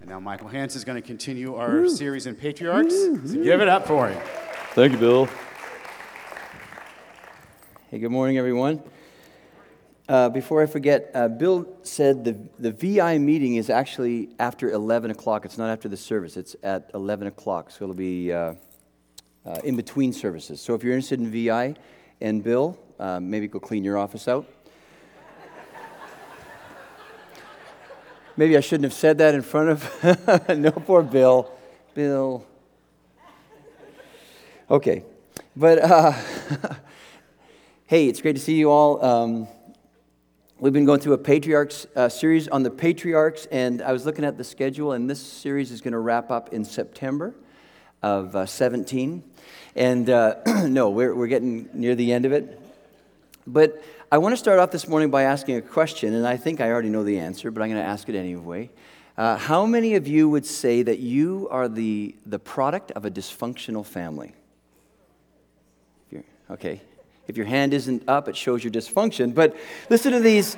And 0.00 0.08
now 0.08 0.18
Michael 0.18 0.48
Hans 0.48 0.76
is 0.76 0.84
going 0.84 1.00
to 1.00 1.06
continue 1.06 1.56
our 1.56 1.86
series 1.86 2.26
in 2.26 2.34
patriarchs. 2.34 2.94
So 2.94 3.42
give 3.42 3.60
it 3.60 3.68
up 3.68 3.86
for 3.86 4.08
him. 4.08 4.20
Thank 4.70 4.92
you, 4.92 4.98
Bill. 4.98 5.28
Hey, 7.90 7.98
good 7.98 8.10
morning, 8.10 8.38
everyone. 8.38 8.82
Uh, 10.08 10.30
before 10.30 10.62
I 10.62 10.66
forget, 10.66 11.10
uh, 11.12 11.28
Bill 11.28 11.68
said 11.82 12.24
the, 12.24 12.38
the 12.58 12.72
VI 12.72 13.18
meeting 13.18 13.56
is 13.56 13.68
actually 13.68 14.30
after 14.38 14.70
11 14.70 15.10
o'clock. 15.10 15.44
It's 15.44 15.58
not 15.58 15.68
after 15.68 15.88
the 15.88 15.98
service, 15.98 16.38
it's 16.38 16.56
at 16.62 16.90
11 16.94 17.26
o'clock. 17.26 17.70
So 17.70 17.84
it'll 17.84 17.94
be 17.94 18.32
uh, 18.32 18.54
uh 19.44 19.60
in 19.64 19.76
between 19.76 20.14
services. 20.14 20.62
So 20.62 20.74
if 20.74 20.82
you're 20.82 20.94
interested 20.94 21.20
in 21.20 21.30
VI 21.30 21.74
and 22.22 22.42
Bill, 22.42 22.78
uh, 22.98 23.20
maybe 23.20 23.48
go 23.48 23.60
clean 23.60 23.84
your 23.84 23.98
office 23.98 24.28
out. 24.28 24.46
Maybe 28.40 28.56
I 28.56 28.60
shouldn't 28.60 28.84
have 28.84 28.94
said 28.94 29.18
that 29.18 29.34
in 29.34 29.42
front 29.42 29.68
of. 29.68 30.48
no, 30.58 30.70
poor 30.70 31.02
Bill. 31.02 31.52
Bill. 31.92 32.46
Okay. 34.70 35.04
But 35.54 35.78
uh, 35.78 36.12
hey, 37.86 38.08
it's 38.08 38.22
great 38.22 38.36
to 38.36 38.40
see 38.40 38.54
you 38.54 38.70
all. 38.70 39.04
Um, 39.04 39.48
We've 40.58 40.74
been 40.74 40.84
going 40.84 41.00
through 41.00 41.14
a 41.14 41.18
patriarchs 41.18 41.86
uh, 41.96 42.10
series 42.10 42.46
on 42.46 42.62
the 42.62 42.70
patriarchs, 42.70 43.46
and 43.46 43.80
I 43.80 43.92
was 43.92 44.04
looking 44.04 44.26
at 44.26 44.36
the 44.36 44.44
schedule, 44.44 44.92
and 44.92 45.08
this 45.08 45.18
series 45.18 45.70
is 45.70 45.80
going 45.80 45.92
to 45.92 45.98
wrap 45.98 46.30
up 46.30 46.52
in 46.52 46.66
September 46.66 47.34
of 48.02 48.36
uh, 48.36 48.44
17. 48.44 49.22
And 49.74 50.10
uh, 50.10 50.34
no, 50.66 50.90
we're, 50.90 51.14
we're 51.14 51.28
getting 51.28 51.70
near 51.72 51.94
the 51.94 52.12
end 52.12 52.26
of 52.26 52.32
it. 52.32 52.60
But 53.46 53.82
I 54.12 54.18
want 54.18 54.32
to 54.32 54.36
start 54.36 54.58
off 54.58 54.72
this 54.72 54.88
morning 54.88 55.08
by 55.10 55.22
asking 55.22 55.54
a 55.54 55.62
question, 55.62 56.14
and 56.14 56.26
I 56.26 56.36
think 56.36 56.60
I 56.60 56.68
already 56.72 56.88
know 56.88 57.04
the 57.04 57.20
answer, 57.20 57.52
but 57.52 57.62
I'm 57.62 57.68
going 57.70 57.80
to 57.80 57.88
ask 57.88 58.08
it 58.08 58.16
anyway. 58.16 58.68
Uh, 59.16 59.36
how 59.36 59.66
many 59.66 59.94
of 59.94 60.08
you 60.08 60.28
would 60.28 60.44
say 60.44 60.82
that 60.82 60.98
you 60.98 61.46
are 61.48 61.68
the, 61.68 62.16
the 62.26 62.40
product 62.40 62.90
of 62.90 63.04
a 63.04 63.10
dysfunctional 63.10 63.86
family? 63.86 64.34
Okay, 66.50 66.80
if 67.28 67.36
your 67.36 67.46
hand 67.46 67.72
isn't 67.72 68.08
up, 68.08 68.28
it 68.28 68.36
shows 68.36 68.64
your 68.64 68.72
dysfunction. 68.72 69.32
But 69.32 69.56
listen 69.88 70.10
to 70.10 70.18
these, 70.18 70.56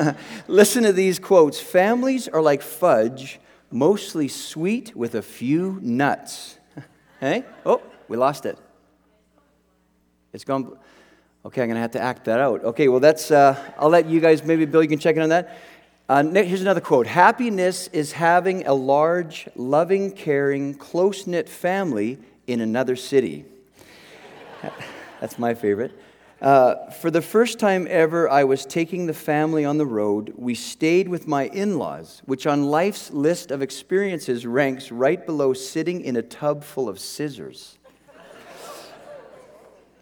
listen 0.48 0.84
to 0.84 0.92
these 0.94 1.18
quotes. 1.18 1.60
Families 1.60 2.26
are 2.28 2.40
like 2.40 2.62
fudge, 2.62 3.38
mostly 3.70 4.28
sweet 4.28 4.96
with 4.96 5.14
a 5.14 5.20
few 5.20 5.78
nuts. 5.82 6.56
hey? 7.20 7.44
Oh, 7.66 7.82
we 8.08 8.16
lost 8.16 8.46
it. 8.46 8.58
It's 10.32 10.44
gone. 10.44 10.78
Okay, 11.46 11.60
I'm 11.60 11.68
going 11.68 11.74
to 11.74 11.82
have 11.82 11.90
to 11.90 12.00
act 12.00 12.24
that 12.24 12.40
out. 12.40 12.64
Okay, 12.64 12.88
well, 12.88 13.00
that's, 13.00 13.30
uh, 13.30 13.54
I'll 13.78 13.90
let 13.90 14.06
you 14.06 14.18
guys, 14.18 14.42
maybe 14.42 14.64
Bill, 14.64 14.82
you 14.82 14.88
can 14.88 14.98
check 14.98 15.16
in 15.16 15.22
on 15.22 15.28
that. 15.28 15.58
Uh, 16.08 16.22
here's 16.22 16.62
another 16.62 16.80
quote 16.80 17.06
Happiness 17.06 17.88
is 17.88 18.12
having 18.12 18.66
a 18.66 18.72
large, 18.72 19.46
loving, 19.54 20.10
caring, 20.10 20.72
close 20.74 21.26
knit 21.26 21.48
family 21.48 22.18
in 22.46 22.62
another 22.62 22.96
city. 22.96 23.44
That's 25.20 25.38
my 25.38 25.52
favorite. 25.52 25.92
Uh, 26.40 26.90
for 26.90 27.10
the 27.10 27.22
first 27.22 27.58
time 27.58 27.86
ever, 27.90 28.28
I 28.28 28.44
was 28.44 28.64
taking 28.64 29.04
the 29.04 29.14
family 29.14 29.66
on 29.66 29.76
the 29.76 29.86
road. 29.86 30.32
We 30.36 30.54
stayed 30.54 31.08
with 31.08 31.26
my 31.26 31.44
in 31.48 31.78
laws, 31.78 32.22
which 32.24 32.46
on 32.46 32.70
life's 32.70 33.10
list 33.10 33.50
of 33.50 33.60
experiences 33.60 34.46
ranks 34.46 34.90
right 34.90 35.24
below 35.24 35.52
sitting 35.52 36.00
in 36.00 36.16
a 36.16 36.22
tub 36.22 36.64
full 36.64 36.88
of 36.88 36.98
scissors. 36.98 37.78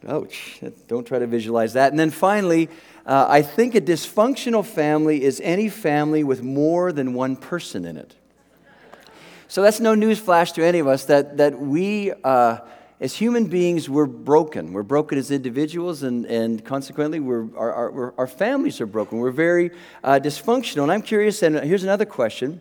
Ouch, 0.08 0.60
don't 0.88 1.06
try 1.06 1.18
to 1.18 1.26
visualize 1.26 1.74
that. 1.74 1.92
And 1.92 1.98
then 1.98 2.10
finally, 2.10 2.68
uh, 3.06 3.26
I 3.28 3.42
think 3.42 3.74
a 3.74 3.80
dysfunctional 3.80 4.64
family 4.64 5.22
is 5.22 5.40
any 5.42 5.68
family 5.68 6.24
with 6.24 6.42
more 6.42 6.92
than 6.92 7.14
one 7.14 7.36
person 7.36 7.84
in 7.84 7.96
it. 7.96 8.14
So 9.48 9.62
that's 9.62 9.80
no 9.80 9.94
news 9.94 10.18
flash 10.18 10.52
to 10.52 10.64
any 10.64 10.78
of 10.78 10.86
us 10.86 11.04
that, 11.06 11.36
that 11.36 11.58
we. 11.58 12.12
Uh, 12.24 12.58
as 13.00 13.14
human 13.14 13.46
beings, 13.46 13.90
we're 13.90 14.06
broken. 14.06 14.72
We're 14.72 14.84
broken 14.84 15.18
as 15.18 15.32
individuals, 15.32 16.04
and, 16.04 16.24
and 16.26 16.64
consequently, 16.64 17.18
we're, 17.18 17.48
our, 17.56 17.72
our, 17.72 18.14
our 18.16 18.26
families 18.28 18.80
are 18.80 18.86
broken. 18.86 19.18
We're 19.18 19.32
very 19.32 19.72
uh, 20.04 20.20
dysfunctional. 20.22 20.84
And 20.84 20.92
I'm 20.92 21.02
curious, 21.02 21.42
and 21.42 21.58
here's 21.64 21.82
another 21.82 22.04
question, 22.04 22.60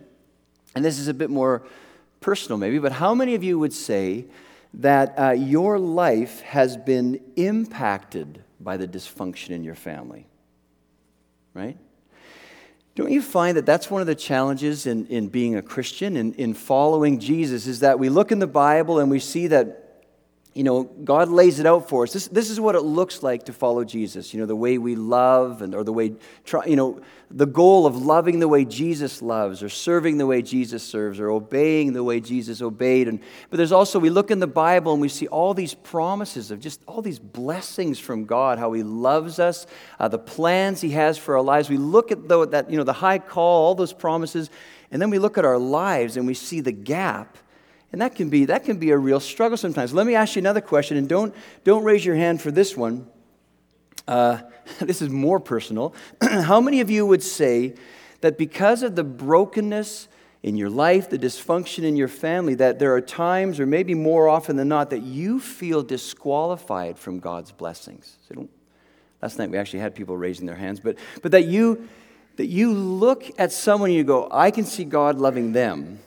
and 0.74 0.84
this 0.84 0.98
is 0.98 1.06
a 1.06 1.14
bit 1.14 1.30
more 1.30 1.62
personal 2.20 2.58
maybe, 2.58 2.78
but 2.78 2.90
how 2.90 3.14
many 3.14 3.36
of 3.36 3.44
you 3.44 3.56
would 3.58 3.72
say 3.72 4.24
that 4.74 5.18
uh, 5.18 5.30
your 5.30 5.78
life 5.78 6.40
has 6.42 6.76
been 6.76 7.20
impacted 7.36 8.42
by 8.60 8.76
the 8.76 8.88
dysfunction 8.88 9.50
in 9.50 9.64
your 9.64 9.74
family? 9.74 10.26
Right? 11.54 11.76
Don't 12.94 13.10
you 13.10 13.22
find 13.22 13.56
that 13.56 13.64
that's 13.64 13.90
one 13.90 14.00
of 14.00 14.06
the 14.06 14.14
challenges 14.14 14.86
in, 14.86 15.06
in 15.06 15.28
being 15.28 15.56
a 15.56 15.62
Christian, 15.62 16.16
in, 16.16 16.34
in 16.34 16.52
following 16.52 17.18
Jesus, 17.18 17.66
is 17.66 17.80
that 17.80 17.98
we 17.98 18.08
look 18.08 18.30
in 18.30 18.38
the 18.38 18.46
Bible 18.46 18.98
and 18.98 19.10
we 19.10 19.18
see 19.18 19.46
that 19.46 19.81
you 20.54 20.64
know, 20.64 20.82
God 20.82 21.30
lays 21.30 21.60
it 21.60 21.66
out 21.66 21.88
for 21.88 22.02
us. 22.02 22.12
This, 22.12 22.28
this 22.28 22.50
is 22.50 22.60
what 22.60 22.74
it 22.74 22.82
looks 22.82 23.22
like 23.22 23.44
to 23.46 23.54
follow 23.54 23.84
Jesus. 23.84 24.34
You 24.34 24.40
know, 24.40 24.46
the 24.46 24.56
way 24.56 24.76
we 24.76 24.96
love, 24.96 25.62
and 25.62 25.74
or 25.74 25.82
the 25.82 25.94
way, 25.94 26.12
you 26.66 26.76
know, 26.76 27.00
the 27.30 27.46
goal 27.46 27.86
of 27.86 27.96
loving 27.96 28.38
the 28.38 28.48
way 28.48 28.66
Jesus 28.66 29.22
loves, 29.22 29.62
or 29.62 29.70
serving 29.70 30.18
the 30.18 30.26
way 30.26 30.42
Jesus 30.42 30.82
serves, 30.82 31.18
or 31.18 31.30
obeying 31.30 31.94
the 31.94 32.04
way 32.04 32.20
Jesus 32.20 32.60
obeyed. 32.60 33.08
And 33.08 33.20
but 33.48 33.56
there's 33.56 33.72
also 33.72 33.98
we 33.98 34.10
look 34.10 34.30
in 34.30 34.40
the 34.40 34.46
Bible 34.46 34.92
and 34.92 35.00
we 35.00 35.08
see 35.08 35.26
all 35.28 35.54
these 35.54 35.72
promises 35.72 36.50
of 36.50 36.60
just 36.60 36.82
all 36.86 37.00
these 37.00 37.18
blessings 37.18 37.98
from 37.98 38.26
God, 38.26 38.58
how 38.58 38.72
He 38.72 38.82
loves 38.82 39.38
us, 39.38 39.66
uh, 39.98 40.08
the 40.08 40.18
plans 40.18 40.82
He 40.82 40.90
has 40.90 41.16
for 41.16 41.36
our 41.36 41.42
lives. 41.42 41.70
We 41.70 41.78
look 41.78 42.12
at 42.12 42.28
the, 42.28 42.46
that, 42.48 42.70
you 42.70 42.76
know, 42.76 42.84
the 42.84 42.92
high 42.92 43.20
call, 43.20 43.68
all 43.68 43.74
those 43.74 43.94
promises, 43.94 44.50
and 44.90 45.00
then 45.00 45.08
we 45.08 45.18
look 45.18 45.38
at 45.38 45.46
our 45.46 45.58
lives 45.58 46.18
and 46.18 46.26
we 46.26 46.34
see 46.34 46.60
the 46.60 46.72
gap 46.72 47.38
and 47.92 48.00
that 48.00 48.14
can 48.14 48.30
be, 48.30 48.46
that 48.46 48.64
can 48.64 48.78
be 48.78 48.90
a 48.90 48.98
real 48.98 49.20
struggle 49.20 49.58
sometimes. 49.58 49.92
Let 49.92 50.06
me 50.06 50.14
ask 50.14 50.34
you 50.34 50.40
another 50.40 50.62
question, 50.62 50.96
and 50.96 51.08
don't, 51.08 51.34
don't 51.62 51.84
raise 51.84 52.04
your 52.04 52.16
hand 52.16 52.40
for 52.40 52.50
this 52.50 52.74
one. 52.74 53.06
Uh, 54.08 54.40
this 54.80 55.02
is 55.02 55.10
more 55.10 55.38
personal. 55.38 55.94
How 56.22 56.60
many 56.60 56.80
of 56.80 56.90
you 56.90 57.06
would 57.06 57.22
say 57.22 57.74
that 58.22 58.38
because 58.38 58.82
of 58.82 58.96
the 58.96 59.04
brokenness 59.04 60.08
in 60.42 60.56
your 60.56 60.70
life, 60.70 61.10
the 61.10 61.18
dysfunction 61.18 61.84
in 61.84 61.94
your 61.94 62.08
family, 62.08 62.54
that 62.54 62.78
there 62.78 62.94
are 62.94 63.00
times, 63.00 63.60
or 63.60 63.66
maybe 63.66 63.94
more 63.94 64.26
often 64.26 64.56
than 64.56 64.68
not, 64.68 64.90
that 64.90 65.02
you 65.02 65.38
feel 65.38 65.82
disqualified 65.82 66.98
from 66.98 67.20
God's 67.20 67.52
blessings? 67.52 68.16
So 68.28 68.48
last 69.20 69.38
night 69.38 69.50
we 69.50 69.58
actually 69.58 69.80
had 69.80 69.94
people 69.94 70.16
raising 70.16 70.46
their 70.46 70.56
hands, 70.56 70.80
but, 70.80 70.96
but 71.20 71.32
that, 71.32 71.44
you, 71.44 71.88
that 72.36 72.46
you 72.46 72.72
look 72.72 73.30
at 73.38 73.52
someone 73.52 73.90
and 73.90 73.96
you 73.96 74.02
go, 74.02 74.28
I 74.30 74.50
can 74.50 74.64
see 74.64 74.84
God 74.84 75.18
loving 75.18 75.52
them 75.52 76.00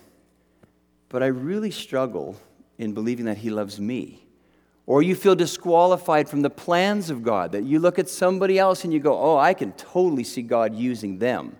but 1.15 1.23
I 1.23 1.27
really 1.27 1.71
struggle 1.71 2.35
in 2.77 2.93
believing 2.93 3.23
that 3.27 3.37
He 3.37 3.49
loves 3.49 3.79
me. 3.79 4.27
Or 4.85 5.01
you 5.01 5.15
feel 5.15 5.33
disqualified 5.33 6.27
from 6.27 6.41
the 6.41 6.49
plans 6.49 7.09
of 7.09 7.23
God, 7.23 7.53
that 7.53 7.63
you 7.63 7.79
look 7.79 7.97
at 7.97 8.09
somebody 8.09 8.59
else 8.59 8.83
and 8.83 8.91
you 8.91 8.99
go, 8.99 9.17
oh, 9.17 9.37
I 9.37 9.53
can 9.53 9.71
totally 9.71 10.25
see 10.25 10.41
God 10.41 10.75
using 10.75 11.17
them. 11.17 11.55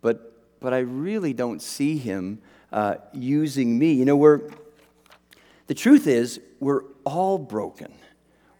But, 0.00 0.58
but 0.58 0.72
I 0.72 0.78
really 0.78 1.34
don't 1.34 1.60
see 1.60 1.98
Him 1.98 2.40
uh, 2.72 2.94
using 3.12 3.78
me. 3.78 3.92
You 3.92 4.06
know, 4.06 4.16
we're, 4.16 4.40
the 5.66 5.74
truth 5.74 6.06
is, 6.06 6.40
we're 6.58 6.84
all 7.04 7.36
broken. 7.36 7.92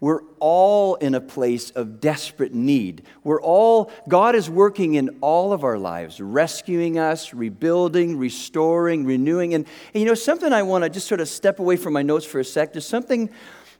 We're 0.03 0.23
all 0.41 0.97
in 0.97 1.15
a 1.15 1.21
place 1.21 1.71
of 1.71 2.01
desperate 2.01 2.53
need. 2.53 3.05
We're 3.23 3.41
all, 3.41 3.93
God 4.09 4.35
is 4.35 4.51
working 4.51 4.95
in 4.95 5.19
all 5.21 5.53
of 5.53 5.63
our 5.63 5.79
lives, 5.79 6.21
rescuing 6.21 6.99
us, 6.99 7.33
rebuilding, 7.33 8.19
restoring, 8.19 9.05
renewing. 9.05 9.55
And, 9.55 9.65
and 9.95 10.01
you 10.03 10.05
know, 10.09 10.15
something 10.15 10.53
I 10.53 10.65
want 10.65 10.83
to 10.83 10.91
just 10.91 11.07
sort 11.07 11.21
of 11.21 11.29
step 11.29 11.61
away 11.61 11.77
from 11.77 11.93
my 11.93 12.03
notes 12.03 12.27
for 12.27 12.41
a 12.41 12.45
sec. 12.45 12.73
There's 12.73 12.85
something 12.85 13.31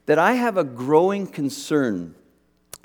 that 0.07 0.21
I 0.21 0.35
have 0.35 0.57
a 0.57 0.63
growing 0.63 1.27
concern 1.27 2.15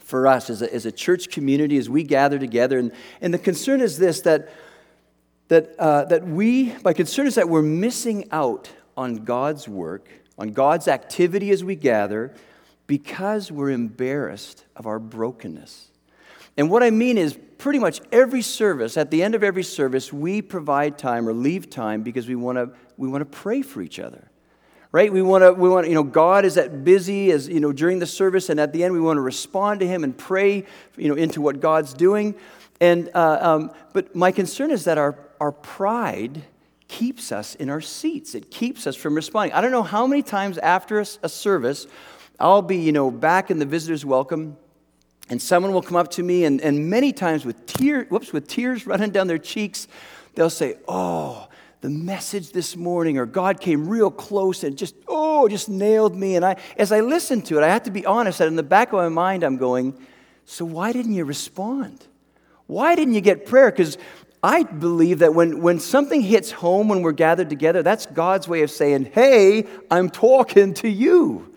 for 0.02 0.26
us 0.26 0.50
as 0.50 0.64
a, 0.64 0.74
as 0.74 0.88
a 0.88 0.92
church 0.92 1.30
community 1.30 1.78
as 1.78 1.92
we 1.92 2.02
gather 2.02 2.40
together. 2.40 2.80
And, 2.80 2.92
and 3.22 3.32
the 3.32 3.38
concern 3.38 3.82
is 3.82 4.00
this 4.00 4.22
that, 4.22 4.50
that, 5.50 5.76
uh, 5.78 6.06
that 6.06 6.28
we, 6.28 6.74
my 6.84 6.94
concern 6.94 7.28
is 7.28 7.36
that 7.36 7.48
we're 7.48 7.62
missing 7.62 8.30
out 8.32 8.72
on 8.98 9.18
God's 9.26 9.68
work, 9.68 10.10
on 10.40 10.54
God's 10.54 10.88
activity 10.88 11.52
as 11.52 11.64
we 11.64 11.76
gather 11.76 12.34
because 12.88 13.52
we're 13.52 13.70
embarrassed 13.70 14.66
of 14.76 14.88
our 14.88 15.00
brokenness. 15.00 15.90
And 16.58 16.72
what 16.72 16.82
I 16.82 16.90
mean 16.90 17.18
is, 17.18 17.38
pretty 17.58 17.80
much 17.80 18.02
every 18.12 18.42
service, 18.42 18.98
at 18.98 19.12
the 19.12 19.22
end 19.22 19.36
of 19.36 19.44
every 19.44 19.64
service, 19.64 20.14
we 20.14 20.42
provide 20.42 20.98
time 20.98 21.28
or 21.28 21.34
leave 21.34 21.70
time 21.70 22.02
because 22.02 22.28
we 22.28 22.36
want 22.36 22.58
to 22.58 22.70
we 22.98 23.08
want 23.08 23.22
to 23.22 23.26
pray 23.26 23.62
for 23.62 23.82
each 23.82 24.00
other. 24.00 24.30
Right? 24.92 25.12
We 25.12 25.22
want 25.22 25.44
to, 25.44 25.52
we 25.52 25.68
want, 25.68 25.90
you 25.90 25.94
know, 25.94 26.04
God 26.04 26.46
is 26.46 26.56
that 26.56 26.86
busy 26.86 27.30
as, 27.32 27.50
you 27.50 27.60
know, 27.60 27.74
during 27.74 28.00
the 28.00 28.08
service, 28.08 28.50
and 28.50 28.58
at 28.60 28.72
the 28.72 28.86
end, 28.86 28.94
we 28.94 29.02
want 29.02 29.18
to 29.18 29.22
respond 29.22 29.82
to 29.82 29.88
Him 29.88 30.04
and 30.04 30.18
pray, 30.18 30.66
you 30.96 31.10
know, 31.10 31.16
into 31.16 31.42
what 31.42 31.60
God's 31.60 31.94
doing. 31.94 32.36
And, 32.80 33.10
uh, 33.14 33.38
um, 33.42 33.72
but 33.92 34.16
my 34.16 34.32
concern 34.32 34.72
is 34.72 34.86
that 34.86 34.98
our, 34.98 35.20
our 35.42 35.52
pride 35.52 36.44
keeps 36.88 37.34
us 37.34 37.54
in 37.56 37.70
our 37.70 37.82
seats. 37.82 38.34
It 38.34 38.50
keeps 38.50 38.88
us 38.88 38.96
from 38.96 39.14
responding. 39.14 39.54
I 39.54 39.62
don't 39.62 39.72
know 39.72 39.84
how 39.84 40.08
many 40.08 40.24
times 40.24 40.58
after 40.58 41.00
a, 41.00 41.06
a 41.22 41.30
service 41.30 41.86
I'll 42.40 42.62
be, 42.62 42.78
you 42.78 42.92
know, 42.92 43.10
back 43.10 43.50
in 43.50 43.60
the 43.60 43.66
visitor's 43.66 44.06
welcome, 44.06 44.58
and 45.30 45.42
someone 45.42 45.74
will 45.74 45.82
come 45.82 45.98
up 45.98 46.12
to 46.12 46.24
me, 46.24 46.46
and, 46.46 46.62
and 46.62 46.90
many 46.90 47.12
times 47.12 47.46
with 47.46 47.66
tears, 47.66 48.10
whoops, 48.10 48.32
with 48.32 48.48
tears 48.48 48.86
running 48.88 49.12
down 49.12 49.28
their 49.28 49.38
cheeks, 49.38 49.88
they'll 50.36 50.50
say, 50.50 50.76
Oh, 50.88 51.48
the 51.82 51.90
message 51.90 52.52
this 52.52 52.76
morning, 52.76 53.18
or 53.18 53.26
God 53.26 53.60
came 53.60 53.88
real 53.88 54.10
close 54.10 54.64
and 54.64 54.78
just, 54.78 54.96
oh, 55.08 55.48
just 55.48 55.70
nailed 55.70 56.16
me. 56.16 56.36
And 56.36 56.44
I, 56.44 56.56
as 56.76 56.92
I 56.92 57.02
listened 57.02 57.46
to 57.48 57.58
it, 57.58 57.64
I 57.64 57.68
have 57.68 57.84
to 57.84 57.92
be 57.92 58.06
honest 58.06 58.40
that 58.40 58.48
in 58.48 58.56
the 58.56 58.64
back 58.64 58.90
of 58.90 58.94
my 58.94 59.10
mind, 59.10 59.44
I'm 59.44 59.58
going, 59.58 59.98
so 60.46 60.66
why 60.66 60.92
didn't 60.92 61.14
you 61.14 61.24
respond? 61.24 62.08
Why 62.66 62.96
didn't 62.96 63.14
you 63.14 63.22
get 63.22 63.46
prayer? 63.46 63.70
Because 63.70 63.98
I 64.42 64.64
believe 64.64 65.20
that 65.20 65.36
when, 65.36 65.62
when 65.62 65.80
something 65.80 66.22
hits 66.22 66.52
home 66.52 66.88
when 66.88 67.02
we're 67.02 67.12
gathered 67.12 67.50
together, 67.50 67.84
that's 67.84 68.06
God's 68.08 68.48
way 68.48 68.64
of 68.64 68.72
saying, 68.72 69.12
hey, 69.14 69.66
I'm 69.92 70.10
talking 70.10 70.74
to 70.76 70.90
you. 70.90 71.54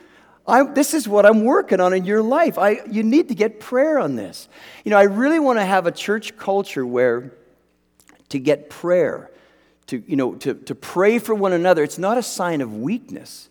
I'm, 0.50 0.75
this 0.75 0.94
is 0.94 1.08
what 1.08 1.25
I'm 1.25 1.44
working 1.44 1.81
on 1.81 1.94
in 1.94 2.05
your 2.05 2.23
life. 2.23 2.58
I, 2.58 2.81
you 2.91 3.02
need 3.02 3.29
to 3.29 3.35
get 3.35 3.61
prayer 3.61 3.99
on 3.99 4.17
this. 4.17 4.49
You 4.85 4.91
know, 4.91 4.99
I 4.99 5.05
really 5.05 5.38
want 5.38 5.58
to 5.58 5.64
have 5.64 5.87
a 5.87 5.93
church 5.93 6.37
culture 6.37 6.87
where 6.87 7.32
to 8.31 8.38
get 8.38 8.70
prayer, 8.70 9.31
to, 9.87 10.02
you 10.06 10.17
know, 10.17 10.35
to, 10.37 10.55
to 10.55 10.75
pray 10.75 11.19
for 11.19 11.35
one 11.35 11.52
another, 11.52 11.82
it's 11.82 11.99
not 11.99 12.19
a 12.19 12.23
sign 12.23 12.61
of 12.61 12.75
weakness. 12.75 13.49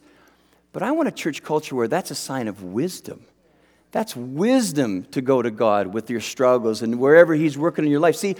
But 0.71 0.83
I 0.83 0.91
want 0.91 1.07
a 1.07 1.11
church 1.11 1.43
culture 1.43 1.75
where 1.75 1.87
that's 1.87 2.11
a 2.11 2.15
sign 2.15 2.47
of 2.47 2.63
wisdom. 2.63 3.25
That's 3.91 4.15
wisdom 4.15 5.03
to 5.05 5.21
go 5.21 5.41
to 5.41 5.49
God 5.49 5.87
with 5.87 6.09
your 6.09 6.21
struggles 6.21 6.81
and 6.81 6.99
wherever 6.99 7.33
He's 7.33 7.57
working 7.57 7.85
in 7.85 7.91
your 7.91 7.99
life. 7.99 8.15
See, 8.15 8.35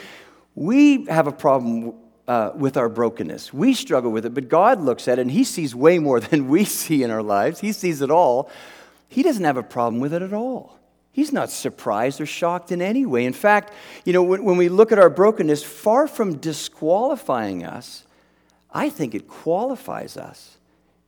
we 0.55 1.05
have 1.05 1.27
a 1.27 1.31
problem 1.31 1.95
uh, 2.29 2.51
with 2.53 2.77
our 2.77 2.89
brokenness. 2.89 3.51
We 3.51 3.73
struggle 3.73 4.11
with 4.11 4.23
it, 4.23 4.35
but 4.35 4.49
God 4.49 4.79
looks 4.79 5.07
at 5.07 5.17
it 5.17 5.23
and 5.23 5.31
He 5.31 5.43
sees 5.43 5.73
way 5.73 5.97
more 5.97 6.19
than 6.19 6.47
we 6.47 6.63
see 6.63 7.01
in 7.01 7.09
our 7.09 7.23
lives. 7.23 7.59
He 7.59 7.71
sees 7.71 8.01
it 8.01 8.11
all. 8.11 8.49
He 9.09 9.23
doesn't 9.23 9.43
have 9.43 9.57
a 9.57 9.63
problem 9.63 9.99
with 9.99 10.13
it 10.13 10.21
at 10.21 10.31
all. 10.31 10.77
He's 11.11 11.33
not 11.33 11.49
surprised 11.49 12.21
or 12.21 12.27
shocked 12.27 12.71
in 12.71 12.83
any 12.83 13.03
way. 13.05 13.25
In 13.25 13.33
fact, 13.33 13.73
you 14.05 14.13
know, 14.13 14.21
when, 14.21 14.43
when 14.45 14.57
we 14.57 14.69
look 14.69 14.91
at 14.91 14.99
our 14.99 15.09
brokenness, 15.09 15.63
far 15.63 16.07
from 16.07 16.37
disqualifying 16.37 17.65
us, 17.65 18.05
I 18.71 18.89
think 18.89 19.15
it 19.15 19.27
qualifies 19.27 20.15
us 20.15 20.59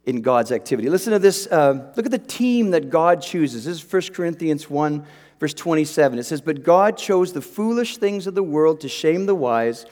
in 0.07 0.23
God's 0.23 0.51
activity. 0.51 0.89
Listen 0.89 1.13
to 1.13 1.19
this. 1.19 1.45
Uh, 1.45 1.91
look 1.95 2.07
at 2.07 2.11
the 2.11 2.17
team 2.17 2.71
that 2.71 2.89
God 2.89 3.21
chooses. 3.21 3.65
This 3.65 3.83
is 3.83 3.93
1 3.93 4.13
Corinthians 4.15 4.71
1, 4.71 5.05
verse 5.39 5.53
27. 5.53 6.17
It 6.17 6.23
says, 6.23 6.41
But 6.41 6.63
God 6.63 6.97
chose 6.97 7.31
the 7.31 7.43
foolish 7.43 7.97
things 7.97 8.25
of 8.25 8.33
the 8.33 8.41
world 8.41 8.81
to 8.81 8.89
shame 8.89 9.27
the 9.27 9.35
wise. 9.35 9.85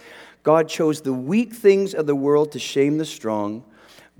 God 0.43 0.69
chose 0.69 1.01
the 1.01 1.13
weak 1.13 1.53
things 1.53 1.93
of 1.93 2.05
the 2.05 2.15
world 2.15 2.51
to 2.53 2.59
shame 2.59 2.97
the 2.97 3.05
strong. 3.05 3.63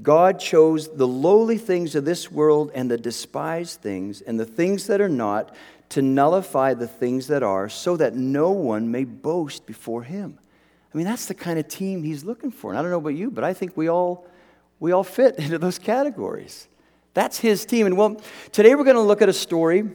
God 0.02 0.40
chose 0.40 0.88
the 0.88 1.08
lowly 1.08 1.58
things 1.58 1.96
of 1.96 2.06
this 2.06 2.32
world 2.32 2.72
and 2.74 2.90
the 2.90 2.98
despised 2.98 3.82
things 3.82 4.22
and 4.22 4.40
the 4.40 4.46
things 4.46 4.88
that 4.88 5.02
are 5.02 5.10
not 5.10 5.54
to 5.90 6.02
nullify 6.02 6.74
the 6.74 6.88
things 6.88 7.28
that 7.28 7.42
are, 7.42 7.68
so 7.68 7.98
that 7.98 8.16
no 8.16 8.52
one 8.52 8.92
may 8.92 9.04
boast 9.04 9.66
before 9.66 10.04
him. 10.04 10.38
I 10.94 10.98
mean, 10.98 11.06
that's 11.06 11.26
the 11.26 11.34
kind 11.34 11.60
of 11.60 11.68
team 11.68 12.04
he's 12.04 12.24
looking 12.24 12.52
for. 12.52 12.72
And 12.72 12.80
I 12.80 12.82
don't 12.82 12.92
know 12.92 12.98
about 12.98 13.16
you, 13.16 13.32
but 13.32 13.44
I 13.44 13.54
think 13.54 13.76
we 13.76 13.90
all, 13.90 14.28
we 14.80 14.92
all 14.92 15.04
fit 15.04 15.36
into 15.40 15.58
those 15.58 15.80
categories. 15.80 16.68
That's 17.14 17.40
his 17.40 17.66
team. 17.66 17.86
And 17.86 17.98
well, 17.98 18.22
today 18.52 18.76
we're 18.76 18.84
going 18.84 18.96
to 18.96 19.02
look 19.02 19.22
at 19.22 19.30
a 19.30 19.34
story. 19.34 19.90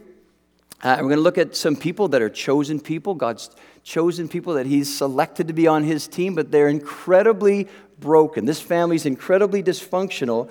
Uh, 0.82 0.96
we're 1.00 1.08
going 1.08 1.16
to 1.16 1.22
look 1.22 1.38
at 1.38 1.56
some 1.56 1.76
people 1.76 2.08
that 2.08 2.20
are 2.20 2.28
chosen 2.28 2.78
people. 2.78 3.14
God's 3.14 3.50
chosen 3.82 4.28
people 4.28 4.54
that 4.54 4.66
he's 4.66 4.94
selected 4.94 5.48
to 5.48 5.54
be 5.54 5.66
on 5.66 5.82
his 5.84 6.08
team, 6.08 6.34
but 6.34 6.50
they're 6.50 6.68
incredibly 6.68 7.68
broken. 7.98 8.44
This 8.44 8.60
family's 8.60 9.06
incredibly 9.06 9.62
dysfunctional. 9.62 10.50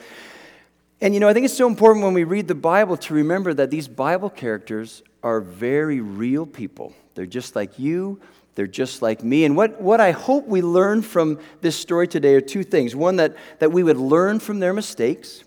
And 1.01 1.13
you 1.13 1.19
know, 1.19 1.27
I 1.27 1.33
think 1.33 1.45
it's 1.45 1.53
so 1.53 1.67
important 1.67 2.05
when 2.05 2.13
we 2.13 2.23
read 2.23 2.47
the 2.47 2.55
Bible 2.55 2.97
to 2.97 3.13
remember 3.13 3.53
that 3.53 3.69
these 3.69 3.87
Bible 3.87 4.29
characters 4.29 5.03
are 5.21 5.41
very 5.41 5.99
real 5.99 6.45
people. 6.45 6.93
They're 7.15 7.25
just 7.25 7.55
like 7.55 7.77
you, 7.77 8.19
they're 8.55 8.67
just 8.67 9.01
like 9.01 9.23
me. 9.23 9.45
And 9.45 9.55
what, 9.55 9.81
what 9.81 9.99
I 9.99 10.11
hope 10.11 10.47
we 10.47 10.61
learn 10.61 11.01
from 11.01 11.39
this 11.61 11.75
story 11.75 12.07
today 12.07 12.35
are 12.35 12.41
two 12.41 12.63
things. 12.63 12.95
One, 12.95 13.17
that, 13.17 13.35
that 13.59 13.71
we 13.71 13.83
would 13.83 13.97
learn 13.97 14.39
from 14.39 14.59
their 14.59 14.73
mistakes. 14.73 15.43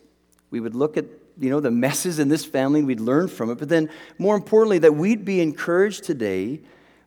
We 0.51 0.61
would 0.61 0.75
look 0.75 0.97
at 0.97 1.07
you 1.39 1.51
know 1.51 1.61
the 1.61 1.71
messes 1.71 2.19
in 2.19 2.29
this 2.29 2.45
family 2.45 2.83
we'd 2.83 3.01
learn 3.01 3.29
from 3.29 3.51
it. 3.51 3.59
But 3.59 3.69
then 3.69 3.91
more 4.19 4.35
importantly, 4.35 4.79
that 4.81 4.95
we'd 4.95 5.25
be 5.25 5.41
encouraged 5.41 6.05
today 6.05 6.61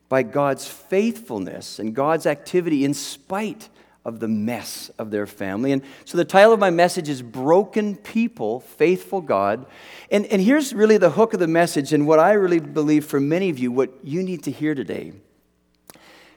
by 0.07 0.23
God's 0.23 0.67
faithfulness 0.67 1.79
and 1.79 1.95
God's 1.95 2.25
activity 2.25 2.83
in 2.83 2.93
spite 2.93 3.69
of 4.05 4.19
the 4.19 4.27
mess 4.27 4.89
of 4.97 5.11
their 5.11 5.27
family. 5.27 5.71
And 5.71 5.83
so 6.05 6.17
the 6.17 6.25
title 6.25 6.53
of 6.53 6.59
my 6.59 6.69
message 6.69 7.09
is 7.09 7.21
Broken 7.21 7.95
People, 7.95 8.61
Faithful 8.61 9.21
God. 9.21 9.65
And, 10.09 10.25
and 10.27 10.41
here's 10.41 10.73
really 10.73 10.97
the 10.97 11.11
hook 11.11 11.33
of 11.33 11.39
the 11.39 11.47
message, 11.47 11.93
and 11.93 12.07
what 12.07 12.19
I 12.19 12.33
really 12.33 12.59
believe 12.59 13.05
for 13.05 13.19
many 13.19 13.49
of 13.49 13.59
you, 13.59 13.71
what 13.71 13.91
you 14.03 14.23
need 14.23 14.43
to 14.43 14.51
hear 14.51 14.73
today. 14.73 15.13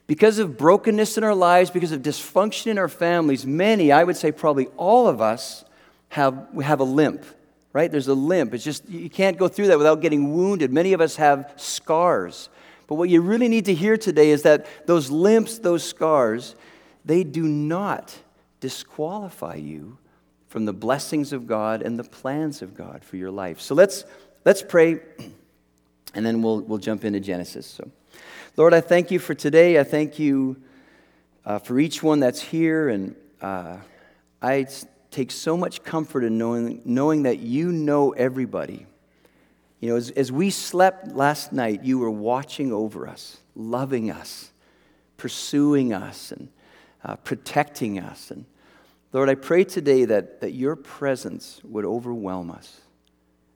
Because 0.06 0.38
of 0.38 0.58
brokenness 0.58 1.16
in 1.16 1.24
our 1.24 1.34
lives, 1.34 1.70
because 1.70 1.92
of 1.92 2.02
dysfunction 2.02 2.66
in 2.66 2.78
our 2.78 2.88
families, 2.88 3.46
many, 3.46 3.92
I 3.92 4.04
would 4.04 4.16
say 4.16 4.32
probably 4.32 4.66
all 4.76 5.06
of 5.06 5.20
us, 5.20 5.64
have, 6.10 6.48
have 6.62 6.80
a 6.80 6.84
limp, 6.84 7.24
right? 7.72 7.90
There's 7.90 8.08
a 8.08 8.14
limp. 8.14 8.54
It's 8.54 8.64
just, 8.64 8.88
you 8.88 9.08
can't 9.08 9.38
go 9.38 9.48
through 9.48 9.68
that 9.68 9.78
without 9.78 10.00
getting 10.00 10.34
wounded. 10.34 10.72
Many 10.72 10.92
of 10.92 11.00
us 11.00 11.16
have 11.16 11.52
scars. 11.56 12.48
But 12.86 12.96
what 12.96 13.08
you 13.08 13.20
really 13.20 13.48
need 13.48 13.64
to 13.66 13.74
hear 13.74 13.96
today 13.96 14.30
is 14.30 14.42
that 14.42 14.66
those 14.86 15.10
limps, 15.10 15.58
those 15.58 15.82
scars, 15.82 16.54
they 17.04 17.24
do 17.24 17.42
not 17.44 18.16
disqualify 18.60 19.54
you 19.54 19.98
from 20.48 20.66
the 20.66 20.72
blessings 20.72 21.32
of 21.32 21.46
God 21.46 21.80
and 21.82 21.98
the 21.98 22.04
plans 22.04 22.60
of 22.60 22.74
God 22.76 23.02
for 23.02 23.16
your 23.16 23.30
life. 23.30 23.60
So 23.60 23.74
let's, 23.74 24.04
let's 24.44 24.62
pray, 24.62 25.00
and 26.14 26.26
then 26.26 26.42
we'll, 26.42 26.60
we'll 26.60 26.78
jump 26.78 27.04
into 27.04 27.20
Genesis. 27.20 27.66
So, 27.66 27.90
Lord, 28.56 28.74
I 28.74 28.82
thank 28.82 29.10
you 29.10 29.18
for 29.18 29.34
today. 29.34 29.80
I 29.80 29.84
thank 29.84 30.18
you 30.18 30.62
uh, 31.46 31.58
for 31.58 31.80
each 31.80 32.02
one 32.02 32.20
that's 32.20 32.42
here, 32.42 32.90
and 32.90 33.16
uh, 33.40 33.78
I 34.42 34.66
take 35.12 35.30
so 35.30 35.56
much 35.56 35.84
comfort 35.84 36.24
in 36.24 36.38
knowing, 36.38 36.80
knowing 36.84 37.24
that 37.24 37.38
you 37.38 37.70
know 37.70 38.10
everybody. 38.12 38.86
You 39.78 39.90
know, 39.90 39.96
as, 39.96 40.10
as 40.10 40.32
we 40.32 40.50
slept 40.50 41.08
last 41.08 41.52
night, 41.52 41.84
you 41.84 41.98
were 41.98 42.10
watching 42.10 42.72
over 42.72 43.06
us, 43.06 43.38
loving 43.54 44.10
us, 44.10 44.50
pursuing 45.16 45.92
us, 45.92 46.32
and 46.32 46.48
uh, 47.04 47.16
protecting 47.16 47.98
us. 47.98 48.30
And 48.30 48.46
Lord, 49.12 49.28
I 49.28 49.34
pray 49.34 49.64
today 49.64 50.04
that, 50.06 50.40
that 50.40 50.52
your 50.52 50.76
presence 50.76 51.60
would 51.64 51.84
overwhelm 51.84 52.50
us, 52.50 52.80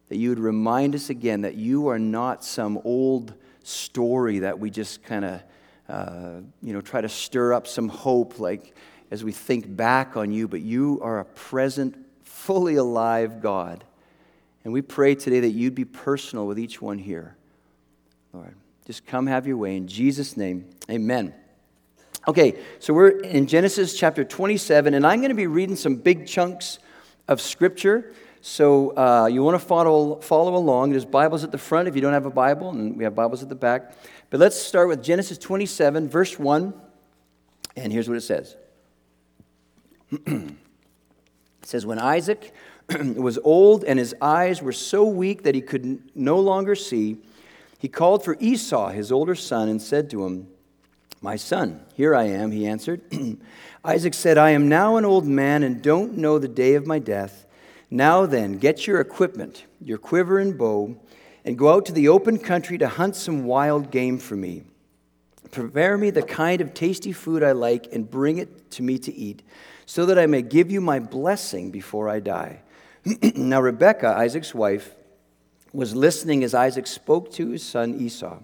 that 0.08 0.16
you 0.16 0.28
would 0.28 0.38
remind 0.38 0.94
us 0.94 1.10
again 1.10 1.42
that 1.42 1.54
you 1.54 1.88
are 1.88 1.98
not 1.98 2.44
some 2.44 2.78
old 2.84 3.34
story 3.62 4.40
that 4.40 4.58
we 4.58 4.70
just 4.70 5.02
kind 5.02 5.24
of, 5.24 5.42
uh, 5.88 6.40
you 6.62 6.72
know, 6.72 6.80
try 6.80 7.00
to 7.00 7.08
stir 7.08 7.52
up 7.52 7.66
some 7.66 7.88
hope 7.88 8.38
like 8.38 8.74
as 9.10 9.22
we 9.22 9.32
think 9.32 9.76
back 9.76 10.16
on 10.16 10.32
you, 10.32 10.48
but 10.48 10.60
you 10.60 11.00
are 11.02 11.20
a 11.20 11.24
present, 11.24 11.96
fully 12.24 12.76
alive 12.76 13.40
God. 13.40 13.84
And 14.64 14.72
we 14.72 14.82
pray 14.82 15.14
today 15.14 15.40
that 15.40 15.50
you'd 15.50 15.74
be 15.74 15.84
personal 15.84 16.46
with 16.46 16.58
each 16.58 16.82
one 16.82 16.98
here. 16.98 17.36
Lord, 18.32 18.54
just 18.86 19.06
come 19.06 19.26
have 19.26 19.46
your 19.46 19.56
way. 19.56 19.76
In 19.76 19.86
Jesus' 19.86 20.36
name, 20.36 20.68
amen. 20.90 21.34
Okay, 22.28 22.58
so 22.80 22.92
we're 22.92 23.20
in 23.20 23.46
Genesis 23.46 23.96
chapter 23.96 24.24
27, 24.24 24.94
and 24.94 25.06
I'm 25.06 25.20
going 25.20 25.30
to 25.30 25.36
be 25.36 25.46
reading 25.46 25.76
some 25.76 25.94
big 25.94 26.26
chunks 26.26 26.80
of 27.28 27.40
scripture. 27.40 28.12
So 28.40 28.96
uh, 28.96 29.26
you 29.26 29.42
want 29.44 29.60
to 29.60 29.64
follow, 29.64 30.20
follow 30.20 30.56
along. 30.56 30.90
There's 30.90 31.04
Bibles 31.04 31.44
at 31.44 31.52
the 31.52 31.58
front 31.58 31.86
if 31.86 31.94
you 31.94 32.00
don't 32.00 32.12
have 32.12 32.26
a 32.26 32.30
Bible, 32.30 32.70
and 32.70 32.96
we 32.96 33.04
have 33.04 33.14
Bibles 33.14 33.42
at 33.44 33.48
the 33.48 33.54
back. 33.54 33.92
But 34.30 34.40
let's 34.40 34.60
start 34.60 34.88
with 34.88 35.02
Genesis 35.02 35.38
27, 35.38 36.08
verse 36.08 36.38
1. 36.38 36.74
And 37.76 37.92
here's 37.92 38.08
what 38.08 38.16
it 38.16 38.22
says 38.22 38.56
It 40.10 40.52
says, 41.62 41.84
When 41.84 41.98
Isaac 41.98 42.54
was 43.16 43.38
old 43.38 43.84
and 43.84 43.98
his 43.98 44.14
eyes 44.20 44.62
were 44.62 44.72
so 44.72 45.04
weak 45.04 45.42
that 45.42 45.54
he 45.54 45.60
could 45.60 46.00
no 46.14 46.38
longer 46.38 46.74
see, 46.74 47.18
he 47.78 47.88
called 47.88 48.24
for 48.24 48.36
Esau, 48.40 48.90
his 48.90 49.10
older 49.12 49.34
son, 49.34 49.68
and 49.68 49.82
said 49.82 50.08
to 50.10 50.24
him, 50.24 50.48
my 51.26 51.36
son, 51.36 51.80
here 51.94 52.14
I 52.14 52.24
am, 52.24 52.52
he 52.52 52.66
answered. 52.66 53.00
Isaac 53.84 54.14
said, 54.14 54.38
I 54.38 54.50
am 54.50 54.68
now 54.68 54.96
an 54.96 55.04
old 55.04 55.26
man 55.26 55.62
and 55.62 55.82
don't 55.82 56.16
know 56.16 56.38
the 56.38 56.48
day 56.48 56.74
of 56.74 56.86
my 56.86 56.98
death. 56.98 57.46
Now 57.90 58.26
then, 58.26 58.58
get 58.58 58.86
your 58.86 59.00
equipment, 59.00 59.64
your 59.80 59.98
quiver 59.98 60.38
and 60.38 60.58
bow, 60.58 60.96
and 61.44 61.56
go 61.56 61.72
out 61.72 61.86
to 61.86 61.92
the 61.92 62.08
open 62.08 62.38
country 62.38 62.76
to 62.78 62.88
hunt 62.88 63.16
some 63.16 63.44
wild 63.44 63.90
game 63.90 64.18
for 64.18 64.36
me. 64.36 64.64
Prepare 65.50 65.96
me 65.96 66.10
the 66.10 66.22
kind 66.22 66.60
of 66.60 66.74
tasty 66.74 67.12
food 67.12 67.42
I 67.42 67.52
like 67.52 67.92
and 67.92 68.10
bring 68.10 68.38
it 68.38 68.70
to 68.72 68.82
me 68.82 68.98
to 68.98 69.14
eat, 69.14 69.42
so 69.86 70.04
that 70.06 70.18
I 70.18 70.26
may 70.26 70.42
give 70.42 70.70
you 70.70 70.80
my 70.80 70.98
blessing 70.98 71.70
before 71.70 72.08
I 72.08 72.20
die. 72.20 72.60
now, 73.36 73.60
Rebekah, 73.60 74.16
Isaac's 74.18 74.54
wife, 74.54 74.94
was 75.72 75.94
listening 75.94 76.42
as 76.42 76.54
Isaac 76.54 76.86
spoke 76.86 77.30
to 77.32 77.50
his 77.50 77.62
son 77.62 77.94
Esau. 78.00 78.40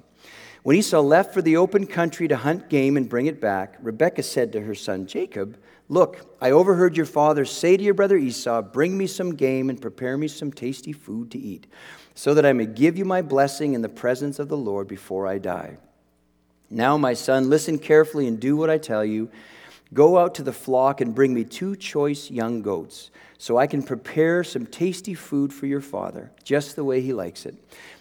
When 0.62 0.76
Esau 0.76 1.00
left 1.00 1.34
for 1.34 1.42
the 1.42 1.56
open 1.56 1.86
country 1.86 2.28
to 2.28 2.36
hunt 2.36 2.68
game 2.68 2.96
and 2.96 3.08
bring 3.08 3.26
it 3.26 3.40
back, 3.40 3.76
Rebekah 3.80 4.22
said 4.22 4.52
to 4.52 4.60
her 4.60 4.76
son 4.76 5.06
Jacob, 5.06 5.58
Look, 5.88 6.36
I 6.40 6.52
overheard 6.52 6.96
your 6.96 7.06
father 7.06 7.44
say 7.44 7.76
to 7.76 7.82
your 7.82 7.94
brother 7.94 8.16
Esau, 8.16 8.62
Bring 8.62 8.96
me 8.96 9.08
some 9.08 9.34
game 9.34 9.68
and 9.68 9.82
prepare 9.82 10.16
me 10.16 10.28
some 10.28 10.52
tasty 10.52 10.92
food 10.92 11.32
to 11.32 11.38
eat, 11.38 11.66
so 12.14 12.32
that 12.34 12.46
I 12.46 12.52
may 12.52 12.66
give 12.66 12.96
you 12.96 13.04
my 13.04 13.22
blessing 13.22 13.74
in 13.74 13.82
the 13.82 13.88
presence 13.88 14.38
of 14.38 14.48
the 14.48 14.56
Lord 14.56 14.86
before 14.86 15.26
I 15.26 15.38
die. 15.38 15.78
Now, 16.70 16.96
my 16.96 17.14
son, 17.14 17.50
listen 17.50 17.78
carefully 17.78 18.28
and 18.28 18.38
do 18.38 18.56
what 18.56 18.70
I 18.70 18.78
tell 18.78 19.04
you. 19.04 19.30
Go 19.92 20.18
out 20.18 20.34
to 20.36 20.42
the 20.42 20.52
flock 20.52 21.00
and 21.00 21.14
bring 21.14 21.34
me 21.34 21.44
two 21.44 21.76
choice 21.76 22.30
young 22.30 22.62
goats, 22.62 23.10
so 23.36 23.58
I 23.58 23.66
can 23.66 23.82
prepare 23.82 24.42
some 24.42 24.66
tasty 24.66 25.14
food 25.14 25.52
for 25.52 25.66
your 25.66 25.80
father, 25.80 26.30
just 26.44 26.76
the 26.76 26.84
way 26.84 27.00
he 27.00 27.12
likes 27.12 27.44
it. 27.44 27.56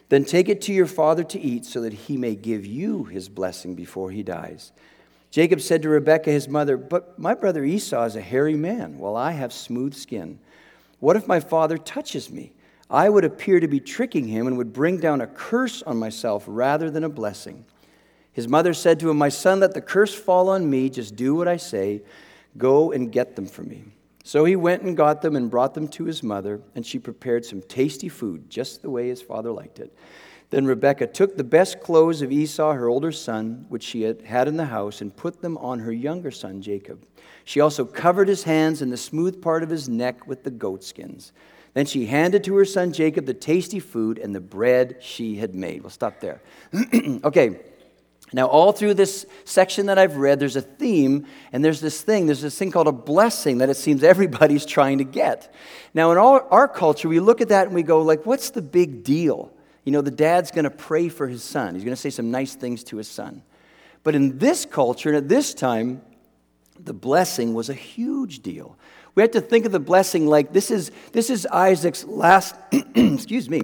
Then 0.10 0.24
take 0.24 0.50
it 0.50 0.62
to 0.62 0.74
your 0.74 0.88
father 0.88 1.24
to 1.24 1.39
eat, 1.39 1.65
so 1.65 1.81
that 1.81 1.93
he 1.93 2.17
may 2.17 2.36
give 2.36 2.65
you 2.65 3.05
his 3.05 3.27
blessing 3.27 3.75
before 3.75 4.12
he 4.12 4.24
dies. 4.24 4.71
Jacob 5.31 5.62
said 5.62 5.81
to 5.81 5.89
Rebekah, 5.89 6.31
his 6.31 6.50
mother, 6.50 6.77
But 6.77 7.17
my 7.17 7.33
brother 7.33 7.63
Esau 7.63 8.03
is 8.03 8.15
a 8.15 8.21
hairy 8.21 8.55
man, 8.55 8.98
while 8.98 9.15
I 9.15 9.31
have 9.31 9.53
smooth 9.53 9.93
skin. 9.93 10.39
What 11.00 11.15
if 11.15 11.27
my 11.27 11.39
father 11.39 11.77
touches 11.77 12.29
me? 12.29 12.51
I 12.89 13.07
would 13.07 13.24
appear 13.24 13.62
to 13.62 13.67
be 13.69 13.79
tricking 13.79 14.27
him 14.27 14.48
and 14.48 14.57
would 14.57 14.74
bring 14.74 14.98
down 14.98 15.21
a 15.21 15.27
curse 15.27 15.81
on 15.83 15.98
myself 15.98 16.43
rather 16.45 16.91
than 16.91 17.05
a 17.05 17.10
blessing. 17.10 17.65
His 18.33 18.47
mother 18.47 18.73
said 18.73 19.00
to 19.00 19.09
him, 19.09 19.17
My 19.17 19.29
son, 19.29 19.59
let 19.59 19.73
the 19.73 19.81
curse 19.81 20.13
fall 20.13 20.50
on 20.50 20.69
me. 20.69 20.89
Just 20.89 21.15
do 21.15 21.35
what 21.35 21.47
I 21.47 21.57
say. 21.57 22.01
Go 22.57 22.91
and 22.91 23.11
get 23.11 23.35
them 23.35 23.45
for 23.45 23.63
me. 23.63 23.85
So 24.23 24.45
he 24.45 24.55
went 24.55 24.83
and 24.83 24.95
got 24.95 25.21
them 25.21 25.35
and 25.35 25.50
brought 25.50 25.73
them 25.73 25.88
to 25.89 26.05
his 26.05 26.21
mother, 26.21 26.61
and 26.75 26.85
she 26.85 27.00
prepared 27.00 27.43
some 27.43 27.61
tasty 27.61 28.07
food, 28.07 28.50
just 28.50 28.81
the 28.81 28.89
way 28.89 29.07
his 29.07 29.21
father 29.21 29.51
liked 29.51 29.79
it. 29.79 29.95
Then 30.51 30.65
Rebekah 30.65 31.07
took 31.07 31.38
the 31.38 31.43
best 31.43 31.81
clothes 31.81 32.21
of 32.21 32.31
Esau, 32.31 32.73
her 32.73 32.88
older 32.88 33.11
son, 33.11 33.65
which 33.69 33.83
she 33.83 34.03
had 34.03 34.21
had 34.21 34.47
in 34.47 34.57
the 34.57 34.65
house, 34.65 35.01
and 35.01 35.15
put 35.15 35.41
them 35.41 35.57
on 35.57 35.79
her 35.79 35.93
younger 35.93 36.29
son, 36.29 36.61
Jacob. 36.61 37.05
She 37.45 37.61
also 37.61 37.85
covered 37.85 38.27
his 38.27 38.43
hands 38.43 38.81
and 38.81 38.91
the 38.91 38.97
smooth 38.97 39.41
part 39.41 39.63
of 39.63 39.69
his 39.69 39.89
neck 39.89 40.27
with 40.27 40.43
the 40.43 40.51
goatskins. 40.51 41.31
Then 41.73 41.85
she 41.85 42.05
handed 42.05 42.43
to 42.43 42.55
her 42.55 42.65
son 42.65 42.91
Jacob 42.91 43.25
the 43.25 43.33
tasty 43.33 43.79
food 43.79 44.17
and 44.17 44.35
the 44.35 44.41
bread 44.41 44.97
she 45.00 45.38
had 45.38 45.55
made. 45.55 45.81
We'll 45.81 45.89
stop 45.89 46.19
there. 46.19 46.41
okay. 47.23 47.61
Now, 48.33 48.47
all 48.47 48.71
through 48.71 48.93
this 48.93 49.25
section 49.43 49.88
that 49.88 49.97
I've 49.97 50.15
read, 50.15 50.39
there's 50.39 50.55
a 50.55 50.61
theme, 50.61 51.25
and 51.51 51.65
there's 51.65 51.81
this 51.81 52.01
thing, 52.01 52.27
there's 52.27 52.41
this 52.41 52.57
thing 52.57 52.71
called 52.71 52.88
a 52.88 52.93
blessing 52.93 53.57
that 53.57 53.69
it 53.69 53.75
seems 53.75 54.03
everybody's 54.03 54.65
trying 54.65 55.00
to 55.00 55.03
get. 55.03 55.53
Now, 55.93 56.11
in 56.11 56.17
our, 56.17 56.43
our 56.50 56.67
culture, 56.67 57.09
we 57.09 57.19
look 57.19 57.41
at 57.41 57.50
that 57.50 57.67
and 57.67 57.75
we 57.75 57.83
go, 57.83 58.01
like, 58.01 58.25
what's 58.25 58.51
the 58.51 58.61
big 58.61 59.03
deal? 59.03 59.51
You 59.83 59.91
know, 59.91 60.01
the 60.01 60.11
dad's 60.11 60.51
going 60.51 60.63
to 60.63 60.71
pray 60.71 61.09
for 61.09 61.27
his 61.27 61.43
son. 61.43 61.75
He's 61.75 61.83
going 61.83 61.95
to 61.95 62.01
say 62.01 62.09
some 62.09 62.31
nice 62.31 62.55
things 62.55 62.83
to 62.85 62.97
his 62.97 63.09
son. 63.09 63.43
But 64.03 64.15
in 64.15 64.38
this 64.38 64.65
culture 64.65 65.09
and 65.09 65.17
at 65.17 65.27
this 65.27 65.53
time, 65.53 66.01
the 66.79 66.93
blessing 66.93 67.53
was 67.53 67.69
a 67.69 67.73
huge 67.73 68.39
deal. 68.39 68.77
We 69.13 69.23
have 69.23 69.31
to 69.31 69.41
think 69.41 69.65
of 69.65 69.71
the 69.71 69.79
blessing 69.79 70.25
like 70.27 70.53
this 70.53 70.71
is, 70.71 70.91
this 71.11 71.29
is 71.29 71.45
Isaac's 71.47 72.05
last, 72.05 72.55
excuse 72.95 73.50
me, 73.50 73.63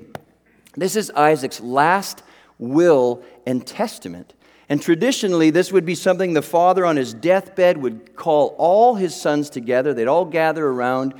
this 0.75 0.95
is 0.95 1.09
Isaac's 1.11 1.61
last 1.61 2.21
will 2.59 3.23
and 3.45 3.65
testament. 3.65 4.33
And 4.69 4.81
traditionally, 4.81 5.49
this 5.49 5.71
would 5.71 5.85
be 5.85 5.95
something 5.95 6.33
the 6.33 6.41
father 6.41 6.85
on 6.85 6.97
his 6.97 7.13
deathbed 7.13 7.77
would 7.77 8.15
call 8.15 8.55
all 8.57 8.95
his 8.95 9.15
sons 9.15 9.49
together. 9.49 9.93
They'd 9.93 10.07
all 10.07 10.25
gather 10.25 10.67
around 10.67 11.13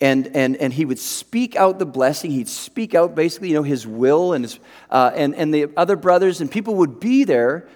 and, 0.00 0.34
and, 0.34 0.56
and 0.56 0.72
he 0.72 0.84
would 0.84 0.98
speak 0.98 1.56
out 1.56 1.78
the 1.78 1.86
blessing. 1.86 2.30
He'd 2.30 2.48
speak 2.48 2.94
out 2.94 3.14
basically, 3.14 3.48
you 3.48 3.54
know, 3.54 3.62
his 3.62 3.86
will 3.86 4.32
and, 4.32 4.44
his, 4.44 4.58
uh, 4.90 5.10
and, 5.14 5.34
and 5.34 5.52
the 5.52 5.68
other 5.76 5.96
brothers, 5.96 6.40
and 6.40 6.50
people 6.50 6.76
would 6.76 7.00
be 7.00 7.24
there 7.24 7.68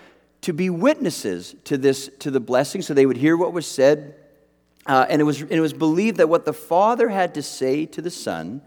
to 0.43 0.53
be 0.53 0.71
witnesses 0.71 1.55
to 1.65 1.77
this, 1.77 2.11
to 2.21 2.31
the 2.31 2.41
blessing, 2.41 2.83
so 2.83 2.95
they 2.95 3.07
would 3.07 3.17
hear 3.17 3.37
what 3.37 3.53
was 3.53 3.67
said. 3.67 4.15
Uh, 4.87 5.07
and, 5.09 5.21
it 5.21 5.25
was, 5.25 5.41
and 5.41 5.53
it 5.53 5.61
was 5.61 5.73
believed 5.73 6.19
that 6.19 6.29
what 6.29 6.45
the 6.45 6.53
father 6.53 7.09
had 7.09 7.35
to 7.35 7.43
say 7.43 7.87
to 7.87 8.03
the 8.03 8.11
son 8.11 8.63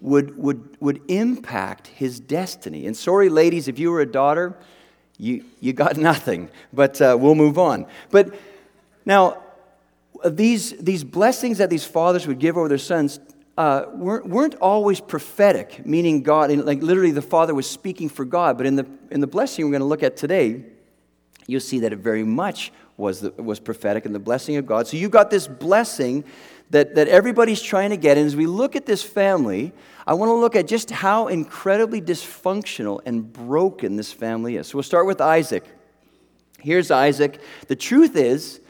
would, 0.00 0.36
would, 0.36 0.76
would 0.80 1.00
impact 1.08 1.88
his 1.88 2.20
destiny. 2.20 2.86
And 2.86 2.96
sorry, 2.96 3.28
ladies, 3.28 3.66
if 3.68 3.78
you 3.78 3.90
were 3.90 4.00
a 4.00 4.06
daughter, 4.06 4.56
you, 5.18 5.44
you 5.60 5.72
got 5.72 5.96
nothing, 6.10 6.48
but 6.72 7.00
uh, 7.00 7.16
we'll 7.18 7.34
move 7.34 7.58
on. 7.58 7.86
But 8.10 8.34
now, 9.04 9.42
these, 10.24 10.72
these 10.78 11.04
blessings 11.04 11.58
that 11.58 11.70
these 11.70 11.84
fathers 11.84 12.26
would 12.26 12.38
give 12.38 12.56
over 12.56 12.68
their 12.68 12.78
sons 12.78 13.20
uh, 13.56 13.86
weren't, 13.92 14.26
weren't 14.26 14.54
always 14.56 15.00
prophetic, 15.00 15.84
meaning 15.84 16.22
God, 16.22 16.50
like 16.52 16.80
literally 16.80 17.10
the 17.10 17.22
father 17.22 17.54
was 17.54 17.68
speaking 17.68 18.08
for 18.08 18.24
God. 18.24 18.56
But 18.56 18.66
in 18.66 18.76
the, 18.76 18.86
in 19.10 19.20
the 19.20 19.26
blessing 19.26 19.64
we're 19.64 19.72
going 19.72 19.80
to 19.80 19.86
look 19.86 20.04
at 20.04 20.16
today, 20.16 20.64
you'll 21.46 21.60
see 21.60 21.80
that 21.80 21.92
it 21.92 21.98
very 21.98 22.22
much 22.22 22.72
was, 22.96 23.20
the, 23.20 23.30
was 23.42 23.58
prophetic 23.58 24.06
and 24.06 24.14
the 24.14 24.20
blessing 24.20 24.56
of 24.56 24.66
God. 24.66 24.86
So 24.86 24.96
you've 24.96 25.10
got 25.10 25.30
this 25.30 25.48
blessing 25.48 26.24
that, 26.70 26.94
that 26.94 27.08
everybody's 27.08 27.62
trying 27.62 27.90
to 27.90 27.96
get. 27.96 28.16
And 28.18 28.26
as 28.26 28.36
we 28.36 28.46
look 28.46 28.76
at 28.76 28.86
this 28.86 29.02
family, 29.02 29.72
I 30.06 30.14
want 30.14 30.30
to 30.30 30.34
look 30.34 30.56
at 30.56 30.66
just 30.66 30.90
how 30.90 31.28
incredibly 31.28 32.00
dysfunctional 32.00 33.00
and 33.06 33.32
broken 33.32 33.96
this 33.96 34.12
family 34.12 34.56
is. 34.56 34.68
So 34.68 34.78
we'll 34.78 34.82
start 34.82 35.06
with 35.06 35.20
Isaac. 35.20 35.64
Here's 36.60 36.90
Isaac. 36.90 37.40
The 37.68 37.76
truth 37.76 38.16
is, 38.16 38.60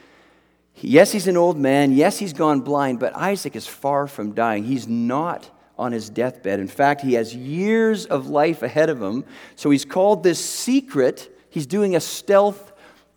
Yes, 0.81 1.11
he's 1.11 1.27
an 1.27 1.37
old 1.37 1.59
man. 1.59 1.93
Yes, 1.93 2.19
he's 2.19 2.33
gone 2.33 2.61
blind, 2.61 3.01
but 3.01 3.17
Isaac 3.17 3.57
is 3.57 3.67
far 3.67 4.07
from 4.07 4.33
dying. 4.33 4.65
He's 4.65 4.87
not 4.87 5.51
on 5.77 5.93
his 5.93 6.09
deathbed. 6.11 6.61
In 6.61 6.69
fact, 6.69 7.01
he 7.01 7.15
has 7.15 7.35
years 7.35 8.07
of 8.07 8.29
life 8.29 8.63
ahead 8.63 8.89
of 8.89 9.03
him. 9.03 9.25
So 9.57 9.71
he's 9.71 9.85
called 9.85 10.23
this 10.23 10.45
secret. 10.45 11.37
He's 11.51 11.67
doing 11.67 11.97
a 11.97 12.01
stealth 12.01 12.68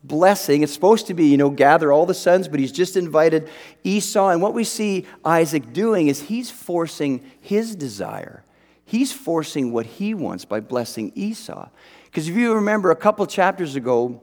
blessing. 0.03 0.63
It's 0.63 0.73
supposed 0.73 1.07
to 1.07 1.13
be, 1.13 1.27
you 1.27 1.37
know, 1.37 1.49
gather 1.49 1.91
all 1.91 2.05
the 2.05 2.13
sons, 2.13 2.47
but 2.47 2.59
he's 2.59 2.71
just 2.71 2.97
invited 2.97 3.49
Esau. 3.83 4.29
And 4.29 4.41
what 4.41 4.53
we 4.53 4.63
see 4.63 5.05
Isaac 5.23 5.73
doing 5.73 6.07
is 6.07 6.23
he's 6.23 6.49
forcing 6.49 7.23
his 7.39 7.75
desire. 7.75 8.43
He's 8.85 9.11
forcing 9.13 9.71
what 9.71 9.85
he 9.85 10.13
wants 10.13 10.43
by 10.45 10.59
blessing 10.59 11.11
Esau. 11.15 11.69
Because 12.05 12.27
if 12.27 12.35
you 12.35 12.55
remember 12.55 12.91
a 12.91 12.95
couple 12.95 13.25
chapters 13.25 13.75
ago, 13.75 14.21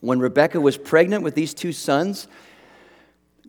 when 0.00 0.18
Rebekah 0.18 0.60
was 0.60 0.76
pregnant 0.76 1.22
with 1.22 1.34
these 1.34 1.54
two 1.54 1.72
sons, 1.72 2.28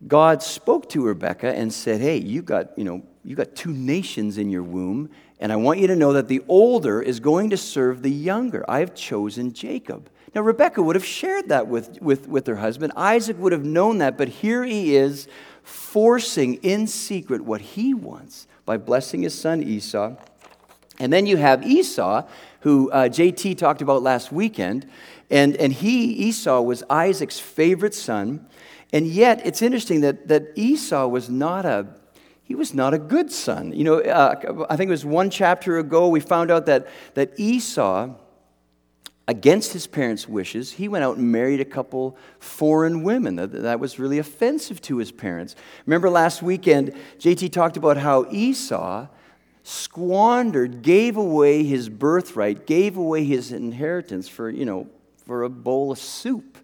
God 0.07 0.41
spoke 0.41 0.87
to 0.89 1.05
Rebekah 1.05 1.53
and 1.53 1.73
said, 1.73 1.99
Hey, 1.99 2.17
you 2.17 2.41
got, 2.41 2.77
you 2.77 2.85
know, 2.85 3.03
you 3.23 3.35
got 3.35 3.53
two 3.55 3.73
nations 3.73 4.37
in 4.37 4.49
your 4.49 4.63
womb, 4.63 5.09
and 5.39 5.51
I 5.51 5.57
want 5.57 5.79
you 5.79 5.87
to 5.87 5.95
know 5.95 6.13
that 6.13 6.27
the 6.27 6.41
older 6.47 7.01
is 7.01 7.19
going 7.19 7.49
to 7.49 7.57
serve 7.57 8.01
the 8.01 8.09
younger. 8.09 8.63
I 8.69 8.79
have 8.79 8.95
chosen 8.95 9.51
Jacob. 9.53 10.09
Now, 10.35 10.41
Rebekah 10.41 10.83
would 10.83 10.95
have 10.95 11.05
shared 11.05 11.49
that 11.49 11.67
with, 11.67 12.01
with, 12.01 12.27
with 12.27 12.45
her 12.47 12.57
husband. 12.57 12.93
Isaac 12.95 13.37
would 13.39 13.51
have 13.51 13.65
known 13.65 13.97
that, 13.97 14.17
but 14.17 14.27
here 14.27 14.63
he 14.63 14.95
is 14.95 15.27
forcing 15.63 16.55
in 16.55 16.87
secret 16.87 17.41
what 17.41 17.61
he 17.61 17.93
wants 17.93 18.47
by 18.65 18.77
blessing 18.77 19.23
his 19.23 19.33
son 19.33 19.63
Esau. 19.63 20.15
And 20.99 21.11
then 21.11 21.25
you 21.25 21.37
have 21.37 21.65
Esau, 21.65 22.27
who 22.61 22.91
uh, 22.91 23.09
JT 23.09 23.57
talked 23.57 23.81
about 23.81 24.03
last 24.03 24.31
weekend. 24.31 24.87
And, 25.29 25.55
and 25.55 25.71
he, 25.71 26.11
Esau, 26.11 26.61
was 26.61 26.83
Isaac's 26.89 27.39
favorite 27.39 27.95
son. 27.95 28.45
And 28.91 29.07
yet, 29.07 29.45
it's 29.45 29.61
interesting 29.61 30.01
that, 30.01 30.27
that 30.27 30.51
Esau 30.55 31.07
was 31.07 31.29
not 31.29 31.65
a, 31.65 31.87
he 32.43 32.55
was 32.55 32.73
not 32.73 32.93
a 32.93 32.99
good 32.99 33.31
son. 33.31 33.71
You 33.71 33.83
know, 33.83 33.99
uh, 34.01 34.65
I 34.69 34.75
think 34.75 34.89
it 34.89 34.91
was 34.91 35.05
one 35.05 35.29
chapter 35.29 35.77
ago 35.79 36.09
we 36.09 36.19
found 36.19 36.51
out 36.51 36.65
that, 36.65 36.87
that 37.13 37.39
Esau, 37.39 38.15
against 39.29 39.73
his 39.73 39.85
parents' 39.85 40.27
wishes, 40.27 40.71
he 40.71 40.87
went 40.87 41.03
out 41.03 41.17
and 41.17 41.31
married 41.31 41.61
a 41.61 41.65
couple 41.65 42.17
foreign 42.39 43.03
women. 43.03 43.35
That, 43.35 43.79
was 43.79 43.99
really 43.99 44.17
offensive 44.17 44.81
to 44.81 44.97
his 44.97 45.11
parents. 45.11 45.55
Remember 45.85 46.09
last 46.09 46.41
weekend, 46.41 46.95
JT 47.19 47.51
talked 47.51 47.77
about 47.77 47.97
how 47.97 48.25
Esau 48.31 49.05
squandered, 49.61 50.81
gave 50.81 51.15
away 51.15 51.63
his 51.63 51.89
birthright, 51.89 52.65
gave 52.65 52.97
away 52.97 53.23
his 53.23 53.51
inheritance 53.51 54.27
for, 54.27 54.49
you 54.49 54.65
know, 54.65 54.89
for 55.27 55.43
a 55.43 55.49
bowl 55.49 55.91
of 55.91 55.99
soup. 55.99 56.57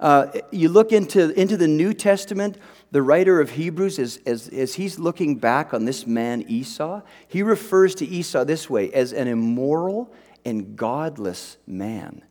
Uh, 0.00 0.26
you 0.50 0.68
look 0.68 0.90
into, 0.90 1.30
into 1.40 1.56
the 1.56 1.68
New 1.68 1.94
Testament, 1.94 2.58
the 2.90 3.00
writer 3.00 3.40
of 3.40 3.50
Hebrews, 3.50 4.00
as, 4.00 4.18
as, 4.26 4.48
as 4.48 4.74
he's 4.74 4.98
looking 4.98 5.36
back 5.36 5.72
on 5.72 5.84
this 5.84 6.04
man 6.04 6.44
Esau, 6.48 7.02
he 7.28 7.44
refers 7.44 7.94
to 7.94 8.04
Esau 8.04 8.42
this 8.42 8.68
way 8.68 8.92
as 8.92 9.12
an 9.12 9.28
immoral 9.28 10.12
and 10.44 10.76
godless 10.76 11.56
man. 11.66 12.22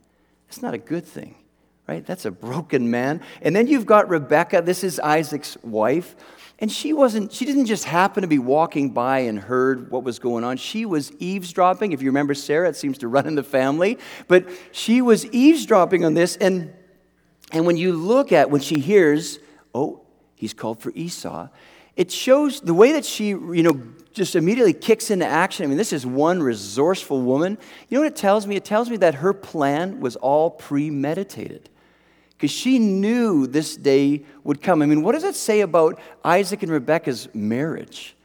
It's 0.47 0.61
not 0.61 0.73
a 0.73 0.77
good 0.77 1.05
thing, 1.05 1.35
right? 1.87 2.05
That's 2.05 2.25
a 2.25 2.31
broken 2.31 2.89
man. 2.89 3.21
And 3.41 3.55
then 3.55 3.67
you've 3.67 3.85
got 3.85 4.09
Rebecca, 4.09 4.61
this 4.61 4.83
is 4.83 4.99
Isaac's 4.99 5.57
wife. 5.63 6.15
And 6.59 6.71
she 6.71 6.91
wasn't, 6.91 7.31
she 7.31 7.45
didn't 7.45 7.67
just 7.67 7.83
happen 7.83 8.21
to 8.21 8.27
be 8.27 8.39
walking 8.39 8.89
by 8.89 9.19
and 9.19 9.37
heard 9.37 9.91
what 9.91 10.03
was 10.03 10.17
going 10.17 10.43
on. 10.43 10.57
She 10.57 10.85
was 10.85 11.11
eavesdropping. 11.19 11.91
If 11.91 12.01
you 12.01 12.09
remember 12.09 12.33
Sarah, 12.33 12.69
it 12.69 12.75
seems 12.75 12.97
to 12.99 13.07
run 13.07 13.27
in 13.27 13.35
the 13.35 13.43
family. 13.43 13.99
But 14.27 14.49
she 14.71 15.01
was 15.01 15.27
eavesdropping 15.27 16.03
on 16.03 16.15
this. 16.15 16.35
And, 16.37 16.73
and 17.51 17.67
when 17.67 17.77
you 17.77 17.93
look 17.93 18.31
at, 18.31 18.49
when 18.49 18.61
she 18.61 18.79
hears, 18.79 19.37
oh, 19.75 20.06
he's 20.37 20.53
called 20.53 20.81
for 20.81 20.91
Esau, 20.95 21.49
it 21.97 22.11
shows 22.11 22.61
the 22.61 22.73
way 22.73 22.91
that 22.93 23.03
she, 23.03 23.29
you 23.29 23.63
know, 23.63 23.81
just 24.13 24.35
immediately 24.35 24.73
kicks 24.73 25.11
into 25.11 25.25
action. 25.25 25.65
I 25.65 25.67
mean, 25.67 25.77
this 25.77 25.91
is 25.91 26.05
one 26.05 26.41
resourceful 26.41 27.21
woman. 27.21 27.57
You 27.89 27.97
know 27.97 28.03
what 28.03 28.13
it 28.13 28.15
tells 28.15 28.47
me? 28.47 28.55
It 28.55 28.65
tells 28.65 28.89
me 28.89 28.97
that 28.97 29.15
her 29.15 29.33
plan 29.33 29.99
was 29.99 30.15
all 30.15 30.51
premeditated 30.51 31.69
because 32.31 32.51
she 32.51 32.77
knew 32.77 33.47
this 33.47 33.75
day 33.75 34.23
would 34.43 34.61
come. 34.61 34.81
I 34.81 34.85
mean, 34.85 35.01
what 35.01 35.13
does 35.13 35.23
it 35.23 35.35
say 35.35 35.61
about 35.61 35.99
Isaac 36.23 36.61
and 36.61 36.71
Rebekah's 36.71 37.29
marriage? 37.33 38.15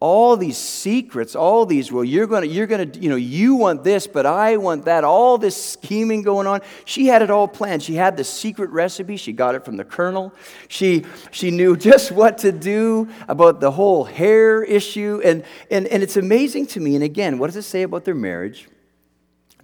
All 0.00 0.38
these 0.38 0.56
secrets, 0.56 1.36
all 1.36 1.66
these, 1.66 1.92
well, 1.92 2.02
you're 2.02 2.26
gonna, 2.26 2.46
you're 2.46 2.66
gonna, 2.66 2.86
you 2.98 3.10
know, 3.10 3.16
you 3.16 3.54
want 3.54 3.84
this, 3.84 4.06
but 4.06 4.24
I 4.24 4.56
want 4.56 4.86
that, 4.86 5.04
all 5.04 5.36
this 5.36 5.72
scheming 5.72 6.22
going 6.22 6.46
on. 6.46 6.62
She 6.86 7.06
had 7.06 7.20
it 7.20 7.30
all 7.30 7.46
planned. 7.46 7.82
She 7.82 7.96
had 7.96 8.16
the 8.16 8.24
secret 8.24 8.70
recipe. 8.70 9.18
She 9.18 9.34
got 9.34 9.54
it 9.54 9.62
from 9.62 9.76
the 9.76 9.84
colonel. 9.84 10.32
She, 10.68 11.04
she 11.30 11.50
knew 11.50 11.76
just 11.90 12.12
what 12.12 12.38
to 12.38 12.50
do 12.50 13.10
about 13.28 13.60
the 13.60 13.70
whole 13.70 14.04
hair 14.04 14.62
issue. 14.62 15.20
And, 15.22 15.44
and, 15.70 15.86
and 15.88 16.02
it's 16.02 16.16
amazing 16.16 16.68
to 16.68 16.80
me. 16.80 16.94
And 16.94 17.04
again, 17.04 17.38
what 17.38 17.48
does 17.48 17.56
it 17.56 17.62
say 17.62 17.82
about 17.82 18.06
their 18.06 18.14
marriage? 18.14 18.68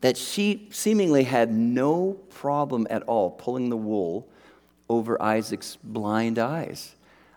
That 0.03 0.19
she 0.19 0.69
seemingly 0.71 1.25
had 1.25 1.51
no 1.51 2.13
problem 2.29 2.87
at 2.91 3.03
all 3.05 3.31
pulling 3.31 3.71
the 3.71 3.77
wool 3.79 4.29
over 4.91 5.21
Isaac's 5.21 5.79
blind 5.83 6.39
eyes. 6.39 6.96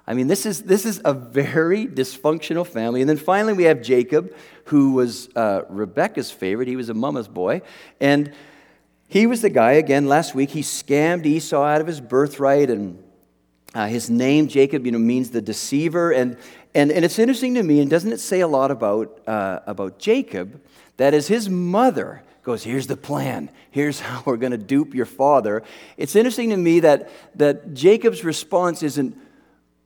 I 0.09 0.15
mean, 0.15 0.25
this 0.25 0.47
is, 0.47 0.63
this 0.63 0.85
is 0.87 0.99
a 1.05 1.13
very 1.13 1.85
dysfunctional 1.85 2.65
family. 2.65 3.01
And 3.01 3.07
then 3.07 3.17
finally, 3.17 3.53
we 3.53 3.65
have 3.65 3.83
Jacob, 3.83 4.35
who 4.65 4.93
was 4.93 5.29
uh, 5.35 5.61
Rebecca's 5.69 6.31
favorite. 6.31 6.67
He 6.67 6.75
was 6.75 6.89
a 6.89 6.95
mama's 6.95 7.27
boy. 7.27 7.61
And 7.99 8.33
he 9.07 9.27
was 9.27 9.43
the 9.43 9.51
guy, 9.51 9.73
again, 9.73 10.07
last 10.07 10.33
week, 10.33 10.49
he 10.49 10.61
scammed 10.61 11.27
Esau 11.27 11.63
out 11.63 11.79
of 11.79 11.85
his 11.85 12.01
birthright. 12.01 12.71
And 12.71 13.03
uh, 13.75 13.85
his 13.85 14.09
name, 14.09 14.47
Jacob, 14.47 14.87
you 14.87 14.91
know, 14.91 14.97
means 14.97 15.29
the 15.29 15.43
deceiver. 15.43 16.11
And, 16.11 16.37
and, 16.73 16.91
and 16.91 17.05
it's 17.05 17.19
interesting 17.19 17.53
to 17.53 17.61
me, 17.61 17.79
and 17.79 17.87
doesn't 17.87 18.11
it 18.11 18.19
say 18.19 18.39
a 18.39 18.47
lot 18.47 18.71
about, 18.71 19.21
uh, 19.27 19.59
about 19.67 19.99
Jacob, 19.99 20.59
that 20.97 21.13
as 21.13 21.27
his 21.27 21.51
mother 21.51 22.23
goes, 22.41 22.63
Here's 22.63 22.87
the 22.87 22.97
plan. 22.97 23.51
Here's 23.69 23.99
how 23.99 24.23
we're 24.25 24.37
going 24.37 24.53
to 24.53 24.57
dupe 24.57 24.95
your 24.95 25.05
father. 25.05 25.61
It's 25.97 26.15
interesting 26.15 26.49
to 26.49 26.57
me 26.57 26.79
that, 26.79 27.11
that 27.35 27.75
Jacob's 27.75 28.23
response 28.23 28.81
isn't, 28.81 29.15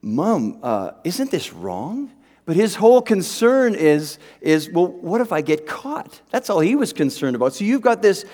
Mom, 0.03 0.59
uh, 0.61 0.91
isn't 1.05 1.31
this 1.31 1.53
wrong? 1.53 2.11
But 2.45 2.57
his 2.57 2.75
whole 2.75 3.01
concern 3.01 3.73
is, 3.73 4.19
is, 4.41 4.69
well, 4.69 4.87
what 4.87 5.21
if 5.21 5.31
I 5.31 5.41
get 5.41 5.65
caught? 5.65 6.19
That's 6.29 6.49
all 6.49 6.59
he 6.59 6.75
was 6.75 6.91
concerned 6.91 7.37
about. 7.37 7.53
So 7.53 7.63
you've 7.63 7.81
got 7.81 8.01
this 8.01 8.25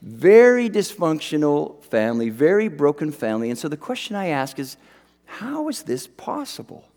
very 0.00 0.70
dysfunctional 0.70 1.84
family, 1.84 2.30
very 2.30 2.68
broken 2.68 3.12
family. 3.12 3.50
And 3.50 3.58
so 3.58 3.68
the 3.68 3.76
question 3.76 4.16
I 4.16 4.28
ask 4.28 4.58
is, 4.58 4.78
how 5.26 5.68
is 5.68 5.82
this 5.82 6.06
possible? 6.06 6.88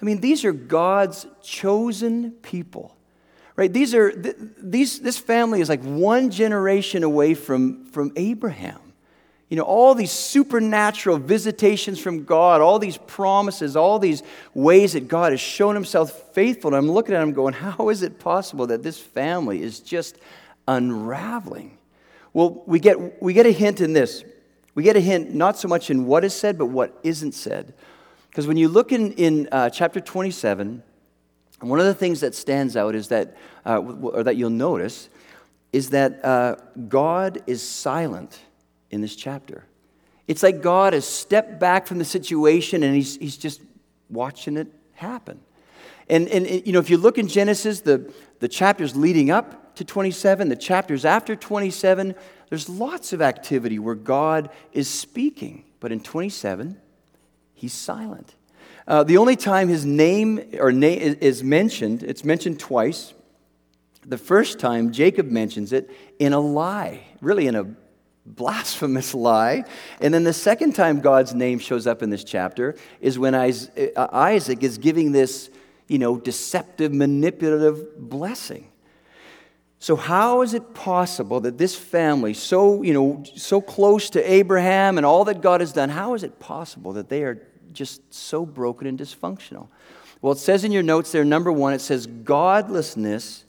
I 0.00 0.04
mean, 0.04 0.20
these 0.20 0.44
are 0.44 0.52
God's 0.52 1.26
chosen 1.42 2.32
people, 2.42 2.94
right? 3.56 3.72
These 3.72 3.94
are, 3.94 4.12
these, 4.14 5.00
this 5.00 5.18
family 5.18 5.62
is 5.62 5.70
like 5.70 5.82
one 5.82 6.30
generation 6.30 7.02
away 7.02 7.32
from, 7.32 7.86
from 7.86 8.12
Abraham. 8.14 8.80
You 9.48 9.56
know, 9.56 9.62
all 9.62 9.94
these 9.94 10.12
supernatural 10.12 11.16
visitations 11.16 11.98
from 11.98 12.24
God, 12.24 12.60
all 12.60 12.78
these 12.78 12.98
promises, 12.98 13.76
all 13.76 13.98
these 13.98 14.22
ways 14.52 14.92
that 14.92 15.08
God 15.08 15.32
has 15.32 15.40
shown 15.40 15.74
himself 15.74 16.10
faithful. 16.34 16.74
And 16.74 16.76
I'm 16.76 16.90
looking 16.90 17.14
at 17.14 17.22
him 17.22 17.32
going, 17.32 17.54
how 17.54 17.88
is 17.88 18.02
it 18.02 18.18
possible 18.18 18.66
that 18.66 18.82
this 18.82 18.98
family 19.00 19.62
is 19.62 19.80
just 19.80 20.18
unraveling? 20.66 21.78
Well, 22.34 22.62
we 22.66 22.78
get, 22.78 23.22
we 23.22 23.32
get 23.32 23.46
a 23.46 23.50
hint 23.50 23.80
in 23.80 23.94
this. 23.94 24.22
We 24.74 24.82
get 24.82 24.96
a 24.96 25.00
hint 25.00 25.34
not 25.34 25.56
so 25.56 25.66
much 25.66 25.88
in 25.90 26.04
what 26.04 26.24
is 26.24 26.34
said, 26.34 26.58
but 26.58 26.66
what 26.66 26.98
isn't 27.02 27.32
said. 27.32 27.72
Because 28.28 28.46
when 28.46 28.58
you 28.58 28.68
look 28.68 28.92
in, 28.92 29.12
in 29.12 29.48
uh, 29.50 29.70
chapter 29.70 30.00
27, 30.00 30.82
one 31.60 31.80
of 31.80 31.86
the 31.86 31.94
things 31.94 32.20
that 32.20 32.34
stands 32.34 32.76
out 32.76 32.94
is 32.94 33.08
that, 33.08 33.36
uh, 33.64 33.78
or 33.78 34.22
that 34.22 34.36
you'll 34.36 34.50
notice, 34.50 35.08
is 35.72 35.90
that 35.90 36.22
uh, 36.24 36.56
God 36.86 37.42
is 37.46 37.66
silent 37.66 38.40
in 38.90 39.00
this 39.00 39.16
chapter. 39.16 39.64
It's 40.26 40.42
like 40.42 40.62
God 40.62 40.92
has 40.92 41.06
stepped 41.06 41.58
back 41.58 41.86
from 41.86 41.98
the 41.98 42.04
situation 42.04 42.82
and 42.82 42.94
he's, 42.94 43.16
he's 43.16 43.36
just 43.36 43.60
watching 44.10 44.56
it 44.56 44.68
happen. 44.92 45.40
And, 46.08 46.28
and, 46.28 46.66
you 46.66 46.72
know, 46.72 46.78
if 46.78 46.90
you 46.90 46.96
look 46.96 47.18
in 47.18 47.28
Genesis, 47.28 47.80
the, 47.80 48.12
the 48.40 48.48
chapters 48.48 48.96
leading 48.96 49.30
up 49.30 49.76
to 49.76 49.84
27, 49.84 50.48
the 50.48 50.56
chapters 50.56 51.04
after 51.04 51.36
27, 51.36 52.14
there's 52.48 52.68
lots 52.68 53.12
of 53.12 53.22
activity 53.22 53.78
where 53.78 53.94
God 53.94 54.50
is 54.72 54.88
speaking. 54.88 55.64
But 55.80 55.92
in 55.92 56.00
27, 56.00 56.80
he's 57.54 57.74
silent. 57.74 58.34
Uh, 58.86 59.04
the 59.04 59.18
only 59.18 59.36
time 59.36 59.68
his 59.68 59.84
name 59.84 60.40
or 60.58 60.72
name 60.72 61.18
is 61.20 61.44
mentioned, 61.44 62.02
it's 62.02 62.24
mentioned 62.24 62.58
twice. 62.58 63.12
The 64.06 64.18
first 64.18 64.58
time 64.58 64.92
Jacob 64.92 65.30
mentions 65.30 65.72
it 65.72 65.90
in 66.18 66.32
a 66.32 66.40
lie, 66.40 67.02
really 67.20 67.46
in 67.46 67.54
a 67.54 67.66
blasphemous 68.36 69.14
lie. 69.14 69.64
And 70.00 70.12
then 70.12 70.24
the 70.24 70.32
second 70.32 70.74
time 70.74 71.00
God's 71.00 71.34
name 71.34 71.58
shows 71.58 71.86
up 71.86 72.02
in 72.02 72.10
this 72.10 72.24
chapter 72.24 72.76
is 73.00 73.18
when 73.18 73.34
uh, 73.34 73.52
Isaac 74.12 74.62
is 74.62 74.78
giving 74.78 75.12
this, 75.12 75.50
you 75.86 75.98
know, 75.98 76.18
deceptive, 76.18 76.92
manipulative 76.92 77.98
blessing. 77.98 78.70
So 79.80 79.94
how 79.94 80.42
is 80.42 80.54
it 80.54 80.74
possible 80.74 81.40
that 81.40 81.56
this 81.56 81.76
family, 81.76 82.34
so, 82.34 82.82
you 82.82 82.92
know, 82.92 83.22
so 83.36 83.60
close 83.60 84.10
to 84.10 84.32
Abraham 84.32 84.96
and 84.96 85.06
all 85.06 85.24
that 85.26 85.40
God 85.40 85.60
has 85.60 85.72
done, 85.72 85.88
how 85.88 86.14
is 86.14 86.24
it 86.24 86.40
possible 86.40 86.92
that 86.94 87.08
they 87.08 87.22
are 87.22 87.46
just 87.72 88.12
so 88.12 88.44
broken 88.44 88.88
and 88.88 88.98
dysfunctional? 88.98 89.68
Well, 90.20 90.32
it 90.32 90.38
says 90.38 90.64
in 90.64 90.72
your 90.72 90.82
notes 90.82 91.12
there, 91.12 91.24
number 91.24 91.52
one, 91.52 91.74
it 91.74 91.80
says 91.80 92.06
godlessness 92.06 93.44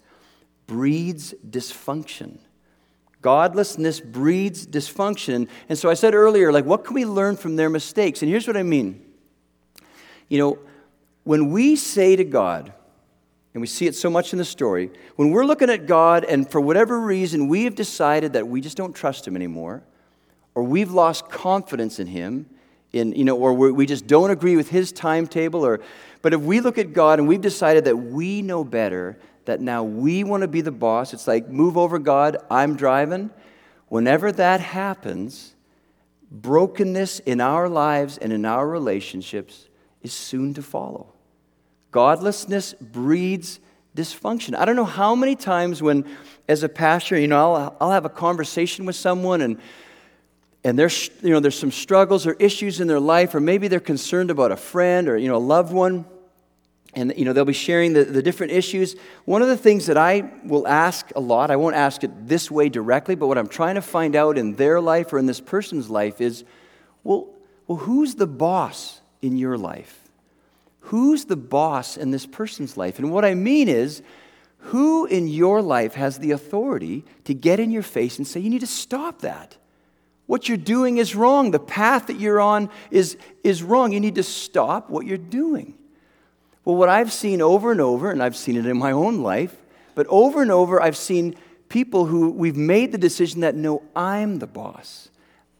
breeds 0.68 1.34
dysfunction. 1.50 2.38
Godlessness 3.22 4.00
breeds 4.00 4.66
dysfunction. 4.66 5.50
And 5.68 5.78
so 5.78 5.90
I 5.90 5.94
said 5.94 6.14
earlier, 6.14 6.52
like, 6.52 6.66
what 6.66 6.86
can 6.86 6.94
we 6.94 7.06
learn 7.06 7.36
from 7.36 7.58
their 7.58 7.70
mistakes? 7.70 8.22
And 8.22 8.32
here's 8.32 8.48
what 8.48 8.56
I 8.56 8.64
mean. 8.64 9.06
You 10.30 10.38
know, 10.40 10.60
when 11.24 11.52
we 11.52 11.76
say 11.76 12.16
to 12.16 12.24
God, 12.24 12.74
and 13.54 13.62
we 13.62 13.68
see 13.68 13.88
it 13.88 13.96
so 13.96 14.10
much 14.10 14.32
in 14.32 14.40
the 14.40 14.46
story, 14.46 14.92
when 15.16 15.32
we're 15.32 15.44
looking 15.44 15.70
at 15.70 15.86
God 15.86 16.24
and 16.24 16.50
for 16.50 16.62
whatever 16.62 17.00
reason 17.00 17.48
we 17.48 17.64
have 17.66 17.76
decided 17.76 18.34
that 18.34 18.48
we 18.48 18.62
just 18.62 18.78
don't 18.78 18.96
trust 18.96 19.28
Him 19.28 19.36
anymore, 19.36 19.84
or 20.56 20.64
we've 20.64 20.92
lost 20.92 21.30
confidence 21.30 22.00
in 22.00 22.08
Him, 22.08 22.46
in, 22.94 23.12
you 23.12 23.26
know, 23.26 23.38
or 23.38 23.54
we 23.54 23.86
just 23.86 24.08
don't 24.08 24.32
agree 24.32 24.56
with 24.56 24.70
His 24.70 24.92
timetable, 24.92 25.66
or, 25.66 25.82
but 26.22 26.34
if 26.34 26.42
we 26.42 26.60
look 26.60 26.78
at 26.78 26.94
God 26.94 27.20
and 27.20 27.28
we've 27.28 27.42
decided 27.42 27.86
that 27.86 27.98
we 27.98 28.42
know 28.42 28.64
better, 28.64 29.20
that 29.50 29.62
now 29.62 29.84
we 29.84 30.24
want 30.24 30.42
to 30.42 30.48
be 30.48 30.62
the 30.62 30.72
boss. 30.72 31.12
It's 31.12 31.28
like, 31.28 31.50
move 31.50 31.76
over, 31.76 31.98
God, 31.98 32.38
I'm 32.52 32.76
driving. 32.76 33.32
Whenever 33.88 34.32
that 34.32 34.60
happens, 34.60 35.56
brokenness 36.30 37.18
in 37.22 37.42
our 37.42 37.68
lives 37.68 38.20
and 38.20 38.32
in 38.32 38.46
our 38.46 38.68
relationships 38.68 39.68
is 40.04 40.14
soon 40.14 40.54
to 40.54 40.62
follow. 40.62 41.14
Godlessness 41.90 42.74
breeds 42.74 43.60
dysfunction. 43.96 44.56
I 44.56 44.66
don't 44.66 44.76
know 44.76 44.86
how 44.86 45.16
many 45.16 45.36
times 45.36 45.82
when, 45.82 46.06
as 46.48 46.62
a 46.62 46.70
pastor, 46.70 47.20
you 47.20 47.28
know, 47.28 47.56
I'll, 47.56 47.78
I'll 47.82 47.92
have 47.92 48.06
a 48.06 48.10
conversation 48.10 48.86
with 48.86 48.96
someone 48.96 49.42
and 49.42 49.60
and 50.62 50.78
there's, 50.78 51.10
you 51.24 51.30
know, 51.30 51.40
there's 51.40 51.58
some 51.58 51.72
struggles 51.72 52.28
or 52.28 52.34
issues 52.34 52.82
in 52.82 52.88
their 52.88 53.00
life, 53.00 53.34
or 53.34 53.40
maybe 53.40 53.70
they're 53.70 53.80
concerned 53.80 54.30
about 54.30 54.52
a 54.52 54.58
friend 54.58 55.08
or 55.08 55.18
you 55.18 55.30
know, 55.30 55.38
a 55.38 55.40
loved 55.40 55.72
one 55.72 56.06
and 57.00 57.14
you 57.16 57.26
know 57.26 57.34
they'll 57.34 57.46
be 57.46 57.54
sharing 57.54 57.94
the, 57.94 58.04
the 58.04 58.22
different 58.22 58.52
issues. 58.52 58.96
One 59.26 59.42
of 59.42 59.48
the 59.48 59.58
things 59.58 59.86
that 59.86 59.98
i 59.98 60.30
will 60.44 60.68
ask 60.68 61.12
a 61.16 61.20
lot 61.20 61.52
i 61.52 61.56
won't 61.56 61.76
ask 61.76 62.04
it 62.04 62.28
this 62.28 62.52
way 62.52 62.70
directly 62.70 63.16
but 63.16 63.28
what 63.28 63.38
i'm 63.38 63.48
trying 63.48 63.76
to 63.76 63.82
find 63.82 64.16
out 64.16 64.38
in 64.38 64.56
their 64.56 64.82
life 64.82 65.14
or 65.14 65.18
in 65.18 65.26
this 65.26 65.40
person's 65.40 65.90
life 65.90 66.22
is 66.22 66.44
well, 67.04 67.28
well 67.68 67.78
who's 67.78 68.16
the 68.16 68.28
boss 68.28 69.02
in 69.22 69.38
your 69.38 69.58
life? 69.58 70.10
Who's 70.82 71.26
the 71.26 71.36
boss 71.36 71.98
in 71.98 72.12
this 72.12 72.26
person's 72.26 72.78
life? 72.78 73.00
And 73.00 73.12
what 73.12 73.26
i 73.26 73.34
mean 73.34 73.70
is 73.70 74.02
who 74.64 75.06
in 75.06 75.28
your 75.28 75.62
life 75.62 75.94
has 75.94 76.20
the 76.20 76.32
authority 76.32 77.06
to 77.24 77.34
get 77.34 77.60
in 77.60 77.72
your 77.72 77.84
face 77.84 78.18
and 78.18 78.28
say 78.28 78.40
you 78.40 78.50
need 78.50 78.60
to 78.60 78.68
stop 78.68 79.22
that. 79.22 79.56
What 80.26 80.48
you're 80.48 80.58
doing 80.58 80.98
is 80.98 81.16
wrong. 81.16 81.50
The 81.50 81.60
path 81.60 82.08
that 82.08 82.20
you're 82.20 82.40
on 82.40 82.70
is, 82.92 83.18
is 83.44 83.64
wrong. 83.64 83.94
You 83.94 84.00
need 84.00 84.16
to 84.16 84.24
stop 84.24 84.90
what 84.90 85.08
you're 85.08 85.18
doing 85.18 85.79
well, 86.70 86.78
what 86.78 86.90
I've 86.90 87.12
seen 87.12 87.42
over 87.42 87.72
and 87.72 87.82
over, 87.82 88.12
and 88.12 88.22
I've 88.22 88.36
seen 88.36 88.56
it 88.56 88.68
in 88.68 88.78
my 88.78 88.92
own 88.92 89.24
life, 89.24 89.58
but 89.96 90.06
over 90.08 90.44
and 90.44 90.52
over, 90.52 90.80
I've 90.80 90.96
seen 90.96 91.36
people 91.68 92.06
who 92.06 92.30
we've 92.30 92.56
made 92.56 92.92
the 92.92 92.98
decision 93.00 93.42
that 93.42 93.56
no, 93.56 93.82
I'm 93.96 94.38
the 94.38 94.46
boss. 94.46 95.10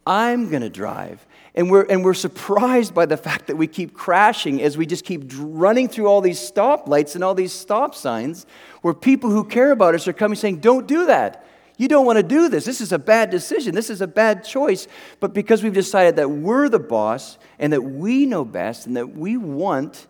I'm 0.06 0.50
going 0.50 0.62
to 0.62 0.70
drive. 0.70 1.26
And 1.56 1.68
we're, 1.68 1.82
and 1.82 2.04
we're 2.04 2.14
surprised 2.14 2.94
by 2.94 3.06
the 3.06 3.16
fact 3.16 3.48
that 3.48 3.56
we 3.56 3.66
keep 3.66 3.92
crashing 3.92 4.62
as 4.62 4.78
we 4.78 4.86
just 4.86 5.04
keep 5.04 5.24
running 5.36 5.88
through 5.88 6.06
all 6.06 6.20
these 6.20 6.38
stoplights 6.38 7.16
and 7.16 7.24
all 7.24 7.34
these 7.34 7.52
stop 7.52 7.96
signs 7.96 8.46
where 8.82 8.94
people 8.94 9.30
who 9.30 9.42
care 9.42 9.72
about 9.72 9.96
us 9.96 10.06
are 10.06 10.12
coming 10.12 10.36
saying, 10.36 10.60
Don't 10.60 10.86
do 10.86 11.06
that. 11.06 11.44
You 11.76 11.88
don't 11.88 12.06
want 12.06 12.18
to 12.18 12.22
do 12.22 12.48
this. 12.48 12.64
This 12.64 12.80
is 12.80 12.92
a 12.92 13.00
bad 13.00 13.30
decision. 13.30 13.74
This 13.74 13.90
is 13.90 14.00
a 14.00 14.06
bad 14.06 14.44
choice. 14.44 14.86
But 15.18 15.34
because 15.34 15.64
we've 15.64 15.72
decided 15.72 16.14
that 16.16 16.30
we're 16.30 16.68
the 16.68 16.78
boss 16.78 17.36
and 17.58 17.72
that 17.72 17.82
we 17.82 18.26
know 18.26 18.44
best 18.44 18.86
and 18.86 18.96
that 18.96 19.16
we 19.16 19.36
want 19.36 20.06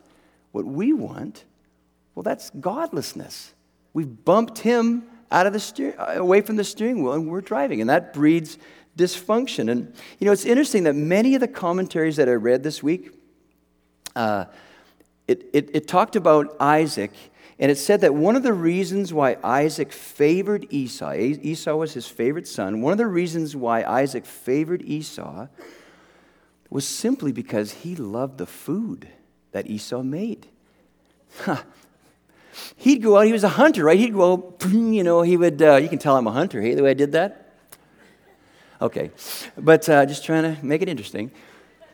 what 0.53 0.65
we 0.65 0.93
want, 0.93 1.45
well, 2.15 2.23
that's 2.23 2.51
godlessness. 2.51 3.55
We've 3.93 4.25
bumped 4.25 4.59
him 4.59 5.05
out 5.31 5.47
of 5.47 5.53
the 5.53 5.61
steer, 5.61 5.95
away 5.99 6.41
from 6.41 6.57
the 6.57 6.65
steering 6.65 7.03
wheel 7.03 7.13
and 7.13 7.29
we're 7.29 7.41
driving, 7.41 7.81
and 7.81 7.89
that 7.89 8.13
breeds 8.13 8.59
dysfunction. 8.97 9.71
And 9.71 9.95
you 10.19 10.27
know, 10.27 10.33
it's 10.33 10.45
interesting 10.45 10.85
that 10.85 10.95
many 10.95 11.35
of 11.35 11.41
the 11.41 11.49
commentaries 11.49 12.17
that 12.17 12.29
I 12.29 12.33
read 12.33 12.63
this 12.63 12.83
week, 12.83 13.15
uh, 14.17 14.47
it, 15.29 15.49
it, 15.53 15.71
it 15.73 15.89
talked 15.89 16.17
about 16.17 16.57
Isaac 16.61 17.13
And 17.61 17.71
it 17.71 17.77
said 17.77 18.01
that 18.01 18.15
one 18.15 18.37
of 18.37 18.43
the 18.43 18.55
reasons 18.55 19.13
why 19.13 19.37
Isaac 19.45 19.93
favored 19.93 20.67
Esau, 20.71 21.13
Esau 21.13 21.77
was 21.77 21.93
his 21.93 22.07
favorite 22.07 22.49
son, 22.49 22.81
one 22.81 22.91
of 22.91 22.99
the 22.99 23.07
reasons 23.07 23.55
why 23.55 23.85
Isaac 23.85 24.25
favored 24.25 24.83
Esau 24.83 25.47
was 26.71 26.89
simply 26.89 27.33
because 27.33 27.73
he 27.73 27.95
loved 27.95 28.39
the 28.39 28.47
food 28.47 29.09
that 29.53 29.69
Esau 29.69 30.03
made. 30.03 30.47
He'd 32.77 33.03
go 33.03 33.17
out, 33.17 33.27
he 33.27 33.33
was 33.33 33.45
a 33.45 33.49
hunter, 33.49 33.85
right? 33.85 33.99
He'd 33.99 34.15
go, 34.15 34.55
you 34.69 35.03
know, 35.03 35.23
he 35.23 35.37
would, 35.37 35.61
uh, 35.63 35.77
you 35.77 35.89
can 35.89 35.99
tell 35.99 36.17
I'm 36.17 36.27
a 36.27 36.33
hunter, 36.33 36.61
hey, 36.61 36.75
the 36.75 36.83
way 36.83 36.91
I 36.91 36.95
did 36.95 37.13
that? 37.13 37.55
Okay, 38.83 39.11
but 39.59 39.89
uh, 39.89 40.07
just 40.07 40.25
trying 40.25 40.57
to 40.57 40.65
make 40.65 40.81
it 40.81 40.89
interesting. 40.89 41.31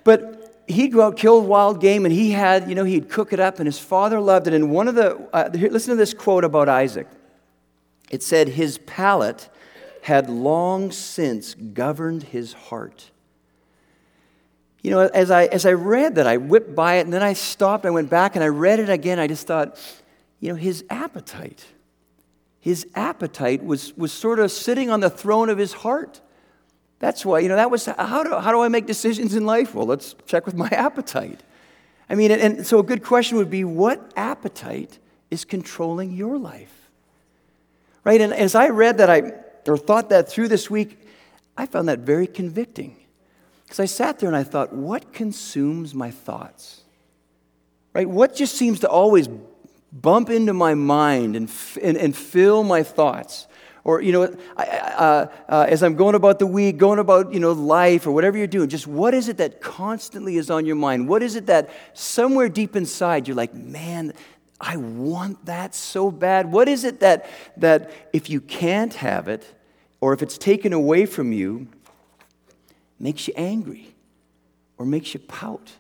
But 0.05 0.63
he'd 0.69 0.93
go 0.93 1.03
out, 1.03 1.17
kill 1.17 1.43
wild 1.43 1.81
game, 1.81 2.05
and 2.05 2.13
he 2.15 2.31
had, 2.31 2.69
you 2.69 2.77
know, 2.77 2.85
he'd 2.85 3.09
cook 3.09 3.33
it 3.33 3.41
up, 3.41 3.59
and 3.59 3.67
his 3.67 3.79
father 3.79 4.21
loved 4.21 4.47
it. 4.47 4.55
And 4.55 4.71
one 4.71 4.87
of 4.87 4.95
the, 4.95 5.17
uh, 5.33 5.51
here, 5.57 5.71
listen 5.71 5.91
to 5.91 5.97
this 5.97 6.15
quote 6.15 6.45
about 6.45 6.69
Isaac. 6.69 7.09
It 8.11 8.23
said, 8.23 8.49
His 8.49 8.79
palate 8.79 9.49
had 10.03 10.31
long 10.31 10.93
since 10.93 11.55
governed 11.55 12.23
his 12.23 12.53
heart. 12.53 13.11
You 14.87 14.93
know, 14.93 15.01
as 15.01 15.33
I, 15.33 15.47
as 15.47 15.67
I 15.67 15.73
read 15.73 16.15
that, 16.15 16.29
I 16.29 16.37
whipped 16.37 16.77
by 16.77 16.99
it, 16.99 17.01
and 17.01 17.13
then 17.13 17.21
I 17.21 17.33
stopped, 17.33 17.85
I 17.85 17.91
went 17.91 18.09
back, 18.09 18.37
and 18.37 18.45
I 18.45 18.47
read 18.47 18.79
it 18.79 18.89
again. 18.89 19.19
I 19.19 19.27
just 19.27 19.45
thought, 19.45 19.77
you 20.39 20.49
know, 20.49 20.55
his 20.55 20.85
appetite, 20.89 21.67
his 22.61 22.87
appetite 22.95 23.65
was, 23.65 23.97
was 23.97 24.13
sort 24.13 24.39
of 24.39 24.53
sitting 24.53 24.89
on 24.89 25.01
the 25.01 25.11
throne 25.11 25.49
of 25.49 25.59
his 25.59 25.73
heart. 25.73 26.21
That's 27.01 27.27
why, 27.27 27.41
you 27.41 27.49
know, 27.49 27.57
that 27.57 27.69
was 27.69 27.87
how 27.87 28.23
do, 28.23 28.37
how 28.37 28.53
do 28.53 28.61
I 28.61 28.69
make 28.69 28.87
decisions 28.87 29.35
in 29.35 29.45
life? 29.45 29.75
Well, 29.75 29.87
let's 29.87 30.15
check 30.25 30.47
with 30.47 30.55
my 30.55 30.69
appetite. 30.71 31.43
I 32.09 32.15
mean, 32.15 32.31
and, 32.31 32.41
and 32.41 32.65
so 32.65 32.79
a 32.79 32.85
good 32.85 33.03
question 33.03 33.39
would 33.39 33.51
be 33.51 33.65
what 33.65 34.13
appetite 34.15 35.01
is 35.33 35.45
controlling 35.45 36.13
your 36.13 36.39
life? 36.39 36.89
Right? 38.05 38.21
And 38.21 38.33
as 38.33 38.55
I 38.55 38.69
read 38.69 38.99
that, 38.99 39.11
I, 39.11 39.33
or 39.67 39.79
thought 39.79 40.11
that 40.11 40.29
through 40.29 40.47
this 40.47 40.71
week, 40.71 40.97
I 41.57 41.67
found 41.67 41.89
that 41.89 41.99
very 41.99 42.29
convicting. 42.29 42.99
Because 43.67 43.81
I 43.81 43.85
sat 43.85 44.19
there 44.19 44.29
and 44.29 44.37
I 44.37 44.45
thought, 44.45 44.73
what 44.73 45.13
consumes 45.13 45.95
my 45.95 46.11
thoughts? 46.11 46.83
Right? 47.93 48.09
What 48.09 48.35
just 48.35 48.55
seems 48.55 48.81
to 48.81 48.89
always 48.89 49.29
bump 49.93 50.31
into 50.31 50.53
my 50.53 50.75
mind 50.75 51.35
and, 51.35 51.51
and, 51.83 51.97
and 51.97 52.17
fill 52.17 52.63
my 52.63 52.83
thoughts? 52.83 53.47
or 53.87 54.03
you 54.03 54.11
know 54.11 54.25
uh, 54.57 55.27
uh, 55.49 55.67
as 55.69 55.83
i'm 55.85 55.95
going 55.95 56.17
about 56.17 56.41
the 56.41 56.47
week 56.47 56.77
going 56.77 56.99
about 56.99 57.33
you 57.33 57.39
know 57.39 57.53
life 57.53 58.05
or 58.07 58.11
whatever 58.11 58.37
you're 58.37 58.49
doing 58.49 58.69
just 58.69 58.87
what 58.87 59.15
is 59.15 59.29
it 59.29 59.37
that 59.37 59.61
constantly 59.61 60.37
is 60.37 60.51
on 60.51 60.67
your 60.67 60.75
mind 60.75 61.09
what 61.09 61.23
is 61.23 61.37
it 61.37 61.47
that 61.47 61.71
somewhere 61.95 62.49
deep 62.49 62.75
inside 62.75 63.29
you're 63.29 63.37
like 63.37 63.55
man 63.55 64.13
i 64.61 64.77
want 64.77 65.43
that 65.47 65.73
so 65.73 66.11
bad 66.11 66.51
what 66.51 66.69
is 66.69 66.83
it 66.83 66.99
that 66.99 67.31
that 67.57 67.91
if 68.13 68.29
you 68.29 68.41
can't 68.41 68.95
have 68.95 69.29
it 69.29 69.55
or 70.01 70.13
if 70.13 70.21
it's 70.21 70.37
taken 70.37 70.73
away 70.73 71.07
from 71.07 71.33
you 71.33 71.69
makes 72.99 73.29
you 73.29 73.35
angry 73.37 73.95
or 74.79 74.87
makes 74.87 75.15
you 75.15 75.21
pout 75.21 75.73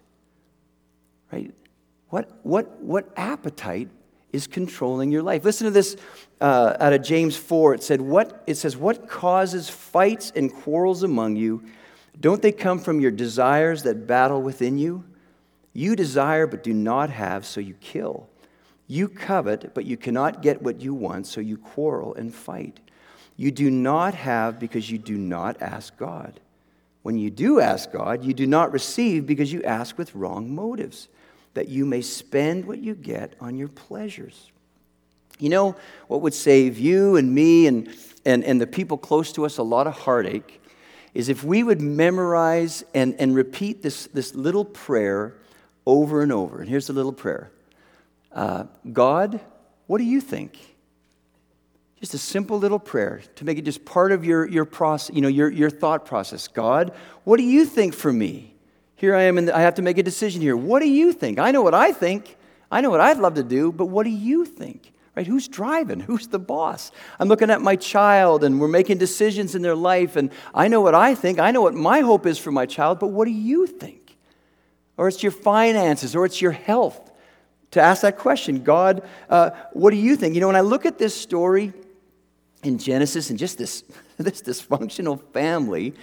right 1.32 1.52
what 2.08 2.38
what 2.42 2.80
what 2.80 3.12
appetite 3.16 3.88
is 4.36 4.46
controlling 4.46 5.10
your 5.10 5.22
life. 5.22 5.44
Listen 5.44 5.64
to 5.64 5.70
this 5.70 5.96
uh, 6.40 6.76
out 6.78 6.92
of 6.92 7.02
James 7.02 7.36
4. 7.36 7.74
It, 7.74 7.82
said, 7.82 8.00
what, 8.00 8.44
it 8.46 8.56
says, 8.56 8.76
What 8.76 9.08
causes 9.08 9.68
fights 9.68 10.32
and 10.36 10.52
quarrels 10.52 11.02
among 11.02 11.36
you? 11.36 11.64
Don't 12.20 12.40
they 12.40 12.52
come 12.52 12.78
from 12.78 13.00
your 13.00 13.10
desires 13.10 13.82
that 13.82 14.06
battle 14.06 14.40
within 14.40 14.78
you? 14.78 15.04
You 15.72 15.96
desire 15.96 16.46
but 16.46 16.62
do 16.62 16.72
not 16.72 17.10
have, 17.10 17.44
so 17.44 17.60
you 17.60 17.74
kill. 17.74 18.28
You 18.86 19.08
covet, 19.08 19.74
but 19.74 19.84
you 19.84 19.96
cannot 19.96 20.42
get 20.42 20.62
what 20.62 20.80
you 20.80 20.94
want, 20.94 21.26
so 21.26 21.40
you 21.40 21.58
quarrel 21.58 22.14
and 22.14 22.34
fight. 22.34 22.80
You 23.36 23.50
do 23.50 23.70
not 23.70 24.14
have 24.14 24.58
because 24.58 24.90
you 24.90 24.96
do 24.96 25.18
not 25.18 25.60
ask 25.60 25.96
God. 25.96 26.40
When 27.06 27.16
you 27.16 27.30
do 27.30 27.60
ask 27.60 27.92
God, 27.92 28.24
you 28.24 28.34
do 28.34 28.48
not 28.48 28.72
receive 28.72 29.26
because 29.26 29.52
you 29.52 29.62
ask 29.62 29.96
with 29.96 30.12
wrong 30.16 30.52
motives 30.52 31.06
that 31.54 31.68
you 31.68 31.86
may 31.86 32.00
spend 32.02 32.64
what 32.64 32.80
you 32.80 32.96
get 32.96 33.34
on 33.40 33.56
your 33.56 33.68
pleasures. 33.68 34.50
You 35.38 35.50
know 35.50 35.76
what 36.08 36.22
would 36.22 36.34
save 36.34 36.80
you 36.80 37.14
and 37.14 37.32
me 37.32 37.68
and, 37.68 37.94
and, 38.24 38.42
and 38.42 38.60
the 38.60 38.66
people 38.66 38.98
close 38.98 39.30
to 39.34 39.46
us 39.46 39.58
a 39.58 39.62
lot 39.62 39.86
of 39.86 39.96
heartache 39.96 40.60
is 41.14 41.28
if 41.28 41.44
we 41.44 41.62
would 41.62 41.80
memorize 41.80 42.82
and, 42.92 43.14
and 43.20 43.36
repeat 43.36 43.84
this, 43.84 44.08
this 44.08 44.34
little 44.34 44.64
prayer 44.64 45.36
over 45.86 46.22
and 46.22 46.32
over. 46.32 46.58
And 46.58 46.68
here's 46.68 46.88
the 46.88 46.92
little 46.92 47.12
prayer 47.12 47.52
uh, 48.32 48.64
God, 48.92 49.38
what 49.86 49.98
do 49.98 50.04
you 50.04 50.20
think? 50.20 50.75
Just 52.00 52.12
a 52.12 52.18
simple 52.18 52.58
little 52.58 52.78
prayer 52.78 53.22
to 53.36 53.44
make 53.44 53.58
it 53.58 53.62
just 53.62 53.84
part 53.84 54.12
of 54.12 54.24
your, 54.24 54.46
your 54.46 54.66
process, 54.66 55.14
you 55.14 55.22
know, 55.22 55.28
your, 55.28 55.50
your 55.50 55.70
thought 55.70 56.04
process. 56.04 56.46
God, 56.46 56.92
what 57.24 57.38
do 57.38 57.42
you 57.42 57.64
think 57.64 57.94
for 57.94 58.12
me? 58.12 58.54
Here 58.96 59.14
I 59.14 59.22
am, 59.22 59.38
and 59.38 59.50
I 59.50 59.60
have 59.60 59.74
to 59.74 59.82
make 59.82 59.98
a 59.98 60.02
decision 60.02 60.42
here. 60.42 60.56
What 60.56 60.80
do 60.80 60.88
you 60.88 61.12
think? 61.12 61.38
I 61.38 61.50
know 61.50 61.62
what 61.62 61.74
I 61.74 61.92
think. 61.92 62.36
I 62.70 62.80
know 62.80 62.90
what 62.90 63.00
I'd 63.00 63.18
love 63.18 63.34
to 63.34 63.42
do, 63.42 63.72
but 63.72 63.86
what 63.86 64.04
do 64.04 64.10
you 64.10 64.44
think? 64.44 64.92
Right? 65.14 65.26
Who's 65.26 65.48
driving? 65.48 66.00
Who's 66.08 66.28
the 66.28 66.38
boss? 66.38 66.92
I'm 67.18 67.28
looking 67.28 67.50
at 67.50 67.62
my 67.62 67.76
child, 67.76 68.44
and 68.44 68.60
we're 68.60 68.68
making 68.68 68.98
decisions 68.98 69.54
in 69.54 69.62
their 69.62 69.74
life, 69.74 70.16
and 70.16 70.30
I 70.54 70.68
know 70.68 70.82
what 70.82 70.94
I 70.94 71.14
think. 71.14 71.38
I 71.38 71.50
know 71.50 71.62
what 71.62 71.74
my 71.74 72.00
hope 72.00 72.26
is 72.26 72.38
for 72.38 72.50
my 72.52 72.66
child, 72.66 72.98
but 72.98 73.08
what 73.08 73.24
do 73.24 73.32
you 73.32 73.66
think? 73.66 74.16
Or 74.98 75.08
it's 75.08 75.22
your 75.22 75.32
finances, 75.32 76.14
or 76.14 76.26
it's 76.26 76.42
your 76.42 76.52
health. 76.52 77.12
To 77.72 77.80
ask 77.80 78.02
that 78.02 78.18
question, 78.18 78.64
God, 78.64 79.02
uh, 79.28 79.50
what 79.72 79.90
do 79.90 79.96
you 79.96 80.16
think? 80.16 80.34
You 80.34 80.40
know, 80.40 80.46
when 80.46 80.56
I 80.56 80.60
look 80.60 80.86
at 80.86 80.98
this 80.98 81.14
story 81.14 81.72
in 82.66 82.78
Genesis 82.78 83.30
and 83.30 83.38
just 83.38 83.58
this, 83.58 83.84
this 84.18 84.42
dysfunctional 84.42 85.20
family, 85.32 85.94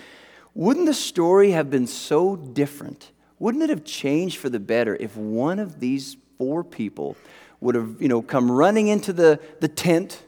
wouldn't 0.53 0.85
the 0.85 0.93
story 0.93 1.51
have 1.51 1.69
been 1.69 1.87
so 1.87 2.35
different? 2.35 3.11
Wouldn't 3.39 3.63
it 3.63 3.69
have 3.69 3.83
changed 3.83 4.37
for 4.37 4.49
the 4.49 4.59
better 4.59 4.95
if 4.95 5.17
one 5.17 5.59
of 5.59 5.79
these 5.79 6.17
four 6.37 6.63
people 6.63 7.17
would 7.59 7.75
have, 7.75 8.01
you 8.01 8.07
know, 8.07 8.21
come 8.21 8.51
running 8.51 8.87
into 8.87 9.13
the, 9.13 9.39
the 9.59 9.67
tent 9.67 10.23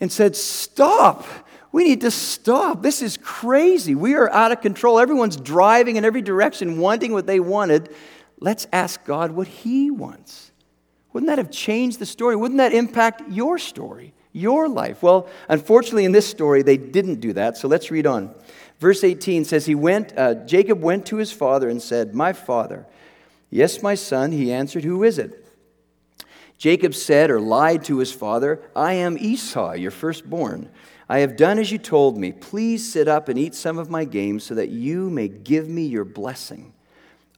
and 0.00 0.10
said, 0.10 0.36
Stop! 0.36 1.26
We 1.72 1.82
need 1.82 2.02
to 2.02 2.12
stop. 2.12 2.82
This 2.82 3.02
is 3.02 3.16
crazy. 3.16 3.96
We 3.96 4.14
are 4.14 4.30
out 4.30 4.52
of 4.52 4.60
control. 4.60 5.00
Everyone's 5.00 5.36
driving 5.36 5.96
in 5.96 6.04
every 6.04 6.22
direction, 6.22 6.78
wanting 6.78 7.12
what 7.12 7.26
they 7.26 7.40
wanted. 7.40 7.92
Let's 8.38 8.68
ask 8.72 9.04
God 9.04 9.32
what 9.32 9.48
He 9.48 9.90
wants. 9.90 10.52
Wouldn't 11.12 11.28
that 11.28 11.38
have 11.38 11.50
changed 11.50 11.98
the 11.98 12.06
story? 12.06 12.36
Wouldn't 12.36 12.58
that 12.58 12.72
impact 12.72 13.22
your 13.28 13.58
story, 13.58 14.14
your 14.34 14.68
life? 14.68 15.02
Well, 15.02 15.28
unfortunately, 15.48 16.04
in 16.04 16.12
this 16.12 16.26
story, 16.26 16.62
they 16.62 16.76
didn't 16.76 17.20
do 17.20 17.32
that. 17.32 17.56
So 17.56 17.68
let's 17.68 17.90
read 17.90 18.06
on. 18.06 18.34
Verse 18.78 19.02
18 19.02 19.46
says, 19.46 19.64
he 19.64 19.74
went, 19.74 20.12
uh, 20.18 20.34
Jacob 20.34 20.82
went 20.82 21.06
to 21.06 21.16
his 21.16 21.32
father 21.32 21.70
and 21.70 21.80
said, 21.80 22.14
My 22.14 22.34
father. 22.34 22.84
Yes, 23.48 23.82
my 23.82 23.94
son. 23.94 24.32
He 24.32 24.52
answered, 24.52 24.84
Who 24.84 25.04
is 25.04 25.16
it? 25.16 25.40
Jacob 26.58 26.94
said 26.94 27.30
or 27.30 27.40
lied 27.40 27.84
to 27.84 27.98
his 27.98 28.12
father, 28.12 28.60
I 28.74 28.94
am 28.94 29.16
Esau, 29.18 29.72
your 29.72 29.90
firstborn. 29.90 30.70
I 31.08 31.18
have 31.18 31.36
done 31.36 31.58
as 31.58 31.70
you 31.70 31.78
told 31.78 32.16
me. 32.16 32.32
Please 32.32 32.90
sit 32.90 33.08
up 33.08 33.28
and 33.28 33.38
eat 33.38 33.54
some 33.54 33.78
of 33.78 33.90
my 33.90 34.04
game 34.04 34.40
so 34.40 34.54
that 34.54 34.70
you 34.70 35.10
may 35.10 35.28
give 35.28 35.68
me 35.68 35.84
your 35.84 36.04
blessing. 36.04 36.72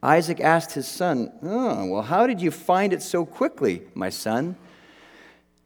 Isaac 0.02 0.40
asked 0.40 0.72
his 0.72 0.86
son, 0.86 1.32
Oh, 1.42 1.86
well, 1.86 2.02
how 2.02 2.26
did 2.26 2.40
you 2.40 2.50
find 2.50 2.92
it 2.92 3.02
so 3.02 3.26
quickly, 3.26 3.82
my 3.94 4.08
son? 4.08 4.56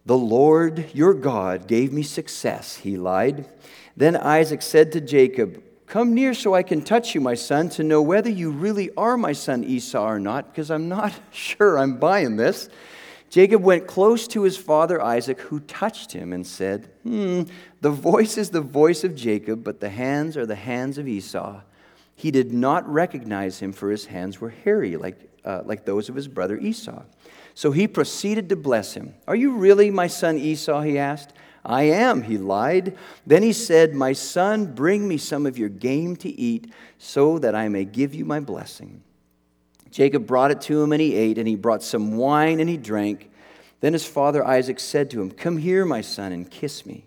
The 0.06 0.16
Lord 0.16 0.90
your 0.94 1.14
God 1.14 1.66
gave 1.66 1.92
me 1.92 2.02
success, 2.02 2.76
he 2.76 2.96
lied. 2.96 3.46
Then 3.96 4.16
Isaac 4.16 4.62
said 4.62 4.92
to 4.92 5.00
Jacob, 5.00 5.62
Come 5.86 6.14
near 6.14 6.34
so 6.34 6.54
I 6.54 6.62
can 6.62 6.82
touch 6.82 7.14
you, 7.14 7.20
my 7.20 7.34
son, 7.34 7.68
to 7.70 7.82
know 7.82 8.00
whether 8.00 8.30
you 8.30 8.50
really 8.52 8.90
are 8.96 9.16
my 9.16 9.32
son 9.32 9.64
Esau 9.64 10.06
or 10.06 10.20
not, 10.20 10.46
because 10.46 10.70
I'm 10.70 10.88
not 10.88 11.12
sure 11.32 11.78
I'm 11.78 11.98
buying 11.98 12.36
this. 12.36 12.68
Jacob 13.28 13.62
went 13.62 13.86
close 13.86 14.26
to 14.28 14.42
his 14.42 14.56
father 14.56 15.00
Isaac, 15.02 15.40
who 15.40 15.60
touched 15.60 16.12
him 16.12 16.32
and 16.32 16.46
said, 16.46 16.90
Hmm, 17.02 17.42
the 17.80 17.90
voice 17.90 18.38
is 18.38 18.50
the 18.50 18.60
voice 18.60 19.04
of 19.04 19.14
Jacob, 19.14 19.62
but 19.62 19.80
the 19.80 19.90
hands 19.90 20.36
are 20.36 20.46
the 20.46 20.56
hands 20.56 20.98
of 20.98 21.06
Esau. 21.06 21.60
He 22.16 22.30
did 22.30 22.52
not 22.52 22.88
recognize 22.88 23.58
him, 23.58 23.72
for 23.72 23.90
his 23.90 24.06
hands 24.06 24.40
were 24.40 24.50
hairy, 24.50 24.96
like, 24.96 25.18
uh, 25.44 25.62
like 25.64 25.84
those 25.84 26.08
of 26.08 26.14
his 26.14 26.28
brother 26.28 26.58
Esau. 26.58 27.02
So 27.54 27.72
he 27.72 27.88
proceeded 27.88 28.48
to 28.48 28.56
bless 28.56 28.94
him. 28.94 29.14
Are 29.26 29.36
you 29.36 29.52
really 29.52 29.90
my 29.90 30.06
son 30.06 30.38
Esau? 30.38 30.80
He 30.82 30.98
asked. 30.98 31.32
I 31.64 31.82
am, 31.82 32.22
he 32.22 32.38
lied. 32.38 32.96
Then 33.26 33.42
he 33.42 33.52
said, 33.52 33.94
My 33.94 34.12
son, 34.12 34.72
bring 34.74 35.06
me 35.06 35.18
some 35.18 35.46
of 35.46 35.58
your 35.58 35.68
game 35.68 36.16
to 36.16 36.28
eat, 36.28 36.72
so 36.98 37.38
that 37.38 37.54
I 37.54 37.68
may 37.68 37.84
give 37.84 38.14
you 38.14 38.24
my 38.24 38.40
blessing. 38.40 39.02
Jacob 39.90 40.26
brought 40.26 40.50
it 40.50 40.60
to 40.62 40.82
him, 40.82 40.92
and 40.92 41.02
he 41.02 41.14
ate, 41.14 41.36
and 41.36 41.46
he 41.46 41.56
brought 41.56 41.82
some 41.82 42.16
wine, 42.16 42.60
and 42.60 42.68
he 42.68 42.76
drank. 42.76 43.30
Then 43.80 43.92
his 43.92 44.06
father 44.06 44.44
Isaac 44.46 44.80
said 44.80 45.10
to 45.10 45.20
him, 45.20 45.30
Come 45.30 45.58
here, 45.58 45.84
my 45.84 46.00
son, 46.00 46.32
and 46.32 46.50
kiss 46.50 46.86
me. 46.86 47.04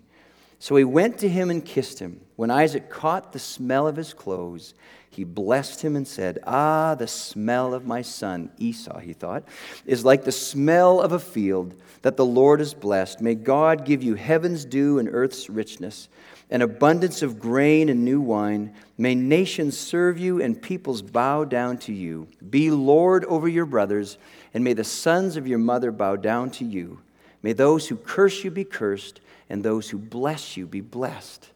So 0.58 0.76
he 0.76 0.84
went 0.84 1.18
to 1.18 1.28
him 1.28 1.50
and 1.50 1.64
kissed 1.64 1.98
him. 1.98 2.20
When 2.36 2.50
Isaac 2.50 2.88
caught 2.88 3.32
the 3.32 3.38
smell 3.38 3.86
of 3.86 3.96
his 3.96 4.14
clothes, 4.14 4.74
he 5.14 5.24
blessed 5.24 5.82
him 5.82 5.94
and 5.94 6.06
said, 6.06 6.40
Ah, 6.44 6.96
the 6.96 7.06
smell 7.06 7.72
of 7.72 7.86
my 7.86 8.02
son, 8.02 8.50
Esau, 8.58 8.98
he 8.98 9.12
thought, 9.12 9.44
is 9.86 10.04
like 10.04 10.24
the 10.24 10.32
smell 10.32 11.00
of 11.00 11.12
a 11.12 11.20
field 11.20 11.74
that 12.02 12.16
the 12.16 12.24
Lord 12.24 12.58
has 12.58 12.74
blessed. 12.74 13.20
May 13.20 13.36
God 13.36 13.84
give 13.84 14.02
you 14.02 14.16
heaven's 14.16 14.64
dew 14.64 14.98
and 14.98 15.08
earth's 15.10 15.48
richness, 15.48 16.08
an 16.50 16.62
abundance 16.62 17.22
of 17.22 17.38
grain 17.38 17.88
and 17.88 18.04
new 18.04 18.20
wine. 18.20 18.74
May 18.98 19.14
nations 19.14 19.78
serve 19.78 20.18
you 20.18 20.42
and 20.42 20.60
peoples 20.60 21.00
bow 21.00 21.44
down 21.44 21.78
to 21.78 21.92
you. 21.92 22.26
Be 22.50 22.70
Lord 22.70 23.24
over 23.26 23.46
your 23.46 23.66
brothers, 23.66 24.18
and 24.52 24.64
may 24.64 24.72
the 24.72 24.84
sons 24.84 25.36
of 25.36 25.46
your 25.46 25.58
mother 25.58 25.92
bow 25.92 26.16
down 26.16 26.50
to 26.52 26.64
you. 26.64 26.98
May 27.42 27.52
those 27.52 27.86
who 27.86 27.96
curse 27.96 28.42
you 28.42 28.50
be 28.50 28.64
cursed 28.64 29.20
and 29.48 29.62
those 29.62 29.90
who 29.90 29.98
bless 29.98 30.56
you 30.56 30.66
be 30.66 30.80
blessed. 30.80 31.50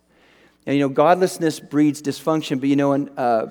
And 0.66 0.77
you 0.77 0.83
know, 0.83 0.88
godlessness 0.88 1.61
breeds 1.61 2.03
dysfunction, 2.03 2.61
but 2.61 2.68
you 2.68 2.77
know, 2.77 2.92
and, 2.92 3.11
uh, 3.16 3.46